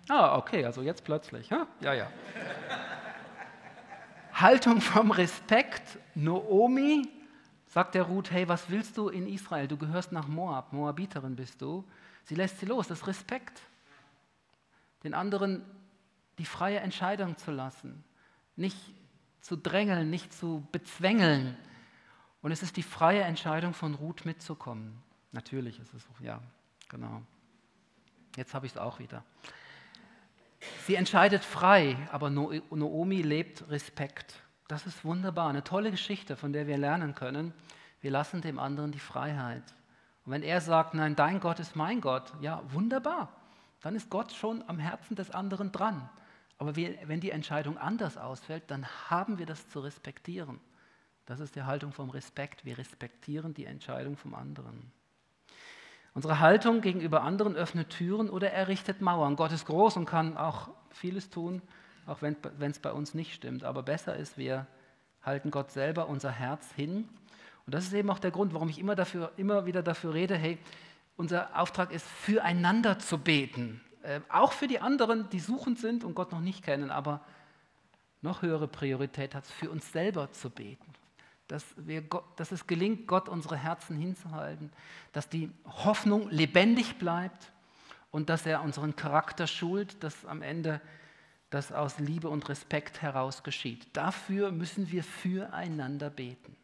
Ah, 0.08 0.38
okay, 0.38 0.66
also 0.66 0.82
jetzt 0.82 1.04
plötzlich. 1.04 1.50
Ja, 1.50 1.68
ja. 1.82 1.94
ja. 1.94 2.08
Haltung 4.42 4.82
vom 4.82 5.12
Respekt. 5.12 6.00
Noomi 6.16 7.08
sagt 7.68 7.96
der 7.96 8.04
Ruth, 8.04 8.32
hey, 8.32 8.48
was 8.48 8.70
willst 8.70 8.98
du 8.98 9.10
in 9.10 9.28
Israel? 9.28 9.68
Du 9.68 9.78
gehörst 9.78 10.12
nach 10.12 10.28
Moab, 10.28 10.74
Moabiterin 10.74 11.36
bist 11.36 11.62
du. 11.62 11.86
Sie 12.24 12.36
lässt 12.36 12.60
sie 12.60 12.66
los, 12.66 12.88
das 12.88 13.00
ist 13.00 13.08
Respekt. 13.08 13.62
Den 15.04 15.14
anderen 15.14 15.64
die 16.40 16.46
freie 16.46 16.80
Entscheidung 16.80 17.38
zu 17.38 17.52
lassen, 17.52 18.04
nicht 18.56 18.78
zu 19.42 19.58
drängeln, 19.58 20.10
nicht 20.10 20.34
zu 20.34 20.66
bezwängeln. 20.72 21.58
Und 22.42 22.52
es 22.52 22.64
ist 22.64 22.78
die 22.78 22.84
freie 22.84 23.24
Entscheidung 23.24 23.74
von 23.74 23.94
Ruth 23.94 24.26
mitzukommen. 24.26 25.02
Natürlich 25.32 25.80
ist 25.80 25.94
es 25.94 26.04
so, 26.04 26.10
ja, 26.24 26.42
genau. 26.88 27.22
Jetzt 28.38 28.54
habe 28.54 28.66
ich 28.66 28.72
es 28.72 28.78
auch 28.78 29.00
wieder. 29.00 29.24
Sie 30.90 30.96
entscheidet 30.96 31.46
frei, 31.46 31.96
aber 32.12 32.32
Noomi 32.32 33.22
lebt 33.22 33.70
Respekt. 33.70 34.42
Das 34.68 34.88
ist 34.88 35.06
wunderbar, 35.06 35.48
eine 35.48 35.64
tolle 35.64 35.92
Geschichte, 35.92 36.36
von 36.36 36.52
der 36.52 36.66
wir 36.66 36.80
lernen 36.80 37.14
können. 37.14 37.54
Wir 38.02 38.10
lassen 38.10 38.42
dem 38.42 38.58
anderen 38.58 38.92
die 38.92 38.98
Freiheit. 38.98 39.62
Und 40.26 40.32
wenn 40.32 40.42
er 40.42 40.62
sagt, 40.62 40.96
nein, 40.96 41.16
dein 41.16 41.42
Gott 41.42 41.60
ist 41.60 41.76
mein 41.76 42.02
Gott, 42.02 42.34
ja, 42.42 42.64
wunderbar, 42.70 43.30
dann 43.82 43.96
ist 43.96 44.10
Gott 44.10 44.32
schon 44.32 44.64
am 44.68 44.80
Herzen 44.80 45.16
des 45.16 45.30
anderen 45.30 45.72
dran. 45.72 46.10
Aber 46.58 46.76
wenn 46.76 47.20
die 47.20 47.30
Entscheidung 47.30 47.78
anders 47.78 48.18
ausfällt, 48.18 48.64
dann 48.66 48.88
haben 49.12 49.38
wir 49.38 49.46
das 49.46 49.70
zu 49.70 49.82
respektieren. 49.82 50.60
Das 51.28 51.40
ist 51.40 51.56
die 51.56 51.62
Haltung 51.62 51.94
vom 51.94 52.10
Respekt. 52.10 52.66
Wir 52.66 52.80
respektieren 52.80 53.54
die 53.54 53.66
Entscheidung 53.66 54.18
vom 54.18 54.34
anderen. 54.34 54.92
Unsere 56.20 56.42
Haltung 56.42 56.82
gegenüber 56.82 57.22
anderen 57.22 57.56
öffnet 57.56 57.92
Türen 57.92 58.30
oder 58.30 58.52
errichtet 58.52 59.00
Mauern. 59.00 59.38
Gott 59.38 59.54
ist 59.54 59.66
groß 59.68 59.96
und 59.96 60.06
kann 60.06 60.36
auch 60.36 60.68
vieles 60.90 61.30
tun, 61.30 61.62
auch 62.06 62.22
wenn 62.22 62.36
es 62.60 62.80
bei 62.80 62.92
uns 62.92 63.14
nicht 63.14 63.34
stimmt. 63.34 63.64
Aber 63.64 63.84
besser 63.84 64.18
ist, 64.18 64.38
wir 64.38 64.68
halten 65.24 65.50
Gott 65.50 65.72
selber 65.72 66.10
unser 66.10 66.30
Herz 66.30 66.74
hin. 66.74 67.08
Und 67.66 67.74
das 67.74 67.86
ist 67.86 67.94
eben 67.94 68.10
auch 68.10 68.20
der 68.20 68.32
Grund, 68.32 68.54
warum 68.54 68.68
ich 68.68 68.80
immer, 68.80 68.96
dafür, 68.96 69.32
immer 69.38 69.66
wieder 69.66 69.82
dafür 69.82 70.14
rede, 70.14 70.36
hey, 70.36 70.58
unser 71.16 71.58
Auftrag 71.58 71.94
ist, 71.94 72.06
füreinander 72.06 73.00
zu 73.00 73.18
beten. 73.18 73.80
Äh, 74.04 74.20
auch 74.28 74.52
für 74.52 74.68
die 74.68 74.82
anderen, 74.82 75.30
die 75.30 75.40
suchend 75.40 75.80
sind 75.80 76.04
und 76.04 76.16
Gott 76.16 76.34
noch 76.34 76.42
nicht 76.42 76.66
kennen. 76.66 76.92
Aber 76.92 77.22
noch 78.22 78.42
höhere 78.42 78.68
Priorität 78.68 79.36
hat, 79.36 79.46
für 79.46 79.70
uns 79.70 79.90
selber 79.94 80.30
zu 80.34 80.50
beten. 80.50 80.94
Dass, 81.50 81.66
wir, 81.76 82.04
dass 82.38 82.54
es 82.54 82.66
gelingt, 82.68 83.08
Gott 83.08 83.28
unsere 83.28 83.58
Herzen 83.58 83.98
hinzuhalten, 83.98 84.72
dass 85.12 85.28
die 85.28 85.52
Hoffnung 85.66 86.30
lebendig 86.30 86.98
bleibt 86.98 87.52
und 88.12 88.30
dass 88.30 88.46
er 88.46 88.62
unseren 88.62 88.96
Charakter 88.96 89.48
schult, 89.48 90.02
dass 90.04 90.26
am 90.26 90.42
Ende 90.42 90.80
das 91.50 91.72
aus 91.72 92.00
Liebe 92.00 92.30
und 92.30 92.48
Respekt 92.48 93.02
heraus 93.02 93.44
geschieht. 93.44 93.88
Dafür 93.94 94.52
müssen 94.52 94.92
wir 94.92 95.04
füreinander 95.04 96.10
beten. 96.10 96.56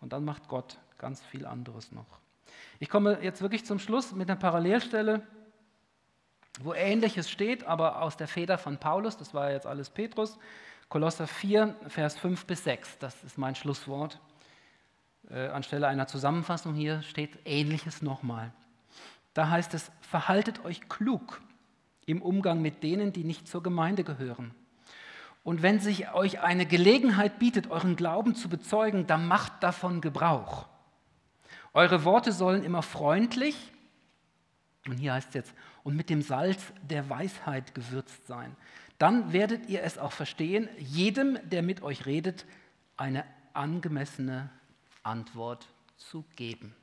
Und 0.00 0.12
dann 0.12 0.24
macht 0.24 0.48
Gott 0.48 0.78
ganz 0.98 1.22
viel 1.22 1.46
anderes 1.46 1.92
noch. 1.92 2.18
Ich 2.80 2.88
komme 2.88 3.22
jetzt 3.22 3.42
wirklich 3.42 3.64
zum 3.64 3.78
Schluss 3.78 4.12
mit 4.12 4.28
einer 4.28 4.38
Parallelstelle, 4.38 5.26
wo 6.60 6.74
Ähnliches 6.74 7.30
steht, 7.30 7.64
aber 7.64 8.02
aus 8.02 8.16
der 8.16 8.26
Feder 8.26 8.58
von 8.58 8.78
Paulus, 8.78 9.16
das 9.16 9.32
war 9.34 9.52
jetzt 9.52 9.66
alles 9.66 9.90
Petrus, 9.90 10.38
Kolosser 10.88 11.26
4, 11.26 11.74
Vers 11.88 12.16
5 12.16 12.46
bis 12.46 12.64
6, 12.64 12.98
das 12.98 13.22
ist 13.22 13.36
mein 13.36 13.54
Schlusswort. 13.54 14.18
Äh, 15.28 15.48
anstelle 15.48 15.86
einer 15.86 16.06
Zusammenfassung 16.06 16.74
hier 16.74 17.02
steht 17.02 17.38
Ähnliches 17.44 18.00
nochmal. 18.00 18.52
Da 19.34 19.50
heißt 19.50 19.74
es, 19.74 19.90
verhaltet 20.00 20.64
euch 20.64 20.88
klug 20.88 21.42
im 22.06 22.22
Umgang 22.22 22.62
mit 22.62 22.82
denen, 22.82 23.12
die 23.12 23.24
nicht 23.24 23.48
zur 23.48 23.62
Gemeinde 23.62 24.02
gehören. 24.02 24.54
Und 25.44 25.60
wenn 25.60 25.78
sich 25.78 26.10
euch 26.14 26.40
eine 26.40 26.64
Gelegenheit 26.64 27.38
bietet, 27.38 27.70
euren 27.70 27.94
Glauben 27.94 28.34
zu 28.34 28.48
bezeugen, 28.48 29.06
dann 29.06 29.26
macht 29.26 29.62
davon 29.62 30.00
Gebrauch. 30.00 30.68
Eure 31.74 32.04
Worte 32.04 32.32
sollen 32.32 32.64
immer 32.64 32.82
freundlich, 32.82 33.72
und 34.86 34.96
hier 34.96 35.12
heißt 35.12 35.28
es 35.28 35.34
jetzt, 35.34 35.54
und 35.84 35.96
mit 35.96 36.08
dem 36.08 36.22
Salz 36.22 36.72
der 36.82 37.10
Weisheit 37.10 37.74
gewürzt 37.74 38.26
sein. 38.26 38.56
Dann 38.98 39.32
werdet 39.32 39.68
ihr 39.68 39.82
es 39.82 39.96
auch 39.96 40.12
verstehen, 40.12 40.68
jedem, 40.78 41.38
der 41.48 41.62
mit 41.62 41.82
euch 41.82 42.04
redet, 42.06 42.46
eine 42.96 43.24
angemessene 43.54 44.50
Antwort 45.04 45.68
zu 45.96 46.24
geben. 46.36 46.74